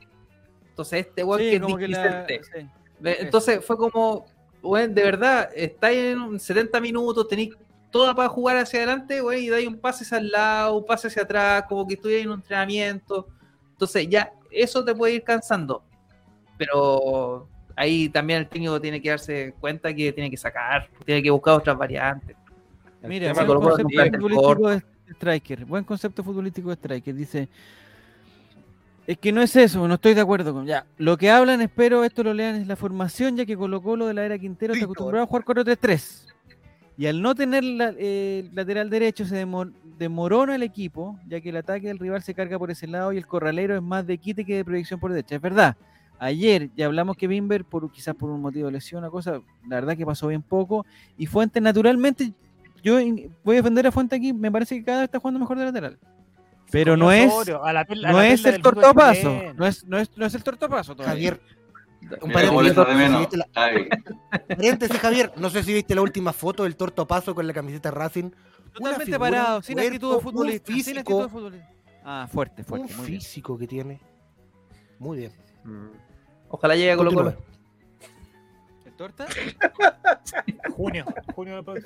[0.69, 2.41] Entonces este weón que es que la- displicente.
[2.43, 2.67] sí.
[3.03, 4.25] Entonces fue como,
[4.67, 7.55] weón, de verdad, estáis en un 70 minutos, tenéis
[7.91, 11.07] toda para jugar hacia adelante, weón, y dais un pase hacia el lado, un pase
[11.07, 13.27] hacia atrás, como que estuvierais en un entrenamiento.
[13.71, 15.83] Entonces ya, eso te puede ir cansando.
[16.57, 21.29] Pero ahí también el técnico tiene que darse cuenta que tiene que sacar, tiene que
[21.29, 22.35] buscar otras variantes.
[23.03, 24.83] Mira, buen concepto futbolístico de
[25.13, 25.65] Striker.
[25.65, 27.15] Buen concepto futbolístico de Striker.
[27.15, 27.49] Dice.
[29.07, 30.65] Es que no es eso, no estoy de acuerdo con.
[30.65, 34.05] Ya, lo que hablan, espero esto lo lean, es la formación, ya que Colo Colo
[34.05, 36.25] de la era Quintero está acostumbrado a jugar 4-3-3.
[36.97, 41.39] Y al no tener la- eh, el lateral derecho, se demo- demorona el equipo, ya
[41.39, 44.05] que el ataque del rival se carga por ese lado y el corralero es más
[44.05, 45.35] de quite que de proyección por derecha.
[45.35, 45.77] Es verdad.
[46.19, 49.33] Ayer ya hablamos que Bimber, por, quizás por un motivo de lesión, una cosa,
[49.69, 50.85] la verdad que pasó bien poco.
[51.17, 52.33] Y Fuentes, naturalmente,
[52.83, 52.95] yo
[53.43, 55.65] voy a defender a Fuentes aquí, me parece que cada vez está jugando mejor de
[55.65, 55.97] lateral.
[56.71, 59.53] Pero no es, a la a no es el chileno.
[59.55, 61.31] No es, no, es, no es el tortapaso todavía.
[61.31, 61.41] Javier,
[62.21, 63.19] un echa de paréntesis, menos.
[63.19, 63.47] ¿viste la-
[64.47, 67.91] paréntesis, Javier, no sé si viste la última foto del torto paso con la camiseta
[67.91, 68.31] Racing.
[68.73, 70.67] Totalmente figura, parado, un sin actitud de cuerpo, un futbolista.
[70.67, 71.71] Sin físico, actitud de futbolista.
[72.03, 72.95] Ah, fuerte, un fuerte.
[72.95, 73.21] Muy bien.
[73.21, 74.01] físico que tiene.
[74.99, 75.31] Muy bien.
[75.63, 75.87] Mm.
[76.49, 77.35] Ojalá llegue a Colo Colo.
[78.85, 79.25] ¿El torta?
[80.75, 81.83] Junio, junio, junio.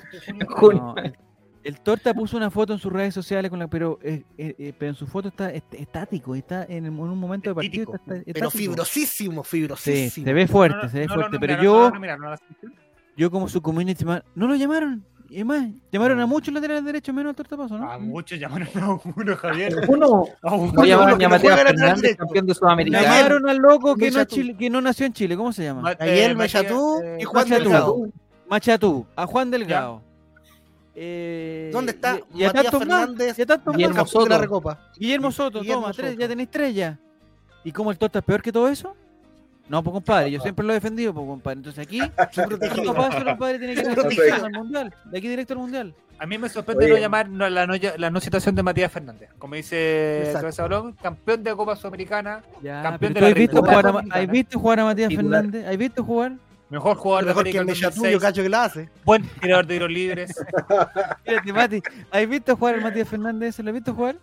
[0.48, 0.82] Junio.
[0.82, 1.16] No, el,
[1.64, 4.72] el torta puso una foto en sus redes sociales con la, pero, eh, eh, eh,
[4.78, 7.94] pero en su foto está est- estático, está en, el- en un momento de partido.
[7.94, 10.24] Está, está Pero fibrosísimo, Sí, fibrosísimo.
[10.26, 11.32] se ve fuerte, se ve No, fuerte.
[11.34, 11.92] no, pero yo,
[13.16, 15.04] yo como su community man- no lo llamaron.
[15.28, 17.90] Y es más, llamaron a muchos laterales derechos menos al tortapaso, ¿no?
[17.90, 19.74] A muchos llamaron a uno, Javier.
[19.88, 20.24] Uno.
[20.42, 20.72] A uno.
[20.74, 23.02] No llamaron ni a lateral Fernández, campeón de Sudamericana.
[23.02, 24.34] Llamaron al loco que no, es Machatú.
[24.34, 25.92] Chile- que no nació en Chile, ¿cómo se llama?
[26.00, 27.62] Eh, Machatú y Juan Machatú.
[27.64, 27.96] Delgado.
[28.50, 30.02] Machatú, a Juan Delgado.
[30.94, 33.38] Eh, ¿Dónde está y- Matías tantos más, Fernández?
[33.38, 34.38] y a tantos Guillermo de la Soto.
[34.38, 34.90] Recopa.
[34.98, 36.20] Guillermo Soto, Guillermo toma, tres, Soto.
[36.20, 36.98] ya tenéis tres ya.
[37.64, 38.94] ¿Y cómo el torta es peor que todo eso?
[39.68, 41.58] No, pues compadre, yo siempre lo he defendido, pues compadre.
[41.58, 42.00] Entonces aquí,
[42.46, 42.92] protegido.
[42.94, 44.94] Paso, compadre, tiene que ir al mundial.
[45.10, 45.94] De aquí directo al mundial.
[46.18, 46.94] A mí me sorprende Oye.
[46.94, 49.30] no llamar no, la, no, la no situación de Matías Fernández.
[49.38, 53.74] Como dice Balón, campeón de Copa Sudamericana, Ya, Campeón de ¿tú la has visto, jugar
[53.74, 54.20] a, Sudamericana.
[54.22, 55.42] ¿has visto jugar a Matías Titular.
[55.42, 55.66] Fernández?
[55.68, 56.32] ¿Has visto jugar?
[56.72, 58.88] Mejor jugador de Mejor que América el 2006, yo cacho que la hace.
[59.04, 60.34] buen tirador de tiros libres.
[61.24, 63.58] Fíjate, Mati, ¿has visto jugar al Matías Fernández?
[63.58, 64.16] ¿Lo has visto jugar?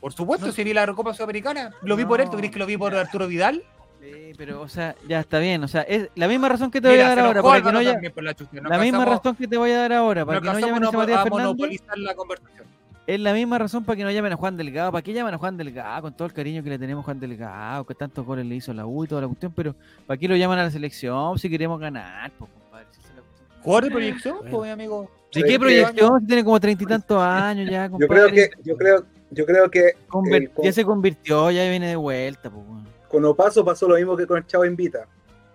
[0.00, 2.26] Por supuesto, si vi la Recopa Sudamericana, lo vi por él.
[2.26, 2.38] ¿Tú No.
[2.38, 3.62] crees que lo vi por Arturo Vidal?
[4.02, 5.64] Sí, pero, o sea, ya está bien.
[5.64, 7.42] O sea, es la misma razón que te voy a dar ahora.
[7.42, 8.60] Para que no por la chucha.
[8.60, 10.26] Nos la misma razón que te voy a dar ahora.
[10.26, 11.30] Para que no llamen a Matías Fernández.
[11.30, 12.66] monopolizar la conversación.
[13.06, 14.90] Es la misma razón para que no llamen a Juan Delgado.
[14.90, 16.02] ¿Para qué llaman a Juan Delgado?
[16.02, 18.70] Con todo el cariño que le tenemos a Juan Delgado, que tantos goles le hizo
[18.70, 19.52] a la U y toda la cuestión.
[19.54, 19.74] Pero
[20.06, 22.32] ¿para qué lo llaman a la selección si queremos ganar?
[22.38, 23.62] Pues, compadre, si esa es la cuestión.
[23.62, 25.02] Jugador de proyección, pues, mi amigo.
[25.02, 26.20] ¿De Sí, qué que- proyección?
[26.20, 29.70] Si tiene como treinta y tantos años ya, Yo creo que, yo creo, yo creo
[29.70, 32.48] que Conver- eh, con, ya se convirtió, ya viene de vuelta.
[32.50, 32.86] Pues, weón.
[33.08, 35.06] con Opaso pasó lo mismo que con el Chavo Invita.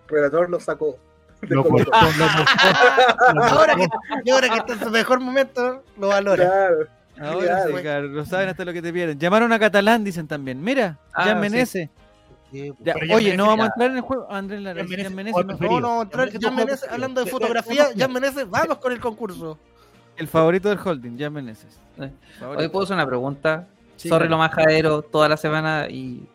[0.07, 0.97] Relator lo sacó.
[1.41, 3.55] Lo cortó, lo cortó.
[3.55, 3.87] Ahora que,
[4.25, 6.45] y ahora que está en su mejor momento, lo valora.
[6.45, 6.98] Claro.
[7.19, 9.19] Ahora sí, claro, lo saben hasta lo que te pierden.
[9.19, 10.61] Llamaron a Catalán, dicen también.
[10.63, 11.41] Mira, Ah, Jan sí.
[11.49, 11.89] Menezes.
[12.51, 14.27] Sí, Ya, Pero Jan oye, no vamos a entrar en el juego.
[14.31, 15.79] Andrés Lara, Menezes, Menezes, preferido.
[15.81, 19.57] No, no, entrar, Jan Menezes, hablando de fotografía, Jan Menezes, vamos con el concurso.
[20.17, 21.79] el favorito del holding, Jan Menezes.
[21.99, 22.11] Eh.
[22.57, 23.67] Hoy puedo hacer una pregunta.
[23.97, 24.31] Sí, Sorry claro.
[24.31, 26.27] lo majadero toda la semana y.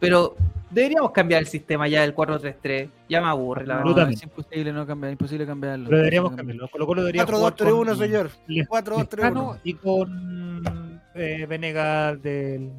[0.00, 0.36] Pero
[0.70, 2.88] deberíamos cambiar el sistema ya del 4-3-3.
[3.08, 4.10] Ya me aburre, la verdad.
[4.10, 5.86] Es imposible no cambiar, imposible cambiarlo.
[5.86, 6.68] Pero deberíamos cambiarlo.
[6.68, 8.30] Colo Colo debería 4, 2, jugar 3, con 1, señor.
[8.46, 9.60] Les- 4, 2, 3, Lescano 1.
[9.64, 12.70] y con eh, Venegas del,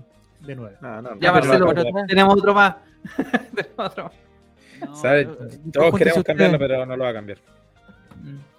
[0.46, 0.78] de 9.
[0.82, 2.76] No, no, Ya, no, pero Marcelo, pero- tenemos otro más.
[3.56, 4.14] tenemos otro más.
[4.80, 5.28] No, ¿Sabes?
[5.74, 7.40] Todos queremos cambiarlo, pero no lo va a cambiar.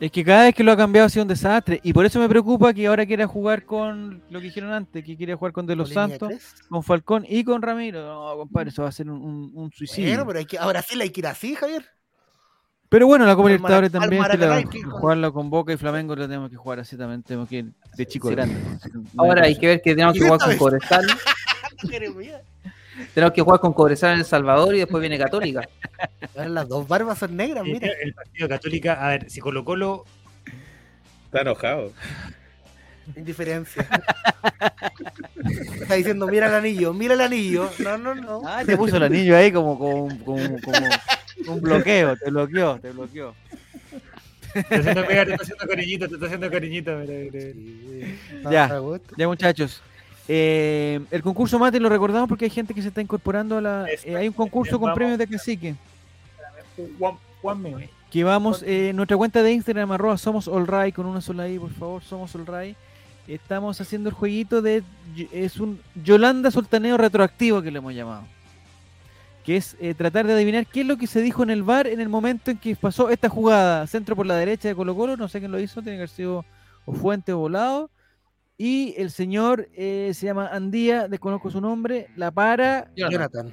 [0.00, 1.80] Es que cada vez que lo ha cambiado ha sido un desastre.
[1.82, 5.16] Y por eso me preocupa que ahora quiera jugar con lo que dijeron antes, que
[5.16, 6.32] quiere jugar con De Los Santos,
[6.68, 8.04] con Falcón y con Ramiro.
[8.06, 10.10] No, compadre, eso va a ser un, un- un suicidio.
[10.10, 11.84] Bueno, pero hay que, ahora sí la hay que ir así, Javier.
[12.90, 14.62] Pero bueno, la Copa Libertadores también, que la-
[14.92, 18.06] jugarla con Boca y Flamengo la tenemos que jugar así también, tenemos que ir de
[18.06, 18.34] chico Sí.
[18.34, 18.56] grande.
[19.18, 20.58] Ahora hay que ver que tenemos que ¿Y jugar con vez?
[23.14, 25.68] Tenemos que jugar con Cobresal en El Salvador y después viene Católica.
[26.36, 27.88] Ahora las dos barbas son negras, mira.
[28.02, 30.04] El partido de Católica, a ver, si Colo Colo
[31.28, 31.92] Está enojado.
[33.14, 33.86] Indiferencia.
[35.80, 37.70] Está diciendo, mira el anillo, mira el anillo.
[37.80, 38.42] No, no, no.
[38.46, 42.92] Ah, te puso el anillo ahí como, como, como, como un bloqueo, te bloqueó, te
[42.92, 43.34] bloqueó.
[44.52, 46.96] te está haciendo pegar, te está haciendo cariñito, te está haciendo cariñito.
[46.96, 48.50] mira, mira.
[48.50, 48.64] Ya.
[48.72, 48.98] Ah.
[49.18, 49.82] Ya muchachos,
[50.28, 53.86] eh, el concurso mate lo recordamos porque hay gente que se está incorporando a la...
[54.04, 55.74] eh, hay un concurso con premios de cacique.
[57.00, 61.48] One, one que vamos eh, nuestra cuenta de Instagram, arroba somos allright, con una sola
[61.48, 62.76] i, por favor, somos allright.
[63.26, 64.82] Estamos haciendo el jueguito de,
[65.32, 68.22] es un Yolanda Sultaneo retroactivo que le hemos llamado.
[69.44, 71.86] Que es eh, tratar de adivinar qué es lo que se dijo en el bar
[71.86, 73.86] en el momento en que pasó esta jugada.
[73.86, 76.08] Centro por la derecha de Colo Colo, no sé quién lo hizo, tiene que haber
[76.08, 76.46] sido
[76.86, 77.90] o Fuente o Volado.
[78.60, 83.52] Y el señor eh, se llama Andía, desconozco su nombre, la para, Jonathan.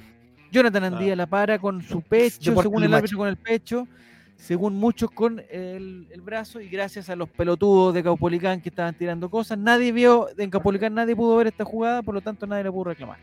[0.50, 3.86] Jonathan Andía la para con su pecho, según el árbitro con el pecho,
[4.34, 8.94] según muchos con el, el brazo, y gracias a los pelotudos de Caupolicán que estaban
[8.94, 12.64] tirando cosas, nadie vio, en Caupolicán nadie pudo ver esta jugada, por lo tanto nadie
[12.64, 13.18] la pudo reclamar.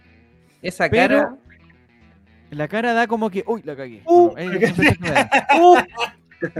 [0.62, 1.38] Esa Pero cara.
[2.52, 4.02] la cara da como que, uy, la cagué.
[4.06, 5.30] Uh, No, es la.
[5.60, 5.78] Uh,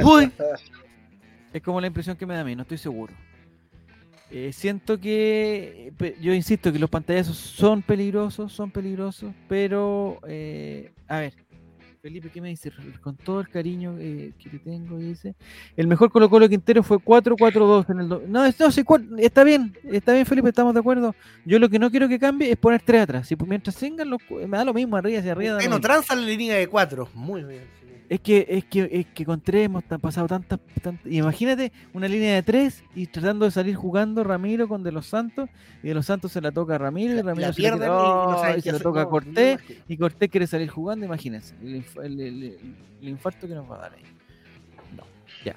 [0.04, 0.32] uy.
[1.54, 3.14] Es como la impresión que me da a mí, no estoy seguro.
[4.36, 11.20] Eh, siento que, yo insisto que los pantallazos son peligrosos, son peligrosos, pero, eh, a
[11.20, 11.34] ver,
[12.02, 12.72] Felipe, ¿qué me dice?
[13.00, 15.36] Con todo el cariño eh, que te tengo, dice,
[15.78, 18.10] el mejor Colo Colo Quintero fue 4-4-2 en el...
[18.10, 18.84] do- No, no, sí,
[19.20, 21.16] está bien, está bien Felipe, estamos de acuerdo.
[21.46, 23.28] Yo lo que no quiero que cambie es poner tres atrás.
[23.28, 25.52] Si mientras tengan los, me da lo mismo, arriba hacia arriba.
[25.54, 25.88] da Usted lo no mismo.
[25.94, 27.08] tranza la línea de cuatro.
[27.14, 27.64] Muy bien.
[28.10, 32.36] Es que, es que, es que con tres hemos pasado tantas, tantas- Imagínate una línea
[32.36, 35.50] de tres y tratando de salir jugando Ramiro con De los Santos.
[35.82, 37.80] Y De los Santos se la toca a Ramiro y Ramiro La se la pierden
[37.80, 38.42] queda- y no ¡Oh!
[38.42, 39.60] saben y se la toca a No, Cortés.
[39.70, 39.82] no, no.
[39.88, 41.56] Y Cortés quiere salir jugando, imagínense.
[41.62, 42.58] El, el- el-
[43.02, 44.04] el infarto que nos va a dar ahí.
[44.96, 45.04] No,
[45.46, 45.56] ya.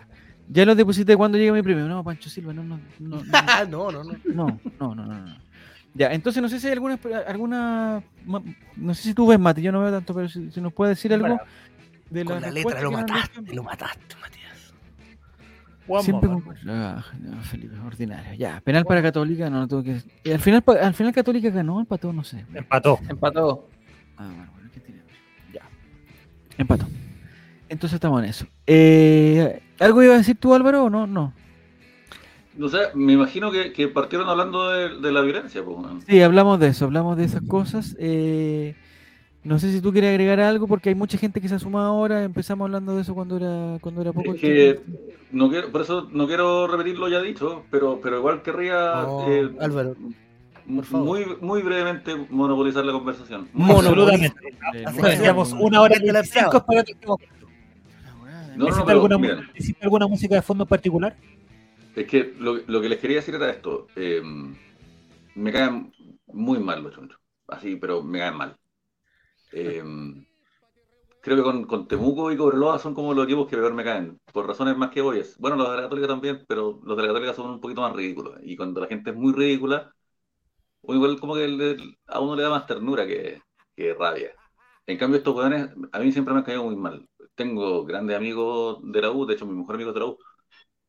[0.49, 1.87] Ya lo deposité cuando llegue mi premio.
[1.89, 3.17] No, Pancho Silva, no, no, no.
[3.17, 3.23] no.
[3.33, 4.13] Ah, no, no, no.
[4.25, 4.47] No,
[4.81, 5.47] no, no, no, no.
[5.95, 8.03] Ya, entonces no sé si hay alguna, alguna
[8.77, 10.91] no sé si tú ves, Mati, yo no veo tanto, pero si, si nos puede
[10.91, 11.39] decir algo
[12.11, 14.75] de Con la letra lo mataste, lo mataste, Matías.
[15.89, 16.45] One Siempre con...
[16.69, 18.35] Ah, no, Felipe, ordinario.
[18.35, 20.03] Ya, penal para Católica, no, no tengo que...
[20.25, 22.45] y al final, al final Católica ganó, empató, no sé.
[22.55, 22.99] Empató.
[23.09, 23.69] Empató.
[24.17, 25.03] Ah, bueno, bueno, ¿qué tiene?
[25.53, 25.63] Ya.
[26.59, 26.87] Empató.
[27.69, 28.47] Entonces estamos en eso.
[28.67, 31.07] Eh, ¿Algo iba a decir tú, Álvaro, o no?
[31.07, 31.33] No.
[32.57, 35.77] No sé, me imagino que, que partieron hablando de, de la violencia, pues.
[36.07, 37.95] Sí, hablamos de eso, hablamos de esas cosas.
[37.99, 38.75] Eh,
[39.47, 41.87] no sé si tú quieres agregar algo, porque hay mucha gente que se ha sumado
[41.87, 42.25] ahora.
[42.25, 44.35] Empezamos hablando de eso cuando era cuando era poco.
[44.35, 44.81] Es que
[45.31, 49.33] no quiero, por eso no quiero repetir lo ya dicho, pero, pero igual querría No,
[49.33, 49.95] eh, Álvaro,
[50.67, 53.49] muy, muy brevemente monopolizar la conversación.
[53.55, 54.49] Absolutamente.
[54.75, 54.85] Eh,
[55.33, 55.57] bueno.
[55.61, 56.67] una hora y Gente la 25 esperaba.
[56.67, 57.17] para que No,
[58.57, 59.01] no, ¿Necesita, pero
[59.83, 61.17] alguna música de fondo en particular?
[61.95, 63.87] Es que lo, lo que les quería decir era esto.
[63.97, 64.21] eh,
[65.35, 65.93] me caen
[66.33, 67.19] muy mal los chunchos.
[67.47, 68.57] Así, pero me caen mal.
[69.53, 69.83] Eh,
[71.23, 74.21] creo que con, Temuco y Cobreloa son como los equipos que peor me caen.
[74.33, 75.37] Por razones más que obvias.
[75.39, 77.93] Bueno, los de la Católica también, pero los de la Católica son un poquito más
[77.95, 78.39] ridículos.
[78.43, 79.93] Y cuando la gente es muy ridícula,
[80.89, 83.43] igual como que a uno le da más ternura que,
[83.99, 84.33] rabia.
[84.87, 87.09] En cambio, estos jugadores a mí siempre me han caído muy mal.
[87.35, 90.19] Tengo grandes amigos de la U, de hecho, mi mejor amigo de la U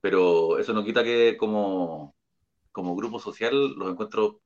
[0.01, 2.15] pero eso no quita que como,
[2.71, 4.41] como grupo social los encuentro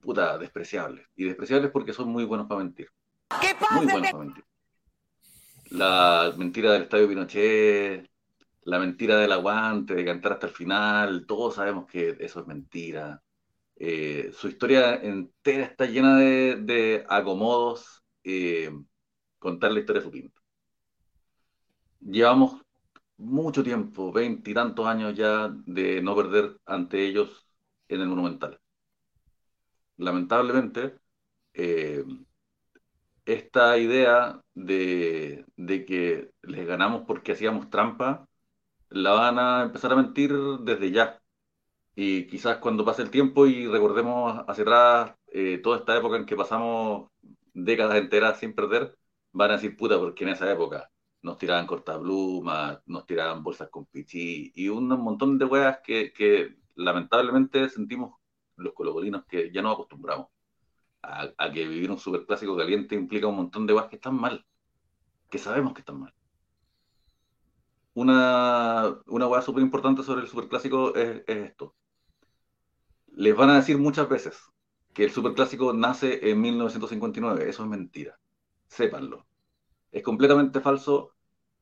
[0.00, 1.06] puta despreciables.
[1.16, 2.88] Y despreciables porque son muy buenos para mentir.
[3.70, 4.44] Muy buenos para mentir.
[5.70, 8.10] La mentira del Estadio Pinochet,
[8.64, 13.22] la mentira del aguante, de cantar hasta el final, todos sabemos que eso es mentira.
[13.76, 18.70] Eh, su historia entera está llena de, de acomodos, eh,
[19.38, 20.40] contar la historia de su pinto.
[22.00, 22.60] Llevamos
[23.16, 27.46] mucho tiempo, veintitantos años ya, de no perder ante ellos
[27.88, 28.58] en el Monumental.
[29.98, 30.98] Lamentablemente,
[31.54, 32.04] eh,
[33.24, 38.28] esta idea de, de que les ganamos porque hacíamos trampa,
[38.90, 40.32] la van a empezar a mentir
[40.62, 41.22] desde ya.
[41.94, 46.26] Y quizás cuando pase el tiempo y recordemos hacia atrás eh, toda esta época en
[46.26, 47.10] que pasamos
[47.54, 48.96] décadas enteras sin perder,
[49.32, 50.90] van a decir, puta, porque en esa época
[51.22, 56.56] nos tiraban cortablumas, nos tiraban bolsas con pichí y un montón de weas que, que
[56.76, 58.14] lamentablemente sentimos
[58.56, 60.28] los colocolinos que ya nos acostumbramos
[61.02, 64.46] a, que vivir un superclásico caliente implica un montón de weas que están mal,
[65.30, 66.14] que sabemos que están mal.
[67.94, 71.74] Una, una súper importante sobre el superclásico es, es esto.
[73.08, 74.40] Les van a decir muchas veces
[74.92, 77.48] que el superclásico nace en 1959.
[77.48, 78.18] Eso es mentira.
[78.68, 79.26] Sépanlo.
[79.92, 81.14] Es completamente falso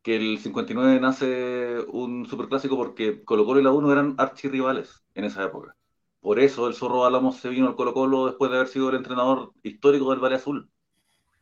[0.02, 5.24] que el 59 nace un superclásico porque Colo Colo y la 1 eran archirrivales en
[5.24, 5.77] esa época.
[6.20, 8.96] Por eso el Zorro Álamos se vino al Colo Colo después de haber sido el
[8.96, 10.68] entrenador histórico del Valle Azul.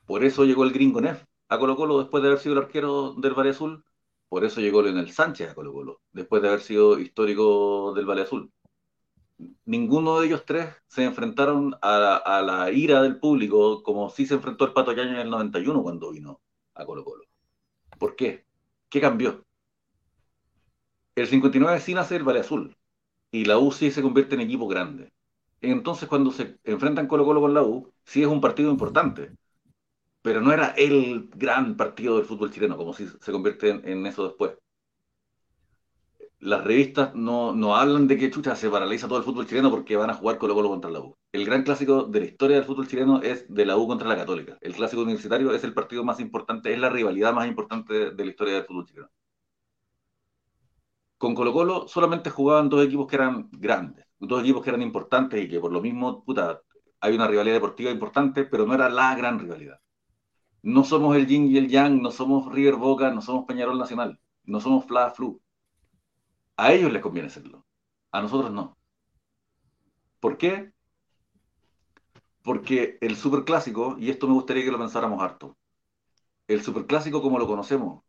[0.07, 3.15] Por eso llegó el Gringo Neff a Colo Colo después de haber sido el arquero
[3.15, 3.85] del Valle Azul.
[4.29, 8.23] Por eso llegó Leonel Sánchez a Colo Colo después de haber sido histórico del Valle
[8.23, 8.53] Azul.
[9.65, 14.65] Ninguno de ellos tres se enfrentaron a, la ira del público como sí se enfrentó
[14.67, 16.41] el Pato Yañez en el 91 cuando vino
[16.75, 17.25] a Colo Colo.
[17.99, 18.47] ¿Por qué?
[18.89, 19.45] ¿Qué cambió?
[21.15, 22.77] El 59 sí nace el Valle Azul
[23.37, 25.13] y la U sí se convierte en equipo grande.
[25.61, 29.33] Entonces cuando se enfrentan Colo Colo con la U, sí es un partido importante,
[30.23, 34.27] pero no era el gran partido del fútbol chileno, como si se convierte en, eso
[34.27, 34.53] después.
[36.39, 39.97] Las revistas no, no hablan de que chucha se paraliza todo el fútbol chileno porque
[39.97, 41.17] van a jugar Colo Colo contra la U.
[41.33, 44.17] El gran clásico de la historia del fútbol chileno es de la U contra la
[44.17, 44.57] Católica.
[44.63, 48.31] El clásico universitario es el partido más importante, es la rivalidad más importante de la
[48.31, 49.11] historia del fútbol chileno.
[51.19, 55.43] Con Colo Colo solamente jugaban dos equipos que eran grandes, dos equipos que eran importantes
[55.43, 56.25] y que por lo mismo,
[57.01, 59.81] hay una rivalidad deportiva importante, pero no era la gran rivalidad.
[60.63, 64.21] No somos el Yin y el Yang, no somos River Boca, no somos Peñarol Nacional,
[64.45, 65.41] no somos Fla Flu.
[66.57, 67.65] A ellos les conviene serlo,
[68.13, 68.77] a nosotros no.
[70.21, 70.73] ¿Por qué?
[72.43, 75.57] Porque el superclásico, y esto me gustaría que lo pensáramos harto,
[76.49, 78.03] el superclásico como lo conocemos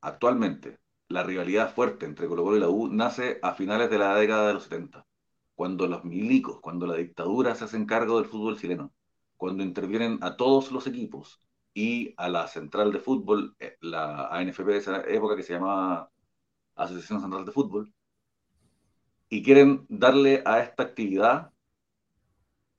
[0.00, 0.78] actualmente,
[1.08, 4.48] la rivalidad fuerte entre Colo Colo y la U, nace a finales de la década
[4.48, 5.06] de los 70,
[5.54, 8.92] cuando los milicos, cuando la dictadura se hacen cargo del fútbol chileno,
[9.36, 11.40] cuando intervienen a todos los equipos
[11.74, 16.10] y a la central de fútbol, eh, la ANFP de esa época que se llamaba
[16.76, 17.92] Asociación Central de Fútbol,
[19.28, 21.52] y quieren darle a esta actividad,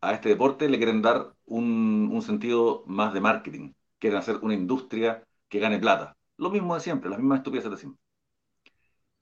[0.02, 4.54] a este deporte, le quieren dar un, un sentido más de marketing, quieren hacer una
[4.54, 6.16] industria que gane plata.
[6.38, 8.05] Lo mismo de siempre, las mismas estupideces de siempre.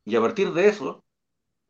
[0.06, 1.04] Y a partir de eso,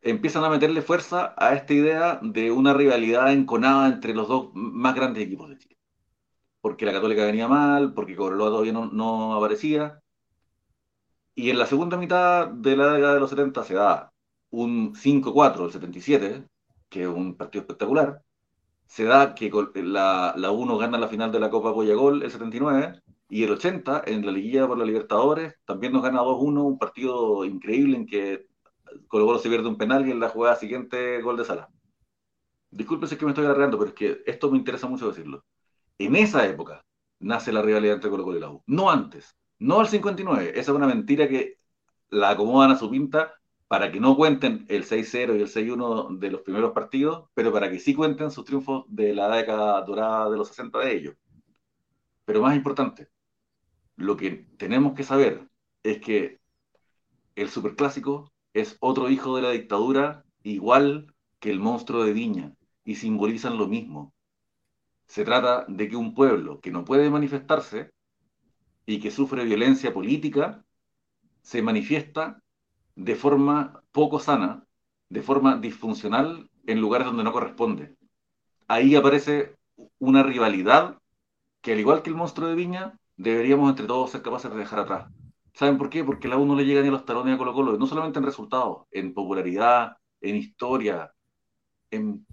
[0.01, 4.95] empiezan a meterle fuerza a esta idea de una rivalidad enconada entre los dos más
[4.95, 5.77] grandes equipos de Chile.
[6.61, 10.01] Porque la Católica venía mal, porque Cobreloa todavía no, no aparecía.
[11.35, 14.11] Y en la segunda mitad de la década de los 70 se da
[14.51, 16.47] un 5-4 el 77,
[16.89, 18.23] que es un partido espectacular.
[18.87, 23.01] Se da que la, la 1 gana la final de la Copa Boyagol el 79
[23.29, 27.45] y el 80 en la liguilla por la Libertadores también nos gana 2-1, un partido
[27.45, 28.47] increíble en que
[29.07, 31.69] Colo Colo se pierde un penal y en la jugada siguiente gol de Sala.
[32.71, 35.43] Disculpen si es que me estoy alargando, pero es que esto me interesa mucho decirlo.
[35.97, 36.85] En esa época
[37.19, 38.63] nace la rivalidad entre Colo Colo y la U.
[38.67, 40.51] No antes, no al 59.
[40.51, 41.59] Esa es una mentira que
[42.09, 43.33] la acomodan a su pinta
[43.67, 47.71] para que no cuenten el 6-0 y el 6-1 de los primeros partidos, pero para
[47.71, 51.15] que sí cuenten sus triunfos de la década dorada de los 60 de ellos.
[52.25, 53.09] Pero más importante,
[53.95, 55.47] lo que tenemos que saber
[55.83, 56.39] es que
[57.35, 62.53] el superclásico es otro hijo de la dictadura, igual que el monstruo de Viña,
[62.85, 64.13] y simbolizan lo mismo.
[65.07, 67.91] Se trata de que un pueblo que no puede manifestarse
[68.85, 70.63] y que sufre violencia política
[71.41, 72.41] se manifiesta
[72.95, 74.65] de forma poco sana,
[75.09, 77.95] de forma disfuncional en lugares donde no corresponde.
[78.67, 79.55] Ahí aparece
[79.99, 80.97] una rivalidad
[81.61, 84.79] que al igual que el monstruo de Viña, deberíamos entre todos ser capaces de dejar
[84.79, 85.11] atrás.
[85.53, 86.03] ¿Saben por qué?
[86.03, 88.19] Porque la U no le llega ni a los talones a Colo Colo, no solamente
[88.19, 91.13] en resultados, en popularidad, en historia,
[91.91, 92.25] en,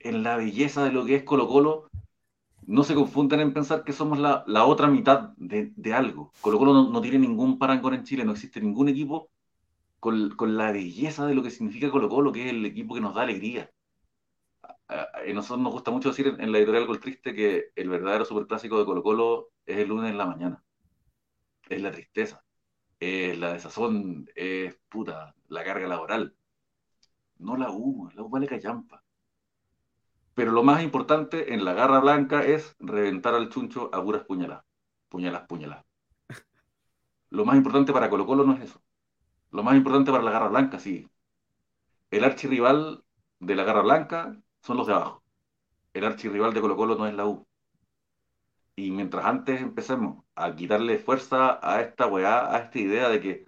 [0.00, 1.88] en la belleza de lo que es Colo Colo.
[2.66, 6.32] No se confundan en pensar que somos la, la otra mitad de, de algo.
[6.40, 9.30] Colo Colo no, no tiene ningún parangón en Chile, no existe ningún equipo
[10.00, 13.00] con, con la belleza de lo que significa Colo Colo, que es el equipo que
[13.00, 13.70] nos da alegría.
[14.88, 18.24] A, nosotros nos gusta mucho decir en, en la editorial Gol Triste que el verdadero
[18.24, 20.64] superclásico de Colo Colo es el lunes en la mañana.
[21.68, 22.44] Es la tristeza,
[23.00, 26.34] es la desazón, es puta, la carga laboral.
[27.38, 29.04] No la U, la U vale callampa.
[30.34, 34.64] Pero lo más importante en la garra blanca es reventar al chuncho a puras puñaladas.
[35.08, 35.84] Puñalas, puñalas.
[37.30, 38.80] Lo más importante para Colo Colo no es eso.
[39.50, 41.08] Lo más importante para la garra blanca, sí.
[42.10, 43.04] El archirrival
[43.40, 45.22] de la garra blanca son los de abajo.
[45.94, 47.46] El archirrival de Colo Colo no es la U.
[48.76, 53.44] Y mientras antes empecemos a quitarle fuerza a esta weá, a esta idea de que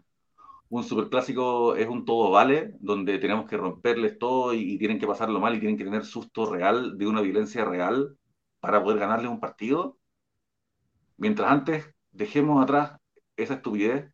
[0.70, 5.40] un superclásico es un todo vale, donde tenemos que romperles todo y, tienen que pasarlo
[5.40, 8.16] mal y tienen que tener susto real de una violencia real
[8.60, 9.98] para poder ganarles un partido.
[11.16, 12.98] Mientras antes dejemos atrás
[13.36, 14.12] esa estupidez,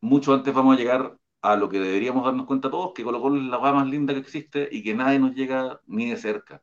[0.00, 3.42] mucho antes vamos a llegar a lo que deberíamos darnos cuenta todos, que Colo es
[3.44, 6.62] la weá más linda que existe y que nadie nos llega ni de cerca.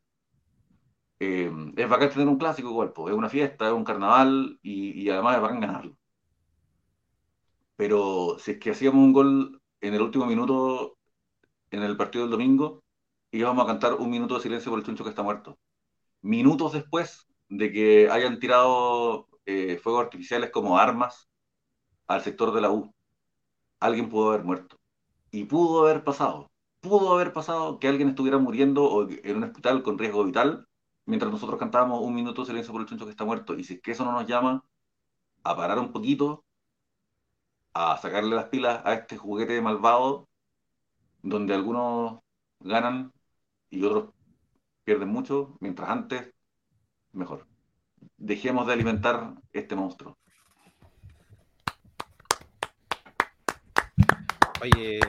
[1.20, 5.10] Eh, es bacán tener un clásico igual, es una fiesta, es un carnaval y, y
[5.10, 5.98] además es bacán ganarlo.
[7.76, 10.98] Pero si es que hacíamos un gol en el último minuto
[11.72, 12.84] en el partido del domingo,
[13.32, 15.60] íbamos a cantar un minuto de silencio por el chuncho que está muerto.
[16.22, 21.30] Minutos después de que hayan tirado eh, fuegos artificiales como armas
[22.08, 22.94] al sector de la U,
[23.80, 24.78] alguien pudo haber muerto.
[25.32, 26.50] Y pudo haber pasado.
[26.82, 30.68] Pudo haber pasado que alguien estuviera muriendo en un hospital con riesgo vital
[31.08, 33.56] mientras nosotros cantábamos un minuto de silencio por el chuncho que está muerto.
[33.58, 34.64] Y si es que eso no nos llama
[35.44, 36.46] a parar un poquito,
[37.74, 40.28] a sacarle las pilas a este juguete malvado,
[41.22, 42.20] donde algunos
[42.60, 43.14] ganan
[43.70, 44.14] y otros
[44.84, 46.34] pierden mucho, mientras antes,
[47.14, 47.48] mejor.
[48.18, 50.18] Dejemos de alimentar este monstruo.
[54.62, 55.00] Oye,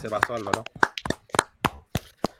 [0.00, 0.64] se pasó Álvaro.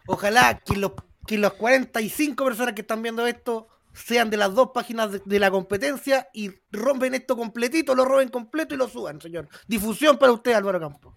[0.07, 0.93] Ojalá que los,
[1.27, 5.39] que los 45 personas que están viendo esto sean de las dos páginas de, de
[5.39, 9.49] la competencia y rompen esto completito, lo roben completo y lo suban, señor.
[9.67, 11.15] Difusión para usted, Álvaro Campos.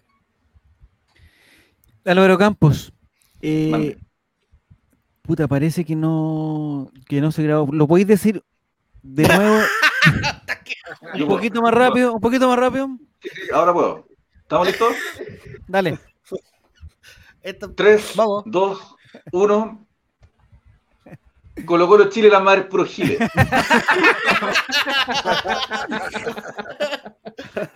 [2.04, 2.92] Álvaro Campos.
[3.40, 3.98] eh,
[5.22, 7.72] puta, parece que no, que no se grabó.
[7.72, 8.44] ¿Lo podéis decir
[9.02, 9.64] de nuevo?
[11.14, 12.90] un poquito más rápido, un poquito más rápido.
[13.52, 14.15] Ahora puedo.
[14.46, 14.94] ¿Estamos listos?
[15.66, 15.98] Dale.
[17.42, 18.44] Esto- 3, Vamos.
[18.46, 18.94] 2,
[19.32, 19.86] 1.
[21.64, 23.18] Colo Colo Chile, la madre puro Chile.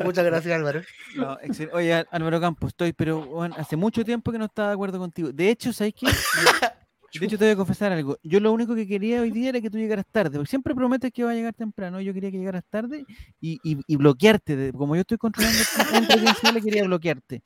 [0.05, 0.83] Muchas gracias, Álvaro.
[1.17, 1.37] No,
[1.73, 5.33] Oye, Álvaro Campos, estoy, pero bueno, hace mucho tiempo que no estaba de acuerdo contigo.
[5.33, 6.07] De hecho, ¿sabes qué?
[7.19, 8.19] De hecho, te voy a confesar algo.
[8.23, 11.24] Yo lo único que quería hoy día era que tú llegaras tarde, siempre prometes que
[11.24, 12.01] va a llegar temprano.
[12.01, 13.05] Yo quería que llegaras tarde
[13.41, 14.73] y, y- bloquearte.
[14.73, 17.43] Como yo estoy controlando el le quería bloquearte.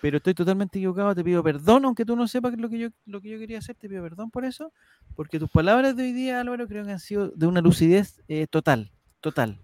[0.00, 3.20] Pero estoy totalmente equivocado, te pido perdón, aunque tú no sepas lo que yo, lo
[3.20, 4.72] que yo quería hacer, te pido perdón por eso,
[5.14, 8.46] porque tus palabras de hoy día, Álvaro, creo que han sido de una lucidez eh,
[8.48, 9.58] total, total.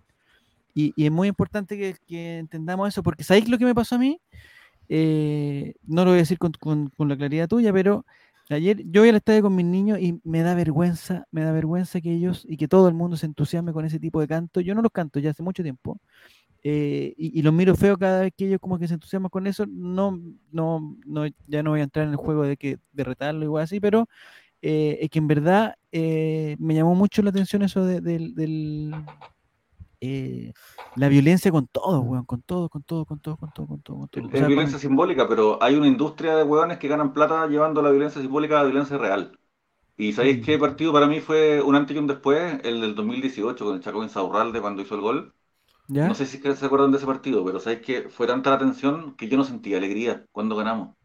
[0.75, 3.95] Y, y es muy importante que, que entendamos eso, porque ¿sabéis lo que me pasó
[3.95, 4.21] a mí?
[4.89, 8.05] Eh, no lo voy a decir con, con- con la claridad tuya, pero
[8.51, 12.01] ayer yo voy al estadio con mis niños y me da vergüenza, me da vergüenza
[12.01, 14.61] que ellos y que todo el mundo se entusiasme con ese tipo de canto.
[14.61, 15.99] Yo no los canto ya hace mucho tiempo.
[16.65, 19.47] eh, y, y los miro feo cada vez que ellos como que se entusiasman con
[19.47, 19.67] eso.
[19.69, 20.21] No,
[20.53, 23.65] no, no, ya no voy a entrar en el juego de que de retarlo igual
[23.65, 24.09] así, pero
[24.63, 28.95] eh, es que en verdad eh, me llamó mucho la atención eso de- del, del,
[30.07, 30.53] eh,
[30.95, 33.99] la violencia con todo, weón, con todo, con todo, con todo, con todo, con todo.
[33.99, 34.25] Con todo.
[34.27, 37.83] O Es con- violencia simbólica, pero hay una industria de hueones que ganan plata llevando
[37.83, 39.39] la violencia simbólica a la violencia real.
[39.97, 40.45] ¿Y sabéis Mm.
[40.45, 42.61] qué partido para mí fue un antes y un después?
[42.65, 45.35] El del 2018 con el Chaco Insaurralde cuando hizo el gol.
[45.89, 46.09] ¿Ya?
[46.09, 49.17] No sé si se acuerdan de ese partido, pero sabéis que fue tanta la tensión
[49.17, 50.97] que yo no sentía alegría cuando ganamos.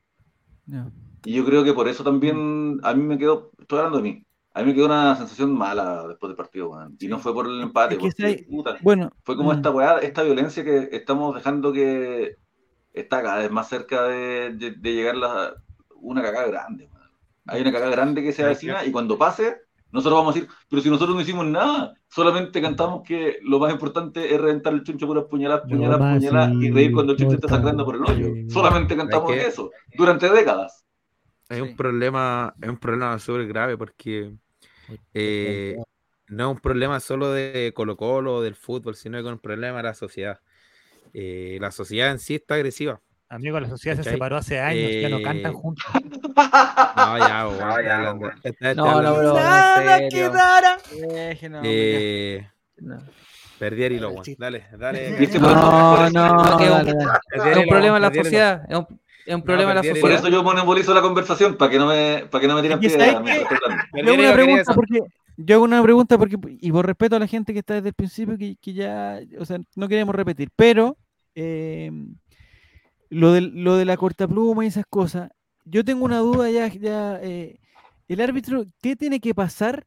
[0.68, 0.91] Ya.
[1.23, 2.41] Y yo creo que por eso Mm.
[2.44, 5.53] también a mí me quedó, estoy hablando de mí, a mí me quedó una sensación
[5.57, 6.98] mala después del partido, weón.
[6.99, 9.72] Y no fue por el empate, Es que porque, puta, Bueno, fue como mm, esta
[9.72, 12.36] weá, esta violencia que estamos dejando que
[12.94, 15.53] está cada vez más cerca de, de- de llegar la,
[15.95, 16.90] una cagada grande.
[16.94, 17.10] weón.
[17.48, 19.57] Hay una cagada grande que se avecina y cuando pase,
[19.91, 23.72] nosotros vamos a decir, pero si nosotros no hicimos nada, solamente cantamos que lo más
[23.72, 27.36] importante es reventar el chuncho por las puñaladas, puñaladas, puñaladas y reír cuando el chuncho
[27.36, 28.28] está sangrando por el hoyo.
[28.49, 30.86] Solamente cantamos Hay que- eso durante décadas.
[31.52, 31.64] Es Sí.
[31.64, 34.34] un problema, es un problema súper grave porque
[35.14, 35.76] eh,
[36.30, 39.40] no es un problema solo de Colo Colo o del fútbol, sino que es un
[39.40, 40.40] problema de la sociedad.
[41.14, 43.02] Eh, la sociedad en sí está agresiva.
[43.28, 45.86] Amigo, la sociedad se separó hace años, ya no Eh, cantan juntos.
[46.95, 49.34] No, ya, No, ya, No, no, bro.
[49.36, 49.98] Nada
[51.64, 52.48] Eh,
[52.80, 52.99] No.
[53.60, 54.15] perdí el hilo.
[54.38, 55.10] Dale, dale.
[55.40, 56.84] No, no, no,
[57.34, 58.23] Es un problema de la perdí el hilo.
[58.23, 58.65] sociedad.
[58.69, 60.38] Es un, es un problema de la el Por eso sociedad.
[60.38, 63.23] yo monopolizo la conversación, para que no me, para que no me tiren piedra
[63.93, 64.99] Yo hago una pregunta porque
[65.38, 67.93] yo hago una pregunta porque y por respeto a la gente que está desde el
[67.93, 70.98] principio que, que ya, o sea, no queremos repetir, pero
[71.35, 71.91] eh,
[73.10, 75.30] lo de lo de la corta pluma y esas cosas,
[75.65, 77.60] yo tengo una duda ya, ya eh,
[78.07, 79.85] el árbitro, ¿qué tiene que pasar?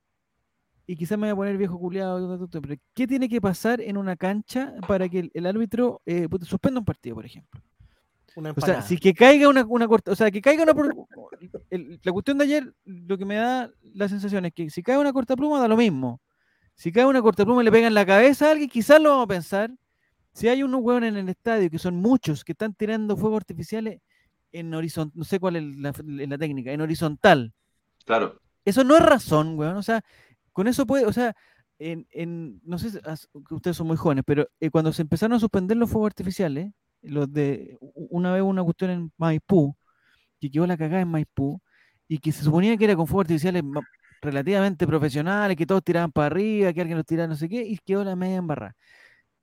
[0.87, 4.17] Y quizás me voy a poner viejo culiado, pero ¿qué tiene que pasar en una
[4.17, 7.61] cancha para que el, el árbitro eh, suspenda un partido, por ejemplo?
[8.37, 10.73] Una O sea, si que caiga una, una corta, o sea, que caiga una
[11.71, 14.99] el- la cuestión de ayer, lo que me da la sensación es que si cae
[14.99, 16.21] una corta pluma da lo mismo.
[16.75, 19.11] Si cae una corta pluma y le pega en la cabeza a alguien, quizás lo
[19.11, 19.71] vamos a pensar.
[20.33, 24.01] Si hay unos hueones en el estadio, que son muchos, que están tirando fuegos artificiales
[24.51, 27.53] en horizontal, no sé cuál es la, la técnica, en horizontal.
[28.05, 28.41] Claro.
[28.65, 29.77] Eso no es razón, weón.
[29.77, 30.03] O sea,
[30.53, 31.37] con eso puede, o sea,
[31.79, 35.03] en, en- no sé, si as- que ustedes son muy jóvenes, pero eh, cuando se
[35.03, 36.73] empezaron a suspender los fuegos artificiales,
[37.05, 39.77] los de una vez una cuestión en Maipú,
[40.41, 41.61] que quedó la cagada en Maipú,
[42.09, 43.63] y que se suponía que era con fuegos artificiales
[44.23, 47.79] relativamente profesionales, que todos tiraban para arriba, que alguien los tiraba no sé qué, y
[47.79, 48.75] quedó la media embarrada.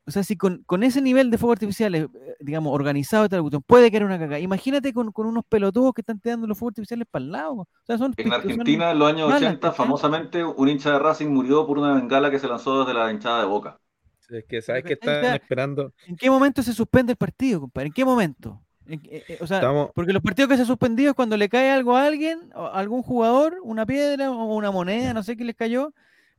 [0.06, 3.64] O sea, si con, con ese nivel de fuegos artificiales, eh, digamos, organizado tal cuestión,
[3.66, 4.40] puede caer una cagada.
[4.40, 7.54] Imagínate con, con unos pelotudos que están tirando los fuegos artificiales para el lado.
[7.56, 9.78] O sea, son En son- Argentina, en los años malas, 80, ¿cachai?
[9.78, 13.42] famosamente, un hincha de Racing murió por una bengala que se lanzó desde la hinchada
[13.42, 13.81] de Boca.
[14.32, 15.94] Es que sabes que están sea, esperando.
[16.08, 17.88] ¿En qué momento se suspende el partido, compadre?
[17.88, 18.62] ¿En qué momento?
[18.86, 21.38] En eh, eh, o sea, Estamos, porque los partidos que se han suspendido es cuando
[21.38, 25.22] le cae algo a alguien, o a algún jugador, una piedra o una moneda, no
[25.24, 25.94] sé qué les cayó,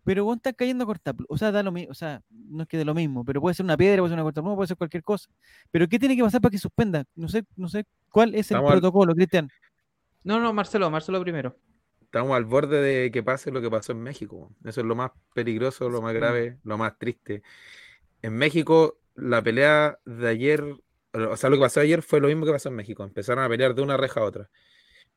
[0.04, 2.76] pero vos estás cayendo corta, o sea, da lo mismo, o sea, no es que
[2.76, 5.02] de lo mismo, pero puede ser una piedra, puede ser una corta puede ser cualquier
[5.04, 5.28] cosa.
[5.70, 7.04] Pero ¿qué tiene que pasar para que suspenda?
[7.14, 9.48] No sé, no sé cuál es el Estamos al- protocolo, Cristian.
[10.24, 11.56] No, no, Marcelo, Marcelo primero.
[12.00, 14.50] estamos al borde de que pase lo que pasó en México.
[14.64, 17.42] Eso es lo más peligroso, lo más grave, lo más triste.
[18.22, 20.64] En México, la pelea de ayer,
[21.12, 23.02] o sea, lo que pasó ayer fue lo mismo que pasó en México.
[23.04, 24.50] Empezaron a pelear de una reja a otra.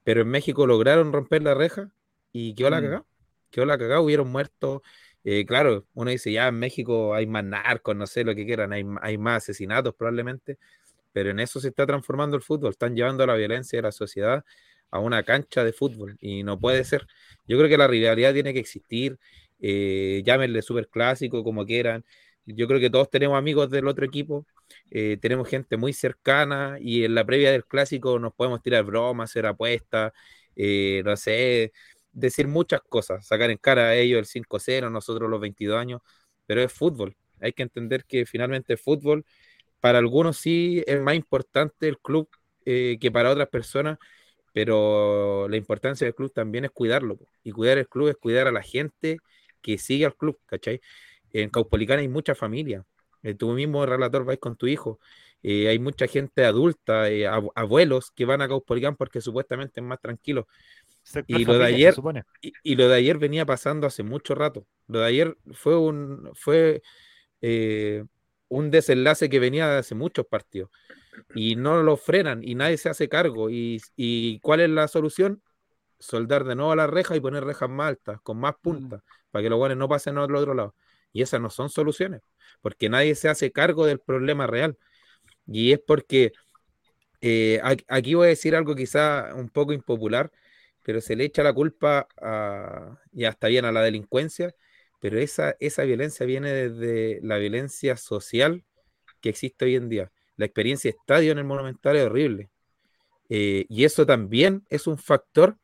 [0.03, 1.91] Pero en México lograron romper la reja
[2.31, 2.83] y quedó la Mm.
[2.83, 3.05] cagada.
[3.51, 4.81] Quedó la cagada, hubieron muertos.
[5.23, 8.73] Eh, claro, uno dice, ya en México hay más narcos, no sé lo que quieran,
[8.73, 10.59] hay, hay más asesinatos probablemente,
[11.13, 12.71] pero en eso se está transformando el fútbol.
[12.71, 14.43] Están llevando la violencia de la sociedad
[14.91, 17.07] a una cancha de fútbol y no puede ser.
[17.47, 19.17] Yo creo que la rivalidad tiene que existir,
[19.59, 22.05] eh, llámenle super clásico como quieran.
[22.45, 24.45] Yo creo que todos tenemos amigos del otro equipo,
[24.91, 29.31] eh, tenemos gente muy cercana y en la previa del clásico nos podemos tirar bromas,
[29.31, 30.13] hacer apuestas,
[30.55, 31.73] eh, no sé,
[32.11, 36.01] decir muchas cosas, sacar en cara a ellos el 5-0, nosotros los 22 años,
[36.45, 37.15] pero es fútbol.
[37.41, 39.25] Hay que entender que finalmente el fútbol,
[39.79, 42.29] para algunos sí es más importante el club
[42.65, 43.97] eh, que para otras personas,
[44.53, 47.19] pero la importancia del club también es cuidarlo.
[47.43, 49.17] Y cuidar el club es cuidar a la gente
[49.61, 50.81] que sigue al club, ¿cachai?
[51.41, 52.85] En Caupolicán hay mucha familia.
[53.23, 54.99] Eh, tú mismo, relator, vais con tu hijo.
[55.43, 59.85] Eh, hay mucha gente adulta, eh, ab- abuelos que van a Caupolicán porque supuestamente es
[59.85, 60.47] más tranquilo.
[61.03, 62.23] Sector Y lo de familia, ayer- supone.
[62.41, 64.65] Y, y lo de ayer venía pasando hace mucho rato.
[64.87, 66.81] Lo de ayer fue un fue
[67.41, 68.03] eh,
[68.47, 70.69] un desenlace que venía de hace muchos partidos.
[71.33, 73.49] Y no lo frenan y nadie se hace cargo.
[73.49, 75.41] ¿Y, y cuál es la solución?
[75.99, 79.01] Soldar de nuevo la reja y poner rejas más altas, con más puntas,
[79.31, 80.75] para que los guanes no pasen al otro lado.
[81.15, 82.21] Y esas no son soluciones,
[82.61, 84.77] porque nadie se hace cargo del problema real.
[85.47, 86.33] Y es porque
[87.21, 90.29] eh, aquí voy a decir algo quizá un poco impopular,
[90.83, 94.53] pero se le echa la culpa a, y hasta bien a la delincuencia,
[94.99, 98.65] pero esa, esa violencia viene desde la violencia social
[99.21, 100.11] que existe hoy en día.
[100.35, 102.49] La experiencia de estadio en el Monumental es horrible.
[103.29, 105.57] Eh, y eso también es un factor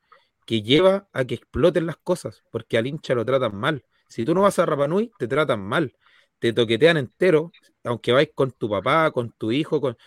[0.46, 3.84] que lleva a que exploten las cosas, porque al hincha lo tratan mal.
[4.12, 5.96] Si tú no vas a Rapanui, te tratan mal.
[6.40, 7.52] Te toquetean entero,
[7.84, 9.98] aunque vais con tu papá, con tu hijo, con...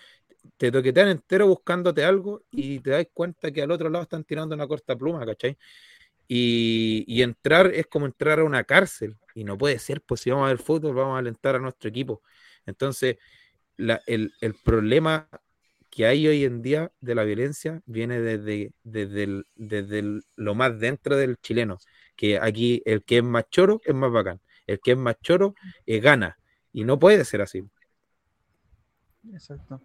[0.56, 4.54] te toquetean entero buscándote algo y te das cuenta que al otro lado están tirando
[4.54, 5.56] una corta pluma, ¿cachai?
[6.28, 10.30] Y, y entrar es como entrar a una cárcel y no puede ser, pues si
[10.30, 12.22] vamos a ver fútbol, vamos a alentar a nuestro equipo.
[12.66, 13.18] Entonces,
[13.76, 15.28] el, problema
[15.90, 18.72] que hay hoy en día de la violencia viene desde,
[20.36, 21.78] lo más dentro del chileno,
[22.16, 25.54] que aquí el que es más choro es más bacán, el que es más choro
[25.86, 26.38] eh, gana,
[26.72, 27.64] y no puede ser así.
[29.32, 29.80] Exacto.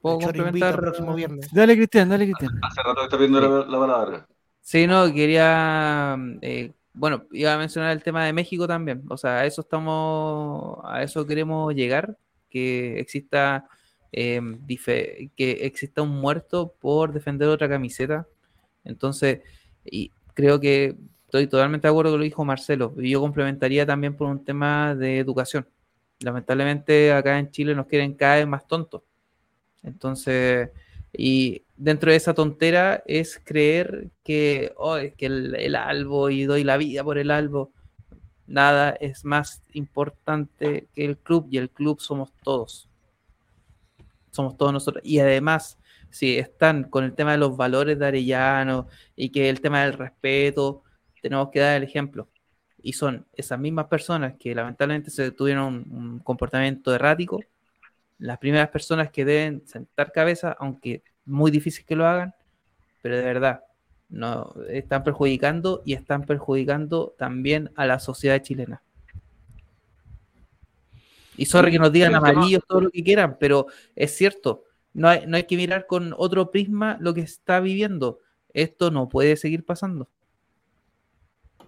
[0.00, 0.74] ¿Puedo Choro invita complementar?
[0.74, 1.52] el próximo viernes.
[1.52, 2.58] Dale, Cristian, dale, Cristian.
[2.62, 4.26] Hace rato que está viendo la, la palabra.
[4.62, 9.02] Sí, no, quería, eh, bueno, iba a mencionar el tema de México también.
[9.10, 12.16] O sea, a eso estamos, a eso queremos llegar,
[12.48, 13.68] que exista,
[14.10, 18.26] eh, dife- que exista un muerto por defender otra camiseta.
[18.84, 19.40] Entonces,
[19.84, 20.96] y creo que
[21.26, 22.94] estoy totalmente de acuerdo con lo que dijo Marcelo.
[22.98, 25.66] Y yo complementaría también por un tema de educación.
[26.20, 29.02] Lamentablemente acá en Chile nos quieren cada vez más tontos.
[29.82, 30.70] Entonces,
[31.12, 36.64] y dentro de esa tontera es creer que, oh, que el, el albo y doy
[36.64, 37.72] la vida por el albo.
[38.46, 42.88] Nada es más importante que el club y el club somos todos.
[44.32, 45.02] Somos todos nosotros.
[45.04, 45.78] Y además,
[46.10, 49.94] si están con el tema de los valores de Arellano y que el tema del
[49.94, 50.82] respeto,
[51.22, 52.28] tenemos que dar el ejemplo.
[52.82, 57.40] Y son esas mismas personas que lamentablemente se tuvieron un, un comportamiento errático,
[58.18, 62.34] las primeras personas que deben sentar cabeza, aunque muy difícil que lo hagan,
[63.02, 63.60] pero de verdad,
[64.08, 68.82] no están perjudicando y están perjudicando también a la sociedad chilena.
[71.36, 73.66] Y sorry que nos digan amarillos todo lo que quieran, pero
[73.96, 78.18] es cierto, no hay, no hay que mirar con otro prisma lo que está viviendo.
[78.52, 80.08] Esto no puede seguir pasando.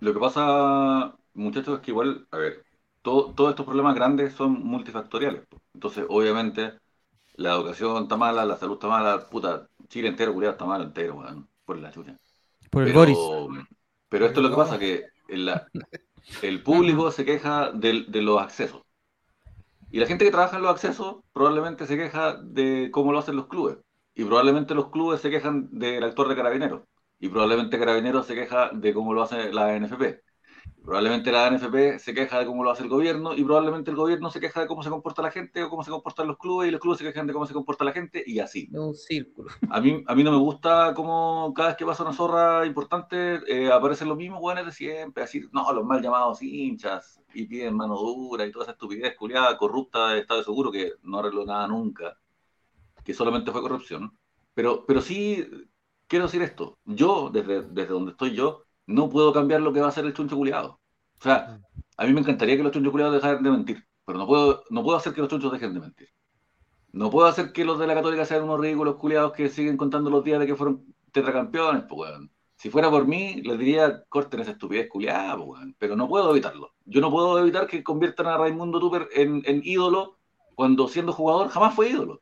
[0.01, 2.65] Lo que pasa, muchachos, es que igual, a ver,
[3.03, 5.43] todo- todos estos problemas grandes son multifactoriales.
[5.75, 6.73] Entonces, obviamente,
[7.35, 11.15] la educación está mala, la salud está mala, puta, Chile entero, culiado, está mal entero,
[11.17, 12.17] weón, por la chucha.
[12.71, 13.19] Por el Pero, Boris.
[14.09, 15.67] pero esto es lo que pasa, que en la-
[16.43, 18.83] el público se queja de, los accesos.
[19.93, 23.37] Y la gente que trabaja en los accesos probablemente se queja de cómo lo hacen
[23.37, 23.77] los clubes.
[24.15, 26.83] Y probablemente los clubes se quejan del actor de Carabineros.
[27.19, 30.23] Y probablemente Carabineros se queja de cómo lo hace la NFP.
[30.85, 34.31] Probablemente la NFP se queja de cómo lo hace el gobierno y probablemente el gobierno
[34.31, 36.73] se queja de cómo se comporta la gente o cómo se comportan los clubes y
[36.73, 38.69] los clubes se quejan de cómo se comporta la gente y así.
[38.73, 39.51] Es un círculo.
[39.71, 43.41] A mí, a mí no me gusta cómo cada vez que pasa una zorra importante
[43.47, 47.77] eh, aparecen los mismos buenos de siempre, así, no, los mal llamados hinchas, y piden
[47.77, 51.45] mano dura y toda esa estupidez culiada, corrupta de Estado de Seguro que no arregló
[51.45, 52.19] nada nunca,
[53.05, 54.17] que solamente fue corrupción.
[54.55, 55.49] Pero, pero sí,
[56.09, 59.87] quiero decir esto, yo, desde, desde donde estoy yo, no puedo cambiar lo que va
[59.87, 60.81] a hacer el chuncho culiado.
[61.19, 61.61] O sea,
[61.97, 64.83] a mí me encantaría que los chunchos culiados dejaran de mentir, pero no puedo, no
[64.83, 66.09] puedo hacer que los chunchos dejen de mentir.
[66.93, 70.11] No puedo hacer que los de la Católica sean unos ridículos culiados que siguen contando
[70.11, 72.31] los días de que fueron tetracampeones, pues, weón.
[72.57, 75.77] Si fuera por mí, les diría, corten esa estupidez culiada, pues, weón.
[75.79, 76.75] Pero no puedo evitarlo.
[76.85, 80.19] Yo no puedo evitar que conviertan a Raimundo Tupper en, en ídolo
[80.55, 82.21] cuando siendo jugador jamás fue ídolo.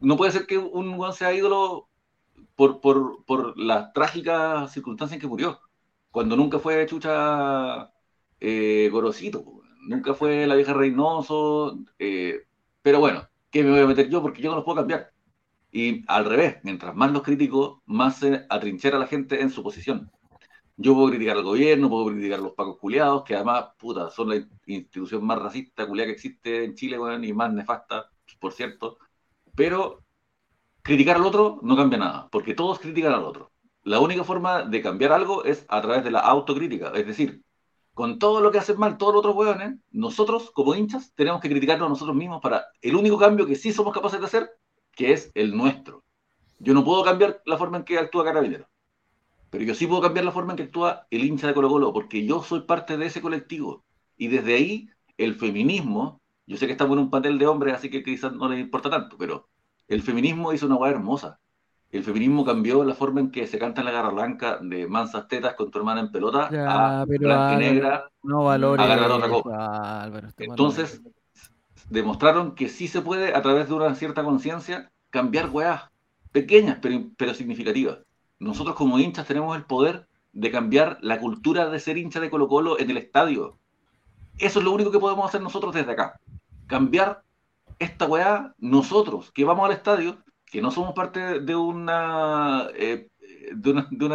[0.00, 1.88] No puede ser que un weón sea ídolo
[2.56, 5.60] por, por, por las trágicas circunstancias en que murió.
[6.10, 7.92] Cuando nunca fue chucha
[8.40, 11.78] eh, Gorosito, nunca fue la vieja Reynoso.
[11.98, 12.46] eh,
[12.82, 14.22] pero bueno, ¿qué me voy a meter yo?
[14.22, 15.12] Porque yo no los puedo cambiar.
[15.72, 20.10] Y al revés, mientras más los critico, más se atrinchera la gente en su posición.
[20.76, 24.28] Yo puedo criticar al gobierno, puedo criticar a los pacos culiados, que además, puta, son
[24.30, 28.10] la in- institución más racista, culiada que existe en Chile, y más nefasta,
[28.40, 28.98] por cierto.
[29.54, 30.04] Pero
[30.82, 33.52] criticar al otro no cambia nada, porque todos critican al otro.
[33.88, 37.42] La única forma de cambiar algo es a través de la autocrítica, es decir,
[37.94, 41.48] con todo lo que hacen mal todos los otros hueones, nosotros como hinchas tenemos que
[41.48, 44.50] criticarnos a nosotros mismos para el único cambio que sí somos capaces de hacer,
[44.92, 46.04] que es el nuestro.
[46.58, 48.68] Yo no puedo cambiar la forma en que actúa Carabinero,
[49.48, 51.90] pero yo sí puedo cambiar la forma en que actúa el hincha de Colo Colo,
[51.94, 53.86] porque yo soy parte de ese colectivo.
[54.18, 57.88] Y desde ahí, el feminismo, yo sé que estamos en un panel de hombres, así
[57.88, 59.48] que quizás no les importa tanto, pero
[59.86, 61.40] el feminismo hizo una hueá hermosa.
[61.90, 65.26] El feminismo cambió la forma en que se canta en la garra blanca de mansas
[65.26, 68.10] tetas con tu hermana en pelota Ya, a blanca y negra.
[68.22, 68.84] No valores.
[68.84, 70.02] agarrar otra cosa.
[70.02, 71.02] Álvaro, este Entonces,
[71.88, 75.84] demostraron que sí se puede, a través de una cierta conciencia, cambiar weas
[76.30, 77.98] pequeñas pero, pero significativas.
[78.38, 82.48] Nosotros como hinchas tenemos el poder de cambiar la cultura de ser hincha de Colo
[82.48, 83.56] Colo en el estadio.
[84.38, 86.20] Eso es lo único que podemos hacer nosotros desde acá.
[86.66, 87.22] Cambiar
[87.78, 90.18] esta weá nosotros, que vamos al estadio,
[90.50, 93.08] que no somos parte de una, eh,
[93.52, 94.06] de una, de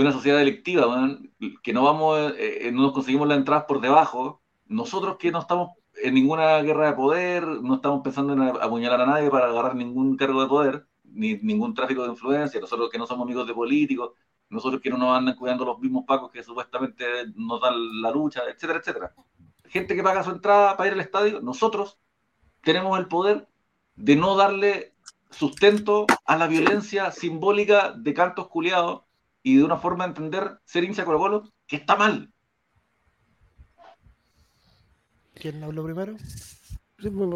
[0.00, 1.32] una, sociedad delictiva, weón,
[1.62, 5.40] que no vamos, eh, eh, no nos conseguimos las entradas por debajo, nosotros que no
[5.40, 5.70] estamos
[6.02, 10.16] en ninguna guerra de poder, no estamos pensando en apuñalar a nadie para agarrar ningún
[10.16, 14.12] cargo de poder, ni ningún tráfico de influencia, nosotros que no somos amigos de políticos,
[14.48, 17.04] nosotros que no nos andan cuidando los mismos pacos que supuestamente
[17.34, 19.14] nos dan la lucha, etcétera, etcétera.
[19.66, 21.98] Gente que paga su entrada para ir al estadio, nosotros
[22.62, 23.49] tenemos el poder
[24.00, 24.94] de no darle
[25.30, 29.02] sustento a la violencia simbólica de cantos culiados
[29.42, 32.30] y de una forma de entender ser hincha Colo Colo que está mal.
[35.34, 36.16] ¿Quién habló primero?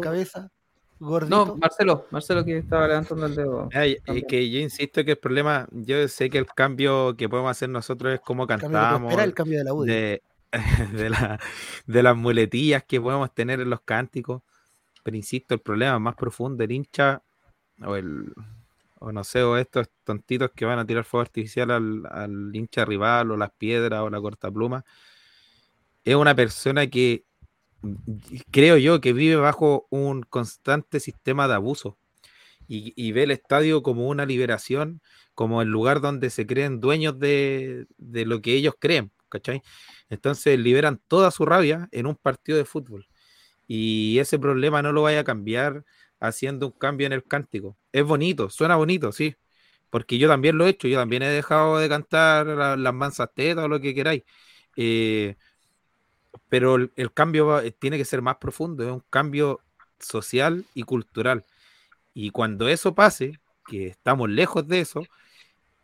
[0.01, 0.51] Cabeza,
[0.99, 1.45] gordito.
[1.45, 3.69] No, Marcelo, Marcelo que estaba levantando el dedo.
[3.73, 7.49] Ay, y que yo insisto que el problema, yo sé que el cambio que podemos
[7.51, 9.91] hacer nosotros es cómo cantamos, esperas, el cambio de la UDI.
[9.91, 10.21] de,
[10.93, 11.39] de, la-
[11.87, 14.43] de las muletillas que podemos tener en los cánticos.
[15.05, 17.21] Pero insisto, el problema más profundo del hincha,
[17.85, 18.33] o el
[18.99, 23.29] o no sé, o estos tontitos que van a tirar fuego artificial al, hincha rival,
[23.29, 24.83] o las piedras, o la cortapluma,
[26.03, 27.23] es una persona que
[28.49, 31.99] creo yo que vive bajo un constante sistema de abuso
[32.67, 35.01] y, ve el estadio como una liberación,
[35.35, 39.11] como el lugar donde se creen dueños de, de lo que ellos creen.
[40.09, 43.07] Entonces liberan toda su rabia en un partido de fútbol.
[43.67, 45.83] Y ese problema no lo vaya a cambiar
[46.19, 47.77] haciendo un cambio en el cántico.
[47.91, 49.35] Es bonito, suena bonito, sí.
[49.89, 53.29] Porque yo también lo he hecho, yo también he dejado de cantar la- las mansas
[53.35, 54.23] tetas o lo que queráis.
[54.77, 55.35] Eh,
[56.49, 59.59] pero el, cambio va- tiene que ser más profundo, es un cambio
[59.99, 61.45] social y cultural.
[62.13, 65.03] Y cuando eso pase, que estamos lejos de eso,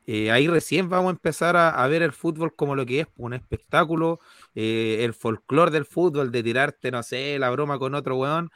[0.08, 3.34] eh, ahí recién vamos a empezar a, ver el fútbol como lo que es, un
[3.34, 4.20] espectáculo,
[4.56, 8.50] eh, el folclore del fútbol, de tirarte, no sé, la broma con otro weón.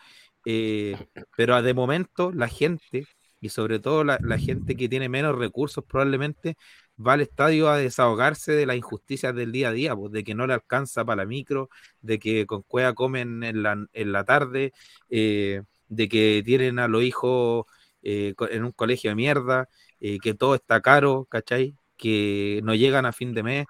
[0.45, 0.97] eh,
[1.37, 3.07] pero de momento la gente,
[3.41, 6.57] y sobre todo la, gente que tiene menos recursos probablemente,
[7.05, 10.35] va al estadio a desahogarse de las injusticias del día a día, pues, de que
[10.35, 11.69] no le alcanza para la micro,
[12.01, 14.73] de que con cueva comen en la, en la tarde,
[15.09, 17.65] eh, de que tienen a los hijos
[18.07, 19.67] en un colegio de mierda,
[19.99, 21.75] eh, que todo está caro, ¿cachai?
[21.97, 23.65] Que no llegan a fin de mes.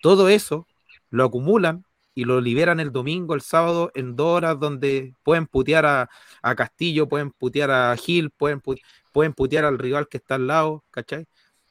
[0.00, 0.66] Todo eso
[1.10, 1.84] lo acumulan
[2.14, 6.10] y lo liberan el domingo, el sábado, en dos horas donde pueden putear a,
[6.42, 8.80] a Castillo, pueden putear a Gil, pueden, pu-
[9.12, 11.26] pueden putear al rival que está al lado, ¿cachai?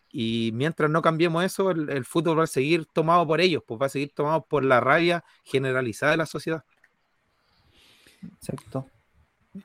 [0.09, 3.79] Y mientras no cambiemos eso, el, el fútbol va a seguir tomado por ellos, pues
[3.79, 6.63] va a seguir tomado por la rabia generalizada de la sociedad.
[8.23, 8.87] Exacto.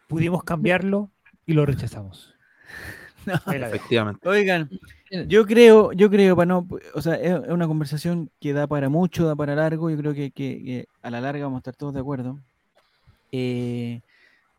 [0.09, 1.13] Pudimos cambiarlo
[1.47, 2.35] y lo rechazamos.
[3.27, 3.53] No.
[3.53, 4.29] Efectivamente.
[4.29, 4.71] Oigan,
[5.29, 9.27] yo creo, yo creo, para no, o sea, es una conversación que da para mucho,
[9.27, 11.93] da para largo, yo creo que, que- que a la larga vamos a estar todos
[11.95, 12.39] de acuerdo.
[13.31, 14.01] Eh,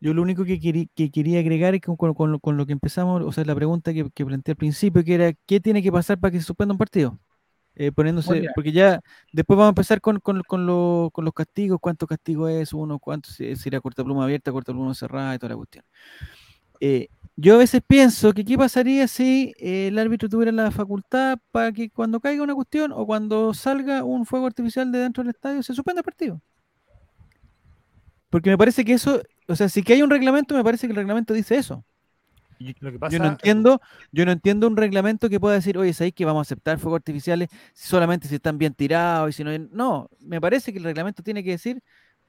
[0.00, 2.66] yo lo único que, querí- que quería agregar es con, con- con lo- con lo
[2.66, 5.82] que empezamos, o sea, la pregunta que, que planteé al principio, que era, ¿qué tiene
[5.82, 7.18] que pasar para que se suspenda un partido?
[7.76, 9.00] Eh, poniéndose, porque ya
[9.32, 12.98] después vamos a empezar con, con, con lo- con los castigos, cuánto castigo es uno,
[13.00, 15.84] cuánto si, si era corta pluma abierta, corta pluma cerrada y toda la cuestión.
[16.80, 21.38] Eh, yo a veces pienso que qué pasaría si eh, el árbitro tuviera la facultad
[21.50, 25.30] para que cuando caiga una cuestión o cuando salga un fuego artificial de dentro del
[25.30, 26.40] estadio se suspenda el partido.
[28.30, 30.92] Porque me parece que eso, o sea, si que hay un reglamento, me parece que
[30.92, 31.84] el reglamento dice eso.
[32.58, 33.80] Lo que Yo no entiendo,
[34.12, 36.98] yo no entiendo un reglamento que pueda decir, oye, ¿sabéis que vamos a aceptar fuegos
[36.98, 39.50] artificiales solamente si están bien tirados y si no?
[39.70, 41.82] No, me parece que el reglamento tiene que decir,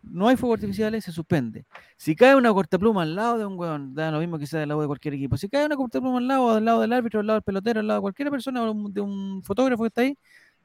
[0.10, 1.66] no hay fuegos artificiales, se suspende.
[1.98, 4.70] Si cae una cortapluma al lado de un weón, da lo mismo que sea del
[4.70, 5.38] lado de cualquier equipo.
[5.38, 7.88] Si cae una cortapluma al lado, al lado del árbitro, al lado del pelotero, al
[7.88, 10.18] lado de cualquier persona, de un fotógrafo que está ahí,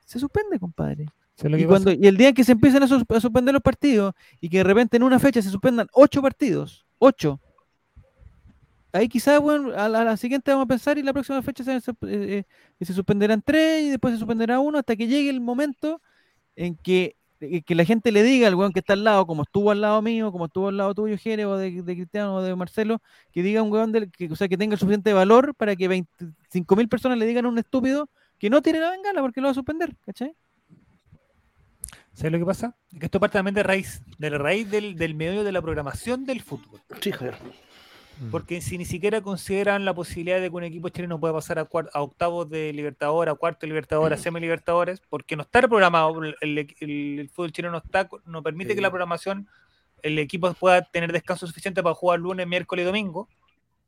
[0.05, 1.07] se suspende, compadre.
[1.37, 3.53] ¿sabes lo Y, cuando, y el día en que se empiezan a, sus- a suspender
[3.55, 7.41] los partidos y que de repente en una fecha se suspendan ocho partidos, ocho,
[8.93, 11.63] ahí quizás, bueno, a la, a la siguiente vamos a pensar y la próxima fecha
[11.65, 12.45] se, eh, eh,
[12.85, 16.03] se suspenderán tres y después se suspenderá uno hasta que llegue el momento
[16.57, 19.71] en que, que la gente le diga al weón que está al lado, como estuvo
[19.71, 22.55] al lado mío, como estuvo al lado tuyo, Jere, o de, de Cristiano o de
[22.55, 23.01] Marcelo,
[23.33, 25.89] que diga un weón del, que, o sea, que tenga el suficiente valor para que
[25.89, 28.09] 25 mil personas le digan a un estúpido
[28.39, 30.35] que no tiene la bengala porque lo va a suspender, ¿cachai?
[32.13, 32.77] ¿Sabes lo que pasa?
[32.99, 36.27] Que esto parte también de raíz, de la raíz del, del medio de la programación
[36.27, 36.81] del fútbol.
[37.01, 37.37] Sí, Javier.
[38.31, 41.69] Porque si ni siquiera consideran la posibilidad de que un equipo chileno pueda pasar a,
[41.93, 46.37] a octavos de Libertadores, a cuartos de Libertadores, a semi-Libertadores, porque no está programado, el,
[46.43, 49.49] el- el fútbol chileno no, está, no permite que la programación,
[50.03, 53.29] el equipo pueda tener descanso suficiente para jugar lunes, miércoles y domingo,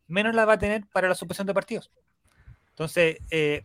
[0.08, 1.90] menos la va a tener para la suspensión de partidos.
[2.70, 3.64] Entonces, eh,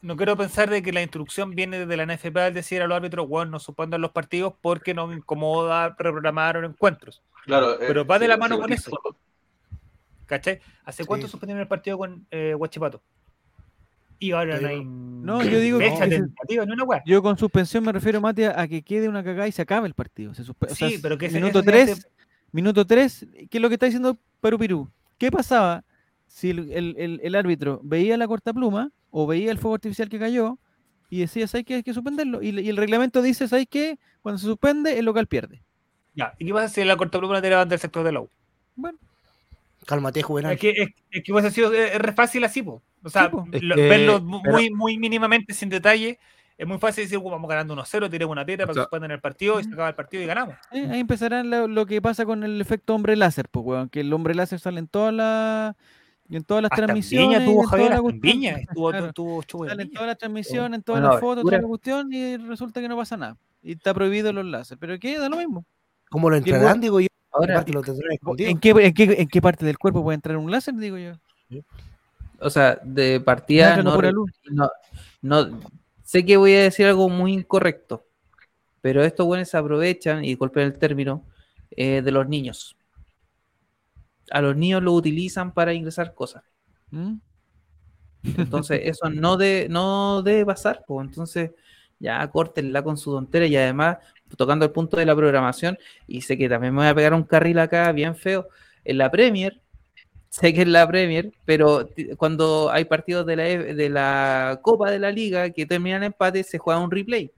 [0.00, 2.96] no quiero pensar de que la instrucción viene desde la NFP al decir a los
[2.96, 7.22] árbitros, bueno, no suspendan los partidos porque no incomoda reprogramar encuentros.
[7.44, 8.90] Claro, eh, Pero va de la mano con eso.
[10.30, 10.60] ¿Cachai?
[10.84, 11.32] ¿Hace cuánto Sí.
[11.32, 13.02] suspendieron el partido con eh, Huachipato?
[14.20, 17.02] Y ahora no hay No, yo digo tentativa, weá.
[17.04, 19.94] Yo con suspensión me refiero, Mati, a que quede una cagada y se acabe el
[19.94, 20.32] partido.
[20.34, 22.08] Se suspe- o sea, Sí, pero que minuto eso tiene 3,
[22.52, 24.88] minuto 3, ¿qué es lo que está diciendo Perú Pirú?
[25.18, 25.84] ¿Qué pasaba
[26.28, 30.08] si el, el- el- el árbitro veía la corta pluma o veía el fuego artificial
[30.08, 30.58] que cayó
[31.08, 31.74] y decía, ¿sabes qué?
[31.76, 32.40] Hay que suspenderlo.
[32.40, 33.98] Y, y el reglamento dice, ¿sabes qué?
[34.22, 35.60] Cuando se suspende, el local pierde.
[36.14, 38.28] Ya, ¿y qué pasa si la corta pluma te levanta el sector de la U?
[38.76, 38.98] Bueno,
[39.90, 40.52] Cálmate, Juvenal.
[40.54, 42.82] Es que, es, es que hubiese sido es, es re fácil así, po.
[43.02, 43.46] O sea, Sí, po.
[43.52, 46.18] Es lo- que- verlo pero- muy, muy mínimamente, sin detalle,
[46.56, 49.10] es muy fácil decir, "Uh, vamos ganando 1-0, tiremos una piedra para que sea- suspendan
[49.10, 50.54] el partido y se acaba el partido y ganamos.
[50.72, 54.00] eh, ahí empezará lo, lo que pasa con el efecto hombre láser, pues, weón, que
[54.00, 55.74] el hombre láser sale en todas las
[56.32, 57.38] en todas las Hasta en transmisiones.
[57.40, 58.20] Viña tuvo Javier, en.
[58.20, 59.06] Viña estuvo, Claro.
[59.08, 59.98] estuvo en Sale en Viña.
[59.98, 63.16] todas las transmisiones, en todas las fotos, toda la cuestión y resulta que no pasa
[63.16, 63.36] nada.
[63.64, 64.78] Y está prohibido los láser.
[64.78, 65.18] Pero ¿qué?
[65.18, 65.64] Da lo mismo.
[66.08, 67.08] ¿Cómo lo entrarán, digo yo?
[67.32, 67.82] Ahora, lo.
[68.38, 70.74] ¿En qué, en, qué, ¿En qué parte del cuerpo puede entrar un láser?
[70.74, 71.12] Digo yo.
[72.40, 74.30] o sea, de partida Entrando no, por la luz.
[74.50, 74.68] no,
[75.22, 75.60] no-
[76.02, 78.04] sé que voy a decir algo muy incorrecto,
[78.80, 81.24] pero estos buenos se aprovechan, y golpean el término,
[81.70, 82.76] eh, de los niños.
[84.32, 86.42] A los niños lo utilizan para ingresar cosas.
[86.90, 87.14] ¿Mm?
[88.36, 90.84] Entonces, eso no, de, no debe pasar.
[90.86, 91.06] pues.
[91.06, 91.52] Entonces,
[92.00, 93.98] ya córtenla con su tontera y además,
[94.36, 97.24] tocando el punto de la programación, y sé que también me voy a pegar un
[97.24, 98.48] carril acá bien feo.
[98.84, 99.60] En la Premier,
[100.28, 104.90] sé que es la Premier, pero cuando hay partidos de la, E- de la Copa
[104.90, 107.30] de la Liga que terminan empate, se juega un replay.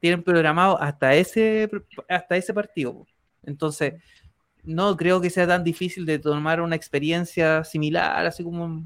[0.00, 1.70] Tienen programado hasta ese,
[2.08, 3.06] hasta ese partido.
[3.44, 3.94] Entonces,
[4.64, 8.84] no creo que sea tan difícil de tomar una experiencia similar, así como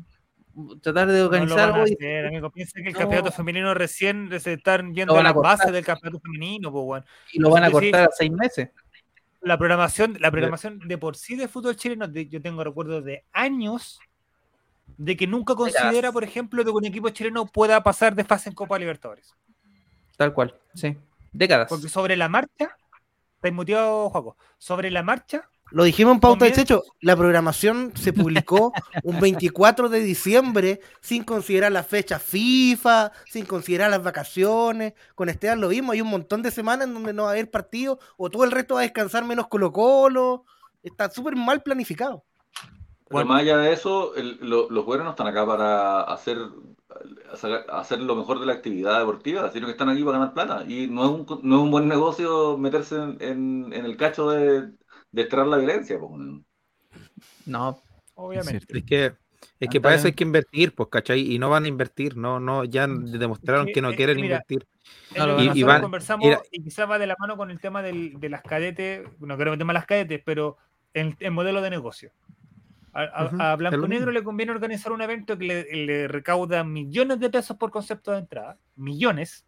[0.82, 2.50] tratar de No lo organizar van a hacer, amigo.
[2.50, 2.98] Piensa que el No.
[2.98, 5.72] campeonato femenino recién se están yendo a a las bases cortar.
[5.74, 7.04] del campeonato femenino, pues, weón.
[7.32, 7.72] y lo van a Sí, sí.
[7.80, 8.68] cortar a seis meses.
[9.42, 13.24] La programación, la programación de por sí de fútbol chileno, de- yo tengo recuerdos de
[13.32, 13.98] años
[14.98, 18.54] de que nunca considera, por ejemplo, que un equipo chileno pueda pasar de fase en
[18.54, 19.34] Copa Libertadores.
[20.16, 20.96] Tal cual, sí.
[21.32, 21.68] Décadas.
[21.68, 22.76] Porque sobre la marcha,
[23.36, 28.12] estáis muteado, Juaco, sobre la marcha, Lo dijimos en pauta de hecho, la programación se
[28.12, 28.72] publicó
[29.04, 34.94] un 24 de diciembre sin considerar la fecha FIFA, sin considerar las vacaciones.
[35.14, 37.50] Con Esteban lo vimos, hay un montón de semanas en donde no va a haber
[37.50, 40.44] partido o todo el resto va a descansar menos Colo Colo.
[40.82, 42.24] Está súper mal planificado.
[43.10, 43.28] Bueno.
[43.30, 46.38] más allá de eso, el- lo- los buenos no están acá para hacer,
[47.72, 50.64] hacer, lo mejor de la actividad deportiva, sino que están aquí para ganar plata.
[50.66, 54.30] Y no es un, no es un buen negocio meterse en, en- en el cacho
[54.30, 54.70] de,
[55.12, 55.98] de extraer la violencia.
[55.98, 56.12] pues.
[57.46, 57.82] No,
[58.14, 58.78] obviamente.
[58.78, 59.12] Es que,
[59.58, 61.32] es que para eso hay que invertir, pues, ¿cachai?
[61.34, 64.26] Y no van a invertir, no, no, ya demostraron que, que no eh, quieren mira,
[64.36, 64.66] invertir.
[65.16, 65.42] No.
[65.54, 68.28] Y van- conversamos mira- y quizás va de la mano con el tema del- de
[68.28, 70.56] las cadetes, no quiero meterme a las cadetes, pero
[70.94, 72.10] el, el modelo de negocio.
[72.92, 77.20] A, a- es Blanco Negro le conviene organizar un evento que le, le recauda millones
[77.20, 79.44] de pesos por concepto de entrada, millones,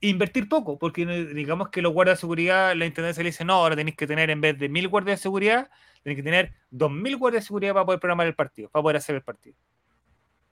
[0.00, 3.76] invertir poco, porque digamos que los guardias de seguridad, la intendencia le dice, no, ahora
[3.76, 5.70] tenéis que tener en vez de mil guardias de seguridad,
[6.02, 8.96] tenéis que tener dos mil guardias de seguridad para poder programar el partido, para poder
[8.96, 9.56] hacer el partido.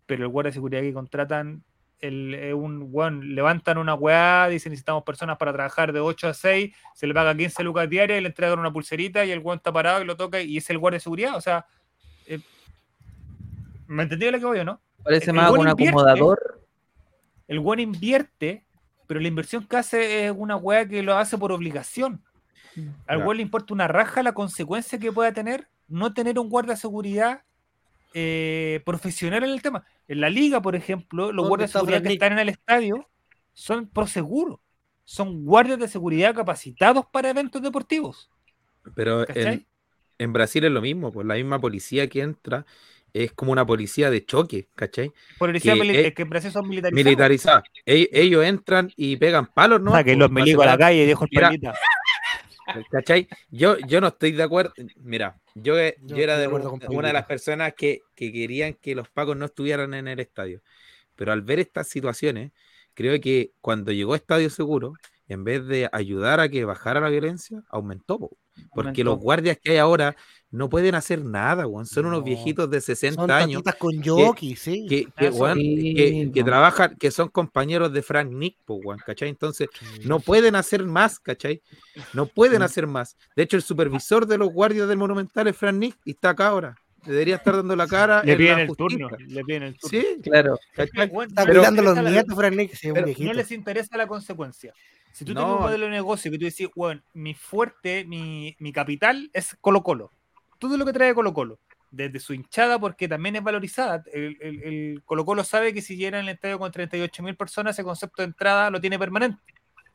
[0.07, 1.63] Pero el guardia de seguridad que contratan,
[2.01, 6.35] el, eh, un weón, levantan una weá, dicen necesitamos personas para trabajar de 8 a
[6.35, 9.59] 6, se le paga 15 lucas diarias y le entregan una pulserita y el weón
[9.59, 11.37] está parado y lo toca y es el guardia de seguridad.
[11.37, 11.67] O sea,
[12.27, 12.41] eh,
[13.87, 14.81] ¿me entendí lo que voy o no?
[15.03, 15.89] parece El más buen un invierte.
[15.91, 16.67] acomodador.
[17.47, 18.66] El weón invierte,
[19.07, 22.23] pero la inversión que hace es una weá que lo hace por obligación.
[22.77, 23.21] Al Claro.
[23.21, 26.81] weón le importa una raja la consecuencia que pueda tener no tener un guardia de
[26.81, 27.43] seguridad
[28.15, 29.85] eh, profesional en el tema.
[30.09, 33.09] En la liga, por ejemplo, los ¿Dónde guardias de seguridad que están en el estadio
[33.53, 34.61] son proseguro.
[35.05, 38.31] Son guardias de seguridad capacitados para eventos deportivos.
[38.95, 39.67] Pero en,
[40.19, 42.67] en Brasil es lo mismo, pues la misma policía que entra
[43.25, 45.13] es como una policía de choque, ¿cachai?
[45.39, 47.05] Policía que, mili- eh, es que en Brasil son militarizados.
[47.05, 47.65] Militarizada.
[47.85, 49.93] E- Ellos entran y pegan palos, ¿no?
[49.93, 51.71] Saquen los milicos a la calle y dejo el.
[52.91, 53.29] ¿Cachai?
[53.51, 54.73] Yo, yo no estoy de acuerdo.
[54.97, 58.75] Mira, yo, Yo yo era de un- con una de las personas que, que querían
[58.75, 60.63] que los pacos no estuvieran en el estadio.
[61.15, 62.53] Pero al ver estas situaciones,
[62.95, 64.95] creo que cuando llegó Estadio Seguro,
[65.29, 68.19] en vez de ayudar a que bajara la violencia, aumentó.
[68.19, 68.37] po.
[68.73, 70.17] Porque los guardias que hay ahora
[70.51, 71.87] no pueden hacer nada, weón.
[71.87, 73.93] Son unos No, viejitos de 60 Son años con
[74.57, 74.87] sí.
[74.89, 76.47] que, que, Eso weón, sí, que, que no.
[76.47, 79.29] trabajan, que son compañeros de Frank Nick, po, weón, ¿cachai?
[79.29, 79.69] Entonces,
[80.05, 81.63] no pueden hacer más, ¿cachai?
[82.15, 83.17] No pueden hacer más.
[83.35, 86.49] De hecho, el supervisor de los guardias del Monumental es Frank Nick y está acá
[86.49, 86.77] ahora.
[87.07, 88.23] Debería estar dando la cara.
[88.25, 89.09] Le en piden el turno.
[89.29, 90.01] Le piden el turno.
[90.01, 90.59] Sí, Claro.
[90.77, 94.75] Está cuidando los nietos, Fran Nick, pero no les interesa la consecuencia.
[95.17, 95.41] Si tú No.
[95.41, 99.57] tienes un modelo de negocio que tú decís, bueno, mi fuerte, mi, mi capital es
[99.63, 100.13] Colo Colo.
[100.59, 101.59] Todo lo que trae Colo Colo.
[101.91, 104.03] Desde su hinchada, porque también es valorizada.
[104.13, 107.75] El, el- el Colo Colo sabe que si llena el estadio con 38 mil personas,
[107.77, 109.41] ese concepto de entrada lo tiene permanente.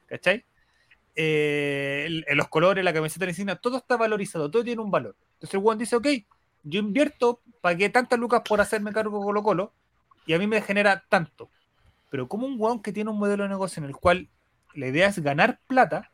[0.08, 0.44] ¿Cachai?
[1.16, 5.16] Eh, el- los colores, la camiseta de insignia, todo está valorizado, todo tiene un valor.
[5.34, 6.08] Entonces el Juan dice, ok,
[6.64, 9.74] yo invierto, pagué tantas lucas por hacerme cargo de Colo Colo
[10.26, 11.52] y a mí me genera tanto.
[12.10, 14.28] Pero como un weón que tiene un modelo de negocio en el cual
[14.74, 16.12] la idea es ganar plata,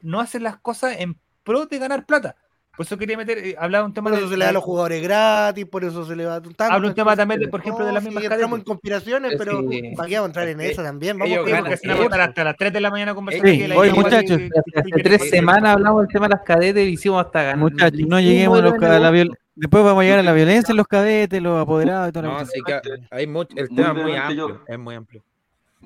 [0.00, 2.36] no hace las cosas en pro de ganar plata.
[2.74, 4.54] Por eso quería meter, eh, hablaba un tema Por de- eso se le da a
[4.54, 6.64] los jugadores gratis, por eso se le va tanto.
[6.74, 8.64] Habla un tema también, de, por ejemplo, de las mismas Entramos en cadenas.
[8.66, 9.36] conspiraciones, Sí.
[9.38, 9.60] pero
[9.94, 11.18] ¿para qué vamos a entrar en eso también?
[11.18, 13.50] Vamos Sí, ganan porque se van a estar hasta las 3 de la mañana conversando.
[13.52, 16.88] Sí, igual muchachos, que- Hace que- tres que- semanas hablamos del tema de las cadetes
[16.88, 17.58] y hicimos hasta ganar.
[17.58, 19.12] Muchachos, no lleguemos a, los, a la negocio.
[19.12, 22.22] viol- Después vamos a llegar a la violencia en los cadetes, los apoderados y toda
[22.22, 22.64] la No, cuestión.
[22.66, 25.22] sí que hay mucho, el Muy tema es muy amplio, es muy amplio.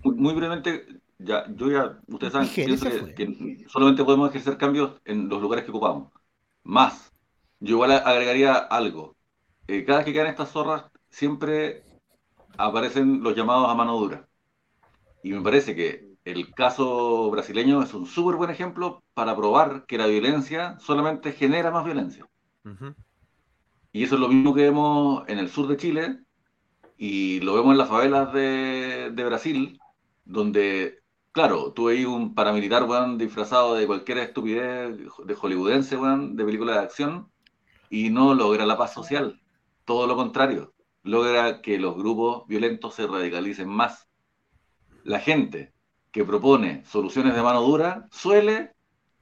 [0.05, 0.87] Muy, muy brevemente,
[1.19, 6.13] ya, yo ya, ustedes saben, que, solamente podemos ejercer cambios en los lugares que ocupamos.
[6.63, 7.13] Más,
[7.61, 9.17] yo igual agregaría algo.
[9.67, 11.85] Eh, cada vez que caen estas zorras, siempre
[12.59, 14.29] aparecen los llamados a mano dura.
[15.23, 19.99] Y me parece que el caso brasileño es un súper buen ejemplo para probar que
[19.99, 22.27] la violencia solamente genera más violencia.
[23.93, 26.21] Y eso es lo mismo que vemos en el sur de Chile
[26.99, 29.79] y lo vemos en las favelas de, de Brasil,
[30.25, 31.01] donde,
[31.37, 36.73] claro, tú veis un paramilitar, weón, disfrazado de cualquier estupidez de hollywoodense, weón, de película
[36.73, 37.31] de acción,
[37.91, 39.39] y no logra la paz social.
[39.85, 40.73] Todo lo contrario,
[41.03, 44.09] logra que los grupos violentos se radicalicen más.
[45.05, 45.75] La gente
[46.11, 48.73] que propone soluciones de mano dura suele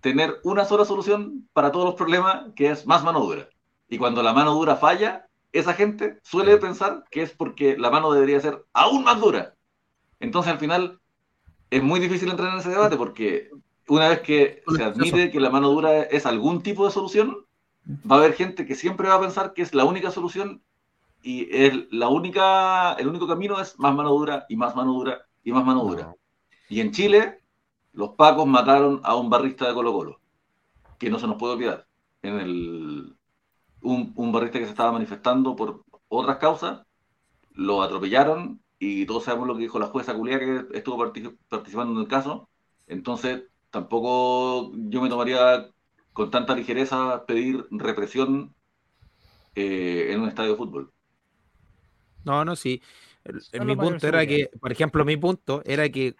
[0.00, 3.48] tener una sola solución para todos los problemas, que es más mano dura.
[3.88, 8.12] Y cuando la mano dura falla, esa gente suele pensar que es porque la mano
[8.12, 9.56] debería ser aún más dura.
[10.20, 11.00] Entonces al final
[11.74, 13.50] es muy difícil entrar en ese debate porque
[13.88, 17.44] una vez que se admite que la mano dura es algún tipo de solución,
[18.08, 20.62] va a haber gente que siempre va a pensar que es la única solución
[21.20, 25.26] y el, la única, el único camino es más mano dura y más mano dura
[25.42, 26.04] y más mano dura.
[26.04, 26.16] No.
[26.68, 27.40] Y en Chile,
[27.92, 30.20] los pacos mataron a un barrista de Colo Colo,
[30.96, 31.88] que no se nos puede olvidar.
[32.22, 33.16] En el,
[33.82, 36.86] un, un barrista que se estaba manifestando por otras causas,
[37.50, 38.60] lo atropellaron
[39.02, 42.08] y todos sabemos lo que dijo la jueza culia que estuvo partic- participando en el
[42.08, 42.48] caso.
[42.86, 45.70] Entonces, tampoco yo me tomaría
[46.12, 48.54] con tanta ligereza pedir represión
[49.54, 50.92] eh, en un estadio de fútbol.
[52.24, 52.82] No, no, sí.
[53.24, 56.16] El- mi punto era que, por ejemplo, mi punto era que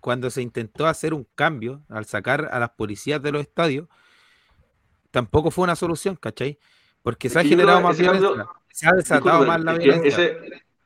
[0.00, 3.88] cuando se intentó hacer un cambio al sacar a las policías de los estadios,
[5.10, 6.58] tampoco fue una solución, ¿cachai?
[7.02, 10.18] Porque se ha generado más violencia, se ha desatado más la violencia.
[10.18, 10.36] Ese,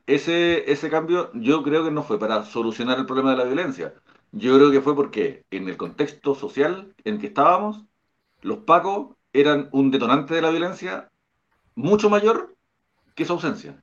[0.07, 3.95] ese, ese cambio yo creo que no fue para solucionar el problema de la violencia.
[4.33, 7.85] Yo creo que fue porque en el contexto social en que estábamos,
[8.43, 11.11] los pacos eran un detonante de la violencia
[11.75, 12.55] mucho mayor
[13.15, 13.83] que su ausencia.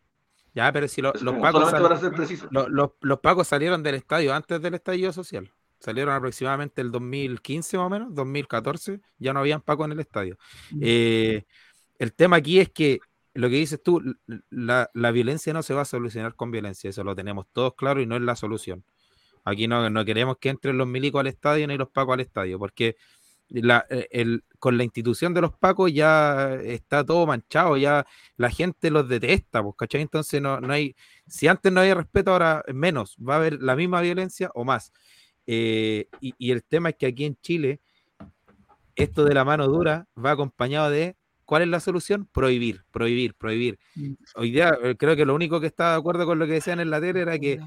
[0.54, 2.48] Ya, pero si lo- los pacos solamente sal- para ser preciso.
[2.52, 5.52] lo- los, los pacos salieron del estadio antes del estallido social.
[5.80, 10.38] Salieron aproximadamente el 2015 más o menos, 2014, ya no habían pacos en el estadio.
[10.80, 11.44] Eh,
[12.00, 13.00] el tema aquí es que
[13.34, 14.01] lo que dices tú,
[14.49, 18.01] la, la violencia no se va a solucionar con violencia, eso lo tenemos todos claro
[18.01, 18.84] y no es la solución.
[19.43, 22.57] Aquí no, no queremos que entren los milicos al estadio ni los pacos al estadio,
[22.60, 22.95] porque
[23.49, 28.05] eh, con la institución de los pacos ya está todo manchado, ya
[28.38, 30.01] la gente los detesta, pues, ¿cachai?
[30.01, 30.95] Entonces no, no hay,
[31.27, 34.93] si antes no había respeto, ahora menos, va a haber la misma violencia o más.
[35.45, 37.81] Eh, y el tema es que aquí en Chile,
[38.95, 42.28] esto de la mano dura va acompañado de, ¿cuál es la solución?
[42.32, 43.80] Prohibir, prohibir, prohibir.
[44.36, 46.80] Hoy día eh, creo que lo único que estaba de acuerdo con lo que decían
[46.80, 47.60] en la tele era que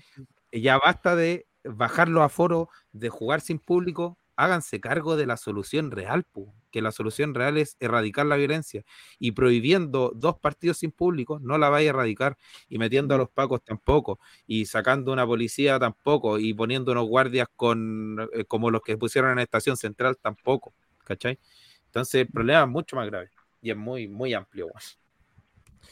[0.53, 5.90] ya basta de bajar los aforos, de jugar sin público, háganse cargo de la solución
[5.90, 6.24] real,
[6.70, 8.85] que la solución real es erradicar la violencia.
[9.19, 12.36] Y prohibiendo dos partidos sin público, no la vaya a erradicar.
[12.69, 14.20] Y metiendo a los pacos tampoco.
[14.47, 16.39] Y sacando una policía tampoco.
[16.39, 20.74] Y poniendo unos guardias con eh, como los que pusieron en la estación central tampoco.
[21.05, 21.39] ¿Cachai?
[21.86, 23.31] Entonces el problema es mucho más grave.
[23.66, 24.68] Y es muy, muy amplio.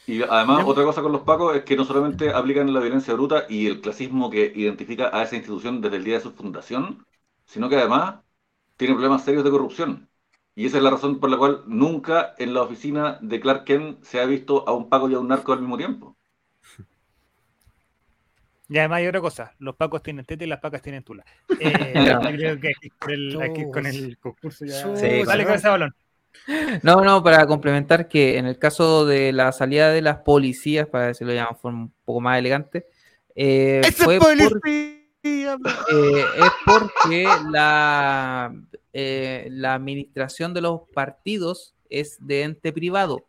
[0.07, 3.47] Y además, otra cosa con los pacos es que no solamente aplican la violencia bruta
[3.49, 7.05] y el clasismo que identifica a esa institución desde el día de su fundación,
[7.47, 8.23] sino que además
[8.77, 10.09] tienen problemas serios de corrupción.
[10.55, 14.05] Y esa es la razón por la cual nunca en la oficina de Clark Kent
[14.05, 16.17] se ha visto a un paco y a un narco al mismo tiempo.
[18.69, 21.25] Y además hay otra cosa, los pacos tienen teta y las pacas tienen tula.
[21.61, 24.97] Eh, yo creo que aquí con el, aquí con el concurso ya...
[24.97, 25.95] Sí, Dale con ese balón.
[26.83, 31.09] No, no, para complementar que en el caso de la salida de las policías, para
[31.09, 32.87] decirlo de una forma un poco más elegante,
[33.35, 34.61] eh, ¡Ese fue por-
[35.93, 38.55] eh, es porque la,
[38.93, 43.25] eh, la administración de los partidos es de ente privado.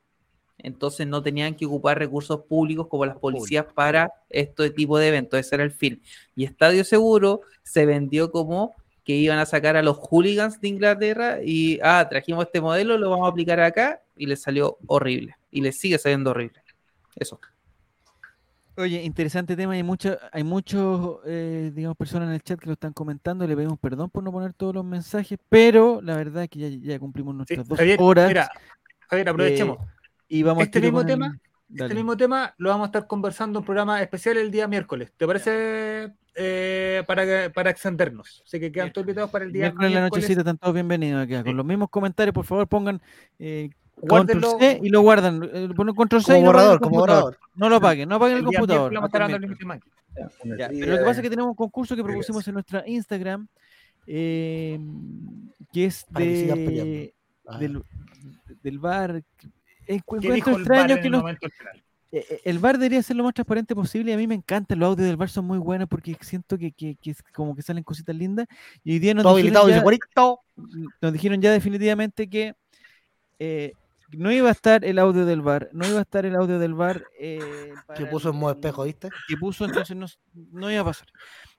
[0.58, 5.40] Entonces no tenían que ocupar recursos públicos como las policías para este tipo de eventos.
[5.40, 6.02] Ese era el fin.
[6.36, 8.74] Y Estadio Seguro se vendió como
[9.06, 13.10] que iban a sacar a los hooligans de Inglaterra y, ah, trajimos este modelo, lo
[13.12, 15.36] vamos a aplicar acá y les salió horrible.
[15.52, 16.62] Y les sigue saliendo horrible.
[17.16, 17.40] Eso.
[18.78, 19.74] Oye, interesante tema.
[19.74, 23.48] Hay muchos, hay muchos, eh, digamos, personas en el chat que lo están comentando.
[23.48, 26.94] Le pedimos perdón por no poner todos los mensajes, pero la verdad es que ya,
[26.94, 28.50] ya cumplimos Sí, nuestras dos Javier, horas mira,
[29.08, 29.78] Javier, aprovechemos.
[30.28, 31.08] y vamos este mismo con
[31.70, 31.96] Este Dale.
[31.96, 35.12] mismo tema lo vamos a estar conversando en un programa especial el día miércoles.
[35.18, 36.14] ¿Te parece?
[36.38, 38.44] Eh, para, para extendernos.
[38.46, 40.24] Así que quedan todos invitados para el día Miércoles en la miércoles.
[40.24, 41.44] nochecita están todos bienvenidos acá.
[41.44, 41.58] Con Sí.
[41.58, 43.02] los mismos comentarios, por favor, pongan
[43.40, 44.50] eh, Guárdenlo.
[44.52, 45.50] Control C y lo guardan.
[45.54, 47.40] Eh, ponen Control C Como y lo guardan en borrador, como borrador.
[47.56, 48.92] No lo apaguen, no apaguen el El computador.
[48.92, 49.82] miércoles el miércoles.
[50.60, 53.48] Ya, pero lo que pasa es que tenemos un concurso que propusimos en nuestra Instagram,
[54.06, 54.78] eh,
[55.72, 57.14] que es de,
[57.60, 57.82] del,
[58.62, 59.24] del bar.
[59.88, 61.02] ¿Qué Encuentro extraño que
[61.50, 61.84] final?
[62.12, 64.76] eh, eh, el bar debería ser lo más transparente posible y a mí me encanta,
[64.76, 67.62] los audios del bar son muy buenos porque siento que, que- que es como que
[67.62, 68.48] salen cositas lindas
[68.84, 69.84] y hoy día nos Todo dijeron, ya,
[71.02, 72.54] nos dijeron ya definitivamente que
[73.40, 73.74] eh,
[74.12, 76.74] no iba a estar el audio del bar, no iba a estar el audio del
[76.74, 79.10] bar eh, Que puso en modo espejo, ¿viste?
[79.28, 80.06] que puso, entonces no,
[80.52, 81.08] no iba a pasar.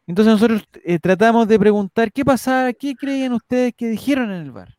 [0.06, 4.52] Entonces nosotros eh, tratamos de preguntar qué pasaba, qué creían ustedes que dijeron en el
[4.52, 4.74] bar.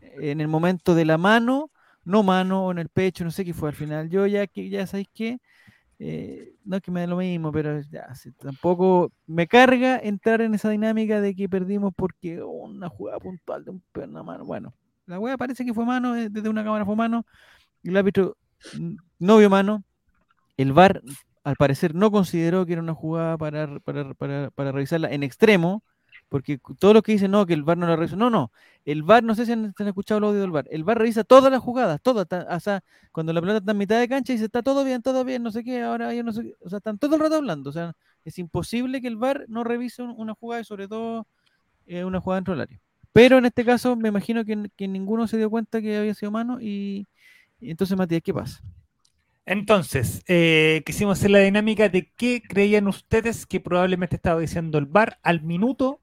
[0.00, 1.70] En el momento de la mano,
[2.04, 4.08] no mano, o en el pecho, no sé qué fue al final.
[4.10, 5.38] Yo ya que ya sabéis qué,
[5.98, 8.08] eh, no es que me da lo mismo, pero ya,
[8.38, 13.70] tampoco me carga entrar en esa dinámica de que perdimos porque una jugada puntual de
[13.70, 14.44] un una mano.
[14.44, 14.74] Bueno,
[15.06, 17.24] la wea parece que fue mano, eh, desde una cámara fue mano,
[17.84, 18.36] el árbitro
[19.18, 19.84] no vio mano.
[20.56, 21.02] El VAR
[21.44, 25.82] al parecer no consideró que era una jugada para, para, para, para revisarla en extremo,
[26.32, 28.52] porque todos los que dicen no, que el VAR no la revisó, no, no,
[28.86, 31.24] el VAR, no sé si han, han escuchado el audio del VAR, el VAR revisa
[31.24, 32.82] todas las jugadas, todas, o sea,
[33.12, 35.42] cuando la pelota está en mitad de cancha y dice está todo bien, todo bien,
[35.42, 37.70] no sé qué, ahora ya no sé qué, o sea, están todo el rato hablando,
[37.70, 37.94] o sea,
[38.24, 41.26] es imposible que el VAR no revise un- una jugada y sobre todo
[41.86, 42.80] eh, una jugada dentro del área.
[43.12, 46.32] Pero en este caso me imagino que, que ninguno se dio cuenta que había sido
[46.32, 47.08] mano y,
[47.60, 48.62] y entonces Matías, ¿qué pasa?
[49.46, 54.86] Entonces, eh, quisimos hacer la dinámica de qué creían ustedes que probablemente estaba diciendo el
[54.86, 56.01] VAR al minuto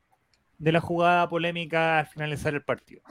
[0.59, 3.01] de la jugada polémica al finalizar el partido.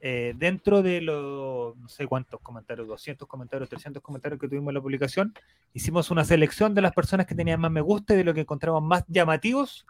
[0.00, 4.74] Eh, dentro de los, no sé cuántos comentarios, 200 comentarios, 300 comentarios que tuvimos en
[4.74, 5.34] la publicación,
[5.72, 8.42] hicimos una selección de las personas que tenían más me gusta y de lo que
[8.42, 9.84] encontramos más llamativos.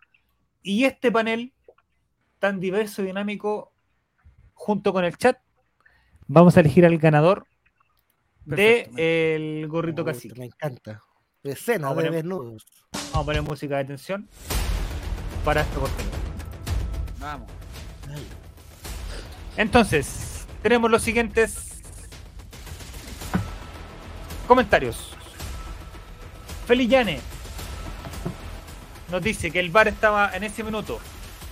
[0.62, 1.52] Y este panel,
[2.39, 3.73] tan diverso y dinámico,
[4.55, 5.39] junto con el chat,
[6.27, 7.47] vamos a elegir al ganador
[8.44, 10.39] me- de el gorrito Puta, cacique.
[10.39, 11.02] Me encanta.
[11.43, 12.66] Escena Vamos a de poner- desnudos.
[12.93, 14.28] Vamos a poner música de tensión
[15.44, 16.15] para esta oportunidad.
[17.27, 17.48] Vamos.
[19.57, 21.81] Entonces, tenemos los siguientes
[24.47, 25.11] comentarios.
[26.69, 27.19] Felillane
[29.11, 31.01] nos dice que el bar estaba en ese minuto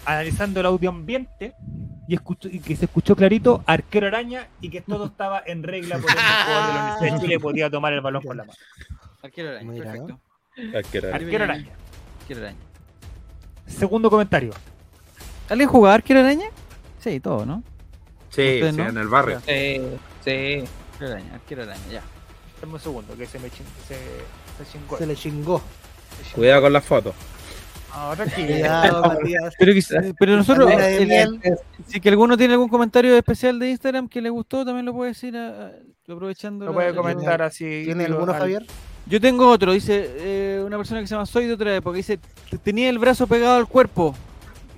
[0.06, 1.54] analizando el audio ambiente
[2.06, 5.98] y, escuchó- y que se escuchó clarito arquero araña y que todo estaba en regla
[5.98, 8.58] por el jugador de la Universidad de Chile podía tomar el balón con la mano.
[9.22, 10.20] Arquero araña, perfecto.
[10.92, 11.72] Que era- Arquero araña.
[12.20, 12.58] Arquero araña.
[13.66, 14.52] Segundo comentario.
[15.48, 16.46] ¿Alguien jugaba arquero araña?
[17.00, 17.62] Sí, todo, ¿no?
[18.30, 18.88] Sí, ¿Usted sí, no?
[18.88, 19.40] en el barrio.
[19.46, 19.80] Sí,
[20.24, 20.64] sí.
[20.94, 22.02] Arquero araña, arquero araña, ya.
[22.60, 23.94] Dame un segundo, que se me ching- se,
[24.64, 24.98] se chingó.
[24.98, 25.62] Se le chingó.
[26.34, 27.14] Cuidado con las fotos.
[27.92, 28.42] Ahora sí.
[28.44, 29.54] Cuidado, Matías.
[30.18, 31.40] Pero, nosotros, el-
[31.86, 35.10] si que alguno tiene algún comentario especial de Instagram que le gustó, también lo puede
[35.10, 36.64] decir a- a- aprovechando.
[36.64, 37.82] Lo puede la- comentar así.
[37.84, 38.66] ¿Tiene alguno, al- Javier?
[39.06, 42.18] Yo tengo otro, dice eh, una persona que se llama Soy de otra época, dice,
[42.62, 44.14] tenía el brazo pegado al cuerpo.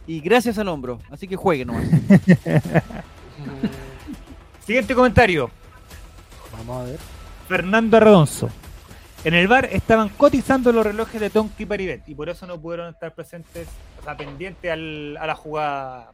[0.06, 0.98] Y gracias al hombro.
[1.10, 1.84] Así que juegue nomás.
[4.66, 5.50] Siguiente comentario.
[6.52, 6.98] Vamos a ver.
[7.48, 8.48] Fernando Arredonzo.
[9.24, 12.60] En el bar estaban cotizando los relojes de Tonki y Paribet y por eso no
[12.60, 13.66] pudieron estar presentes,
[14.00, 16.12] o sea, pendientes al- a la jugada.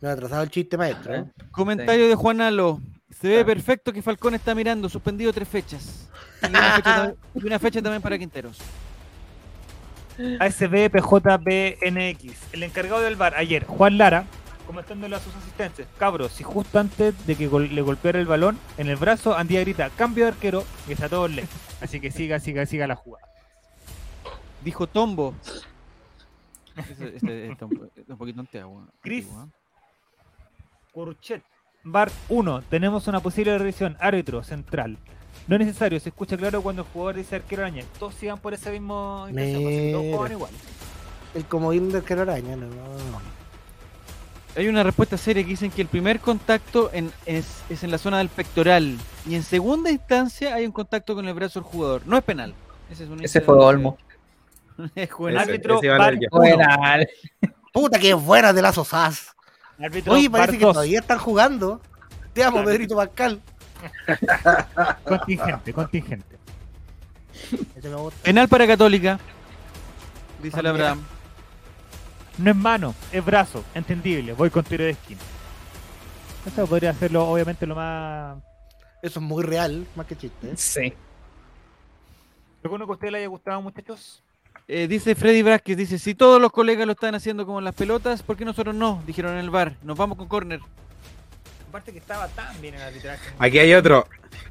[0.00, 1.14] Me ha atrasado el chiste maestro.
[1.14, 1.24] ¿eh?
[1.50, 2.80] Comentario de Juan Alo.
[3.10, 6.08] Se ve perfecto que Falcón está mirando, suspendido tres fechas.
[6.42, 8.58] Y una fecha, tam- y una fecha también para Quinteros.
[10.38, 12.52] ASB PJBNX.
[12.52, 14.24] El encargado del bar ayer, Juan Lara,
[14.66, 18.58] comentándole a sus asistentes, cabros, si justo antes de que gol- le golpeara el balón
[18.78, 21.44] en el brazo, Andía grita, cambio de arquero, y está todo ley.
[21.80, 23.26] Así que siga, siga, siga la jugada.
[24.62, 25.34] Dijo Tombo.
[26.76, 28.86] Este, este está un, está un poquito antiguo.
[29.02, 29.26] Chris.
[29.26, 29.46] ¿eh?
[30.92, 31.42] Curchet.
[31.84, 32.62] Bar 1.
[32.62, 33.96] Tenemos una posible revisión.
[34.00, 34.96] Árbitro central.
[35.46, 37.84] No es necesario, se escucha claro cuando el jugador dice arquero araña.
[37.98, 39.64] Todos sigan por ese mismo pues, todos
[40.04, 40.16] Mira.
[40.16, 40.50] juegan igual.
[41.34, 42.66] El comodín del que araña, no.
[44.56, 47.98] Hay una respuesta seria que dicen que el primer contacto en- es, es en la
[47.98, 48.96] zona del pectoral
[49.28, 52.02] y en segunda instancia hay un contacto con el brazo del jugador.
[52.06, 52.54] No es penal.
[52.90, 53.98] Ese, es un Ese fue Olmo.
[54.94, 55.10] es.
[55.10, 56.28] Ese- Árbitro, ese iba a bar leer ya.
[56.30, 56.38] 1.
[56.40, 57.06] Buena.
[57.72, 59.34] Puta que buena de las osas.
[59.82, 60.72] Árbitro, Oye, parece que 2.
[60.74, 61.80] todavía están jugando.
[62.32, 63.42] Te amo, Pedrito Pascal.
[65.04, 66.36] Contingente, contingente.
[67.82, 68.22] Me gusta.
[68.22, 69.18] Penal para Católica.
[70.42, 71.02] Dice el Ah, Abraham.
[72.38, 73.64] No es mano, es brazo.
[73.74, 74.32] Entendible.
[74.32, 75.20] Voy con tiro de esquina.
[76.46, 78.36] Eso podría hacerlo, obviamente, lo más.
[79.02, 80.48] Eso es muy real, más que chiste.
[80.50, 80.54] ¿eh?
[80.56, 80.92] Sí.
[82.62, 84.22] ¿Alguno que a usted le haya gustado, muchachos?
[84.66, 87.74] Eh, dice Freddy Vázquez, dice, si todos los colegas lo están haciendo como en las
[87.74, 89.02] pelotas, ¿por qué nosotros no?
[89.06, 90.60] Dijeron en el bar, nos vamos con córner.
[91.74, 93.30] Aparte que estaba tan bien en el arbitraje.
[93.36, 94.06] Aquí hay otro.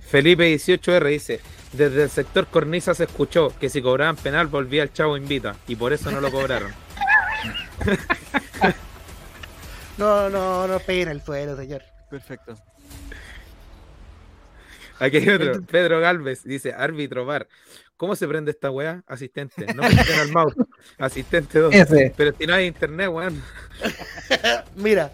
[0.10, 1.40] Felipe 18R dice,
[1.72, 5.78] desde el sector cornisa se escuchó que si cobraban penal volvía el chavo invita y
[5.78, 6.74] por eso no lo cobraron.
[9.98, 11.84] No, no, no peguen el suelo, señor.
[12.10, 12.58] Perfecto.
[14.98, 15.62] Aquí hay otro.
[15.62, 17.48] Pedro Galvez dice, árbitro bar.
[17.96, 19.04] ¿Cómo se prende esta weá?
[19.06, 19.72] Asistente.
[19.76, 20.56] No presionen al mouse.
[20.98, 21.74] Asistente 2.
[21.76, 22.14] Ese.
[22.18, 23.40] Pero si no hay internet, weón.
[24.76, 25.12] Mira,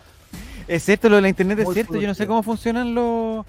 [0.69, 3.45] Es cierto, lo de la internet es Muy cierto, yo no sé cómo funcionan los...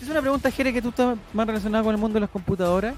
[0.00, 2.94] Es una pregunta, Jere, que tú estás más relacionado con el mundo de las computadoras.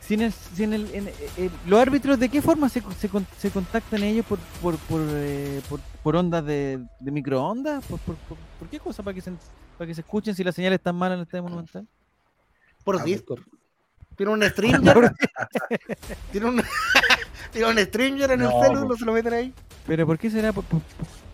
[0.00, 3.08] Si en el, si en el- en- eh, ¿Los árbitros de qué forma se, se,
[3.08, 7.84] con- se contactan ellos por por, por, eh, por, por ondas de, de microondas?
[7.84, 9.04] ¿Por, por, por, por qué cosa?
[9.04, 9.32] ¿Para que, se,
[9.78, 11.86] ¿Para que se escuchen si la señal es tan mala en el estadio monumental?
[12.82, 13.42] por Ah, Discord.
[14.16, 15.12] Tiene un Stringer.
[16.32, 16.62] Tiene un.
[17.52, 18.88] Tiene un Stringer en el No, celu, po.
[18.88, 19.54] no se lo meten ahí.
[19.86, 20.52] ¿Pero por qué será?
[20.52, 20.80] ¿Por, por-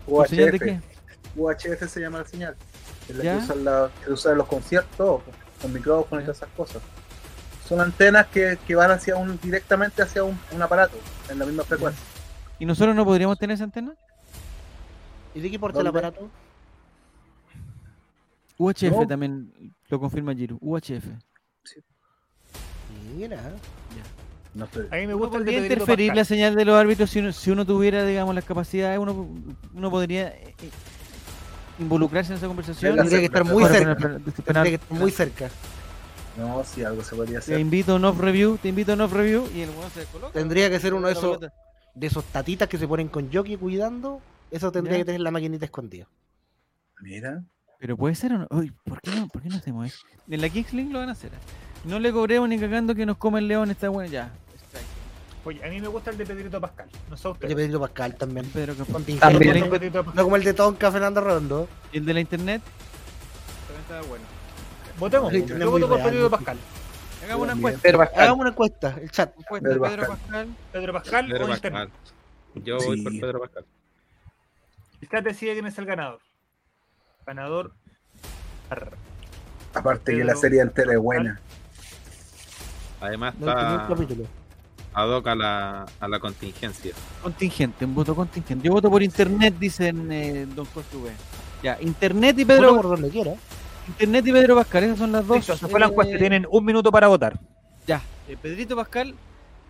[0.05, 0.79] por señal de qué?
[1.37, 1.87] UHF.
[1.89, 2.55] Se llama la señal.
[3.07, 3.37] Es la ¿Ya?
[3.37, 5.21] que usan, la, que usan en los conciertos,
[5.61, 6.81] con micrófonos y todas esas cosas.
[7.67, 10.97] Son antenas que, que van hacia un, directamente hacia un, un aparato,
[11.29, 12.01] en la misma frecuencia.
[12.59, 13.93] ¿Y nosotros no podríamos tener esa antena?
[15.35, 16.29] ¿Y de qué porta el aparato?
[18.57, 19.07] UHF No.
[19.07, 19.53] también
[19.89, 20.57] lo confirma Giru.
[20.61, 21.05] UHF.
[23.15, 23.53] Mira.
[24.53, 26.17] No estoy- A mí me ¿No gusta de podría interferir Pascal.
[26.17, 28.97] la señal de los árbitros si uno, si uno tuviera, digamos, las capacidades?
[28.97, 29.27] Uno,
[29.73, 30.69] uno podría eh, eh,
[31.79, 32.95] involucrarse en esa conversación.
[32.95, 33.95] Tendría que estar muy cerca.
[33.95, 35.49] para- Tendría que estar muy cerca.
[36.37, 37.59] No, si algo se podría Te hacer.
[37.59, 40.01] invito a un off review, te invito a un off review y el weón se
[40.01, 40.33] descoloca.
[40.33, 44.21] Tendría que ser uno de esos, de esos tatitas que se ponen con jockey cuidando.
[44.51, 45.01] Eso tendría Ya.
[45.01, 46.07] que tener la maquinita escondida.
[47.01, 47.43] Mira.
[47.79, 48.47] Pero puede ser o no.
[48.51, 49.99] Uy, ¿por qué no, ¿por qué no hacemos eso?
[50.29, 51.31] En la Kings League lo van a hacer.
[51.85, 54.31] No le cobremos ni cagando que nos come el león, está bueno ya.
[55.47, 56.89] Oye, a mí me gusta el de Pedrito Pascal.
[57.09, 57.55] No sé El de.
[57.55, 58.45] Pedrito Pascal también.
[58.47, 58.75] Pedro.
[58.75, 59.19] Contingente.
[59.21, 59.55] También.
[59.55, 60.15] El de Pedrito Pascal.
[60.15, 61.69] No como el de Tonka Fernando Rondo.
[61.93, 62.61] ¿Y el de la internet?
[63.65, 64.25] También está bueno.
[64.99, 65.31] Votemos.
[65.31, 66.29] Yo voto por real, Pedrito.
[66.29, 66.57] Pascal.
[67.23, 67.81] Hagamos una encuesta.
[67.81, 68.19] Pedro Pascal.
[68.23, 69.39] Hagamos una encuesta, el chat.
[69.39, 70.17] Encuesta Pedro Pedro Pascal.
[70.17, 70.47] Pascal.
[70.73, 71.71] Pedro Pascal Pedro o Pascal.
[71.71, 71.89] Internet.
[72.65, 73.03] Yo voy Sí.
[73.03, 73.65] por Pedro Pascal.
[74.99, 76.19] El chat decide quién es el ganador.
[77.25, 77.71] Ganador.
[78.69, 78.97] Arr.
[79.73, 81.39] Aparte que la serie entera es buena.
[82.99, 84.25] Además está capítulo.
[84.97, 86.91] Ad hoc a la, a la contingencia.
[87.21, 88.65] Contingente, un voto contingente.
[88.65, 91.11] Yo voto por internet, dicen eh, Don Costa V.
[91.61, 93.33] Ya, internet y Voto Pedro, por donde quiera.
[93.87, 95.37] internet y Pedro Pascal, esas son las dos.
[95.37, 96.17] Listo, se fue la encuesta.
[96.17, 97.39] Tienen un minuto para votar.
[97.85, 99.13] Ya, eh, Pedrito Pascal.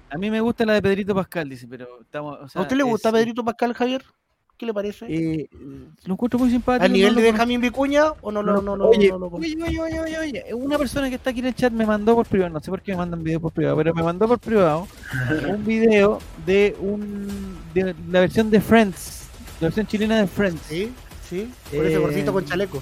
[0.09, 2.39] A mí me gusta la de Pedrito Pascal, dice, pero estamos.
[2.41, 4.05] o sea, ¿A usted le es- gusta Pedrito Pascal, Javier?
[4.57, 5.05] ¿Qué le parece?
[5.07, 5.47] Eh,
[6.05, 6.83] lo encuentro muy simpático.
[6.85, 9.79] ¿Al nivel no de Benjamín Vicuña o no lo No, no, no, oye, oye, oye,
[9.81, 12.51] oye, oye, oye, una persona que está aquí en el chat me mandó por privado,
[12.53, 14.87] no sé por qué me mandan video por privado, pero me mandó por privado
[15.47, 19.27] un video de un de la versión de Friends,
[19.61, 20.61] la versión chilena de Friends.
[20.67, 20.91] Sí,
[21.29, 21.51] sí.
[21.71, 22.81] Por ese Eh, gordito con chaleco.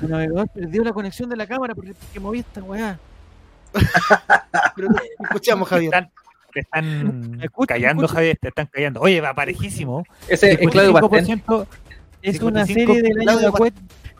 [0.00, 2.98] El navegador perdió la conexión de la cámara porque, porque moví esta weá.
[4.76, 4.88] Pero
[5.20, 6.08] escuchamos, Javier.
[6.60, 7.74] Están, Te están ¿Me escucha?
[7.74, 8.14] ¿Me callando, escucha?
[8.18, 9.00] Javier, te están callando.
[9.00, 10.04] Oye, va parejísimo.
[10.28, 11.26] Ese es Claudio Pastel.
[11.26, 11.66] 55%
[12.22, 13.74] Es una 55 serie del año de la cuet-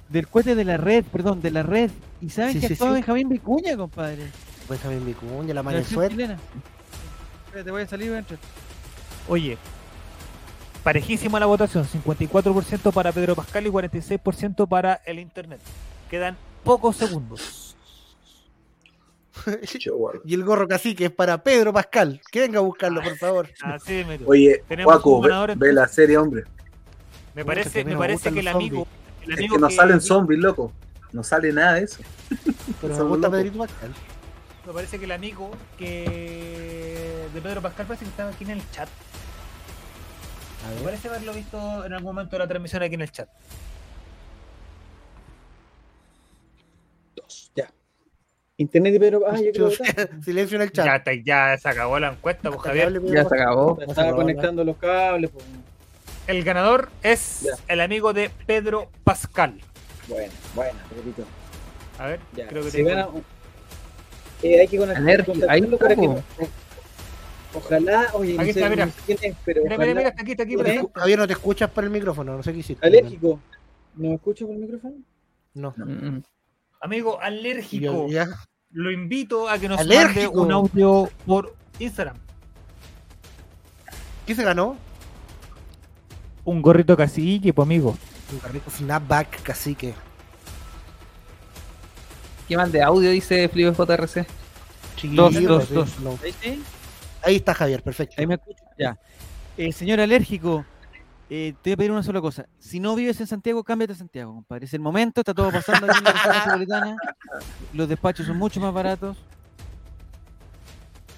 [0.09, 1.91] del cohete de la red, perdón, de la red.
[2.21, 3.01] ¿Y saben Sí, que sí, actuaba sí.
[3.01, 4.27] Benjamín Vicuña, compadre?
[4.69, 6.15] Benjamín Vicuña, la La mano versión suerte.
[6.15, 6.39] chilena.
[7.47, 8.25] Espérate, voy a salir.
[9.29, 9.59] Oye,
[10.85, 15.61] parejísima la votación, 54% para Pedro Pascal y 46% para el Internet.
[16.11, 17.66] Quedan pocos segundos.
[20.25, 22.21] Y el gorro cacique es para Pedro Pascal.
[22.31, 23.49] Que venga a buscarlo, por favor.
[23.63, 24.25] Así de mero.
[24.27, 26.45] Oye, un ve, ve la serie, hombre.
[27.35, 28.87] Me parece, que me parece que el amigo,
[29.23, 30.73] el Es amigo que no salen zombies, loco.
[31.13, 32.03] No sale nada de eso.
[32.81, 33.31] Pero me gusta.
[33.31, 33.95] Pedrito Pascal.
[34.67, 38.71] me parece que el amigo que de Pedro Pascal parece que estaba aquí en el
[38.71, 38.89] chat.
[40.65, 43.29] A Me parece haberlo visto en algún momento de la transmisión aquí en el chat.
[47.55, 47.71] Ya.
[48.59, 49.23] Internet y Pedro.
[49.27, 50.23] Ah, yo creo que está.
[50.23, 50.87] Silencio en el chat.
[50.87, 53.03] Ya, está- ya se acabó la encuesta, pues, Javier.
[53.05, 53.79] Ya se acabó.
[53.81, 55.31] Estaba conectando los cables.
[55.31, 55.45] pues.
[56.27, 57.53] El ganador es Ya.
[57.73, 59.61] el amigo de Pedro Pascal.
[60.09, 61.25] Bueno, bueno, repito.
[61.99, 62.49] A ver, Ya.
[62.49, 63.09] creo que Se tengo- gana.
[64.43, 66.25] eh, hay que conectar- ahí para que no-
[67.55, 68.87] Ojalá, oye, Aquí no sé, está, mira.
[68.87, 70.91] no sé quién es, pero Mira, mira, ojalá- mira, está aquí, está aquí, perfecto.
[70.95, 72.87] Javier, no te escuchas por el micrófono, no sé qué hiciste.
[72.87, 73.41] Alérgico.
[73.95, 74.95] ¿No me escucho por el micrófono?
[75.55, 75.73] No.
[75.79, 76.23] Mm,
[76.87, 78.27] Amigo alérgico, yo- ya.
[78.71, 80.33] lo invito a que nos Alérgico.
[80.35, 82.17] mande un audio por Instagram.
[84.27, 84.77] ¿Qué se ganó?
[86.45, 87.97] Un gorrito cacique, pues amigo.
[88.33, 89.95] Un carrito snapback cacique.
[92.49, 94.27] ¿Qué más de audio dice Flipe JRC?
[95.13, 95.99] Dos, Chiquillo, dos, dos.
[96.01, 96.19] no.
[96.23, 96.63] Ahí sí.
[97.23, 98.15] Ahí está Javier, perfecto.
[98.19, 98.63] Ahí me escucho.
[98.79, 98.97] Ya.
[99.57, 100.65] Eh, señor alérgico,
[101.29, 102.47] eh, te voy a pedir una sola cosa.
[102.59, 104.67] Si no vives en Santiago, cámbiate a Santiago, compadre.
[104.67, 106.97] Es el momento, está todo pasando aquí en la región metropolitana.
[107.73, 109.17] Los despachos son mucho más baratos.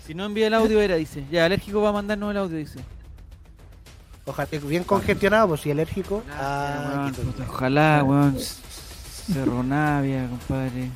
[0.07, 1.25] Si no envía el audio, era, dice.
[1.31, 2.81] Ya, alérgico va a mandarnos el audio, dice.
[4.25, 6.23] Ojalá, bien congestionado, pues si alérgico.
[6.33, 7.15] Ah, Weón,
[7.49, 8.33] ojalá.
[9.33, 10.91] Cerro Navia, compadre.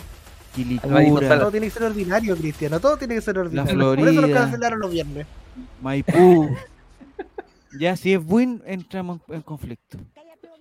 [0.54, 1.38] Quilicura.
[1.38, 2.80] Todo tiene que ser ordinario, Cristiano.
[2.80, 3.96] Todo tiene que ser ordinario.
[3.96, 5.26] Por eso lo cancelaron los viernes.
[5.82, 6.56] Maipú.
[7.78, 9.98] Ya, si es buen, entramos en, conflicto.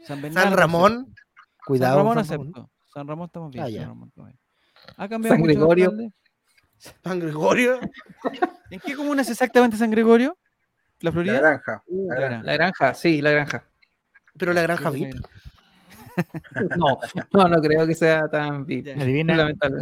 [0.05, 0.93] San, Bernardo, San Ramón.
[0.93, 1.21] acepto.
[1.65, 1.95] Cuidado.
[1.95, 2.69] San Ramón acepto.
[2.93, 3.63] San Ramón estamos bien.
[3.63, 3.87] Ah, San.
[3.87, 4.39] Ramón estamos bien.
[4.97, 5.91] ¿Ha cambiado San mucho Gregorio.
[7.03, 7.79] San Gregorio.
[8.71, 10.37] ¿En qué comuna es exactamente San Gregorio?
[10.99, 11.39] ¿La La Florida?
[11.39, 11.83] granja.
[11.87, 12.43] Uh, la granja.
[12.43, 13.63] La granja, sí, la granja.
[14.37, 15.15] Pero la granja VIP.
[16.77, 16.99] No,
[17.31, 18.89] no, no creo que sea tan VIP.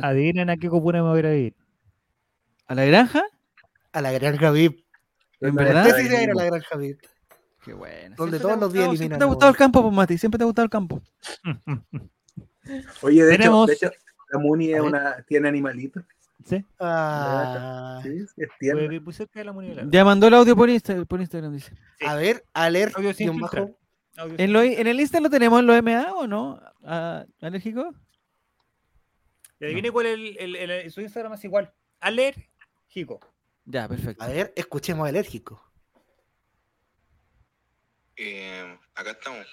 [0.04, 1.56] Adivinen a qué comuna me voy a ir a vivir.
[2.68, 3.24] ¿A la granja?
[3.92, 4.86] A la granja VIP.
[5.42, 5.86] ¿En verdad?
[5.86, 6.08] ¿Qué granja.
[6.18, 7.00] sí era la granja VIP?
[7.64, 8.16] Qué bueno.
[8.18, 9.82] Donde Siempre todos te ha los días gustado- eliminan Siempre te ha gustado el campo,
[9.84, 10.18] pues Mati.
[10.18, 11.02] Siempre te ha gustado el campo.
[13.02, 13.92] Oye, de hecho, Tenemos- de hecho,
[14.32, 16.04] la Muni es una, tiene animalitos.
[16.46, 16.64] ¿Sí?
[16.80, 19.84] Ah, Sí, sí, es cerca de la Munidad.
[19.90, 21.74] Ya mandó el audio por, Insta- por Instagram, dice.
[22.06, 23.56] a ver, aler Audio sin guion bajo.
[23.58, 23.76] filtrar.
[24.18, 26.62] Audio ¿En, lo- ¿En el Insta lo tenemos en los MA o no?
[26.84, 27.94] Ah, ¿Alérgico?
[29.60, 31.74] Y adivine cuál es el, el- el- el- su Instagram es igual.
[32.00, 33.20] Alérgico.
[33.66, 34.24] Ya, perfecto.
[34.24, 35.62] A ver, escuchemos alérgico.
[38.22, 39.48] Eh, acá estamos.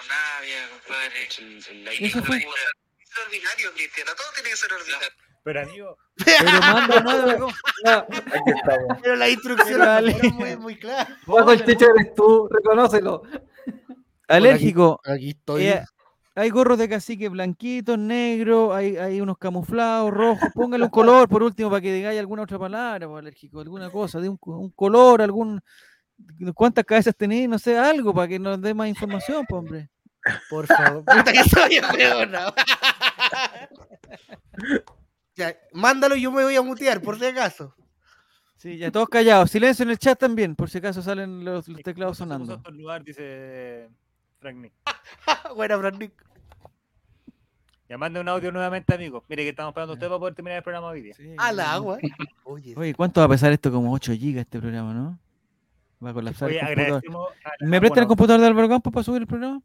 [0.00, 2.04] Ronavia, compadre.
[2.04, 2.38] Eso fue.
[2.38, 4.10] Es ordinario, Cristiano.
[4.16, 5.08] Todo tiene que ser ordinario.
[5.44, 7.52] Pero amigo, Pero manda, manda, ¿cómo?
[7.84, 8.98] Aquí estamos.
[9.00, 11.18] Pero la instrucción fueron muy, muy clara.
[11.24, 13.22] Paco el techo eres tú, reconócelo.
[14.26, 15.00] Alérgico.
[15.04, 15.66] Aquí estoy.
[15.66, 15.84] Eh,
[16.34, 20.48] hay gorros de cacique blanquitos, negros, hay, hay unos camuflados, rojos.
[20.54, 24.20] Póngale un color por último para que digáis alguna otra palabra, pues, alérgico, alguna cosa,
[24.20, 25.60] de un, un color, algún.
[26.54, 27.48] ¿Cuántas cabezas tenéis?
[27.48, 29.90] No sé, algo para que nos dé más información, pues, hombre.
[30.48, 31.04] Por favor.
[31.06, 32.54] Puta que soy weona.
[35.34, 37.74] Ya, mándalo y yo me voy a mutear, por si acaso.
[38.56, 39.50] Sí, ya todos callados.
[39.50, 42.62] Silencio en el chat también, por si acaso salen los, los teclados sonando.
[42.70, 43.88] lugar, dice
[44.38, 44.72] Frank Nick.
[45.56, 46.12] Buena, Brandon.
[47.88, 49.24] Ya mande un audio nuevamente, amigo.
[49.28, 51.14] Mire que estamos esperando a usted para poder terminar el programa hoy día.
[51.14, 51.98] Sí, A la agua.
[52.44, 53.72] Oye, Oye, ¿cuánto va a pesar esto?
[53.72, 55.18] Como 8 gigas este programa, ¿no?
[56.04, 56.86] Va a colapsar Oye, el computador.
[56.88, 57.28] agradecemos.
[57.44, 59.60] a la- ¿Me prestan el computador de Álvaro Campos para subir el programa?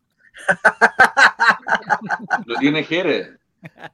[2.45, 3.31] Lo tiene Jerez.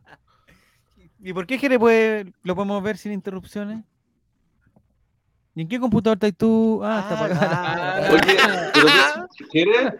[1.26, 3.84] ¿Y por qué Jere puede, lo podemos ver sin interrupciones?
[5.56, 6.82] ¿Y en qué computador estás tú?
[6.84, 7.96] Ah, está Ah, apagada.
[7.96, 8.38] ah, Oye,
[8.74, 9.94] ¿pero qué, Jerez?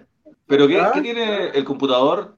[0.48, 0.92] ¿Pero qué, ¿Ah?
[0.94, 2.38] qué tiene el computador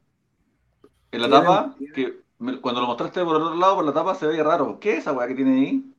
[1.11, 1.76] en la tapa?
[1.95, 4.80] Que me- cuando lo mostraste por el otro lado, por la tapa, se veía raro.
[4.80, 5.94] ¿Qué es esa weá que tiene ahí?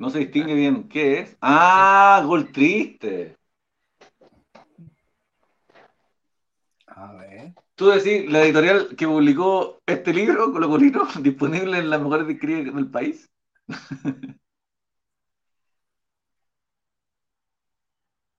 [0.00, 0.88] No se distingue bien.
[0.88, 1.36] ¿Qué es?
[1.40, 2.22] ¡Ah!
[2.24, 3.36] Gol triste.
[6.86, 7.54] A ver.
[7.74, 12.74] Tú decís, la editorial que publicó este libro, Colo Colino, disponible en las mejores disquerías
[12.74, 13.30] del país.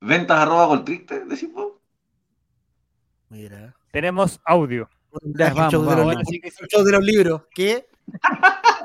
[0.01, 1.73] Ventas arroba gol triste, decís vos.
[3.29, 3.75] Mira.
[3.91, 4.89] Tenemos audio.
[5.11, 6.15] Vamos, vamos.
[6.85, 7.41] de los libros.
[7.53, 7.87] ¿Qué?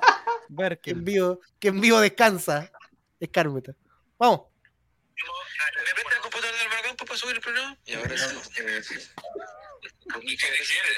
[0.49, 2.71] Ver Que en vivo, que en vivo descansa.
[3.21, 3.75] Es Carmeta.
[4.19, 4.43] Vamos.
[5.17, 7.79] ¿Me presta el computador del balcón para subir el programa?
[7.87, 8.95] Y ahora sí.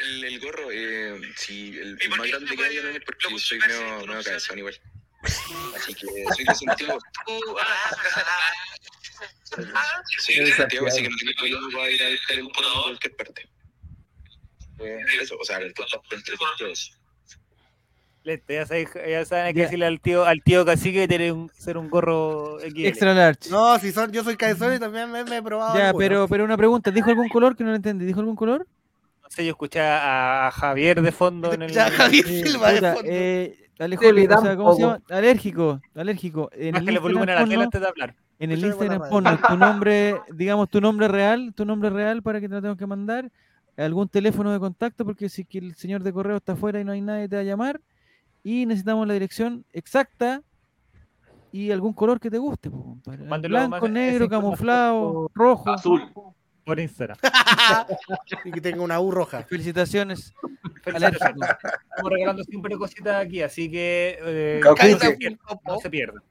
[0.02, 4.06] el, el gorro, eh, si el, más grande que haya no es porque soy medio,
[4.06, 4.80] medio cabezón igual.
[5.76, 6.98] Así que soy de Santiago.
[10.18, 12.82] Soy de Santiago, así que no tengo problema para ir a buscar el computador en
[12.82, 13.48] cualquier parte.
[14.78, 16.92] Eh, eso, o sea, el contacto entre ustedes.
[18.26, 21.48] Listo, ya saben, ya saben que decirle al tío, al tío cacique que tiene un,
[21.50, 22.84] ser un gorro XL.
[22.84, 23.48] Extra large.
[23.50, 25.76] No, si son, yo soy cabezón y también me, me he probado.
[25.78, 25.98] Ya, alguno.
[25.98, 26.90] pero, pero una pregunta.
[26.90, 28.04] ¿Dijo algún color que no lo entendí?
[28.04, 28.66] ¿Dijo algún color?
[29.22, 31.70] No sé, yo escuché a, a Javier de fondo en el.
[31.70, 33.00] Ya, Javier Silva de fondo.
[33.04, 35.00] eh, o sea, ¿cómo se llama?
[35.08, 36.50] Alérgico, alérgico.
[36.52, 38.14] En el el volumen a la Instagram tele antes de hablar.
[38.40, 42.48] En el Instagram ponnos tu nombre, digamos tu nombre real, tu nombre real para que
[42.48, 43.30] te lo tengo que mandar,
[43.76, 46.90] algún teléfono de contacto, porque si que el señor de correo está afuera y no
[46.92, 47.80] hay nadie te va a llamar,
[48.46, 50.40] y necesitamos la dirección exacta
[51.50, 53.48] y algún color que te guste, compadre.
[53.48, 55.68] Blanco, negro, camuflado, rojo.
[55.68, 56.12] Azul.
[56.64, 57.18] Por Instagram.
[58.44, 59.42] y que tenga una U roja.
[59.42, 60.32] Felicitaciones.
[60.84, 61.50] Felicitaciones.
[61.90, 66.22] Estamos regalando siempre cositas aquí, así que eh, no, se pierdan, no se pierdan.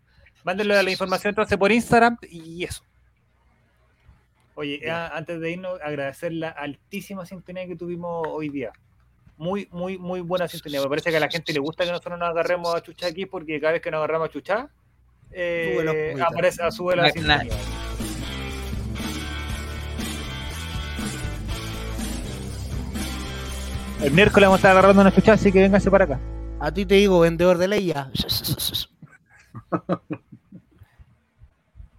[0.45, 2.81] Mándenle la información entonces por Instagram y eso.
[4.55, 8.71] Oye, a- antes de irnos, agradecer la altísima sintonía que tuvimos hoy día.
[9.37, 10.81] Muy, muy, muy buena sintonía.
[10.81, 13.25] Me parece que a la gente le gusta que nosotros nos agarremos a chuchar aquí
[13.25, 14.69] porque cada vez que nos agarramos a chuchar,
[15.31, 16.31] eh, Sube los pumitas.
[16.31, 17.57] aparece, sube la Na- sintonía.
[24.01, 26.19] El miércoles vamos a estar agarrando una chucha, así que véngase para acá.
[26.59, 28.11] A ti te digo, vendedor de ley ya.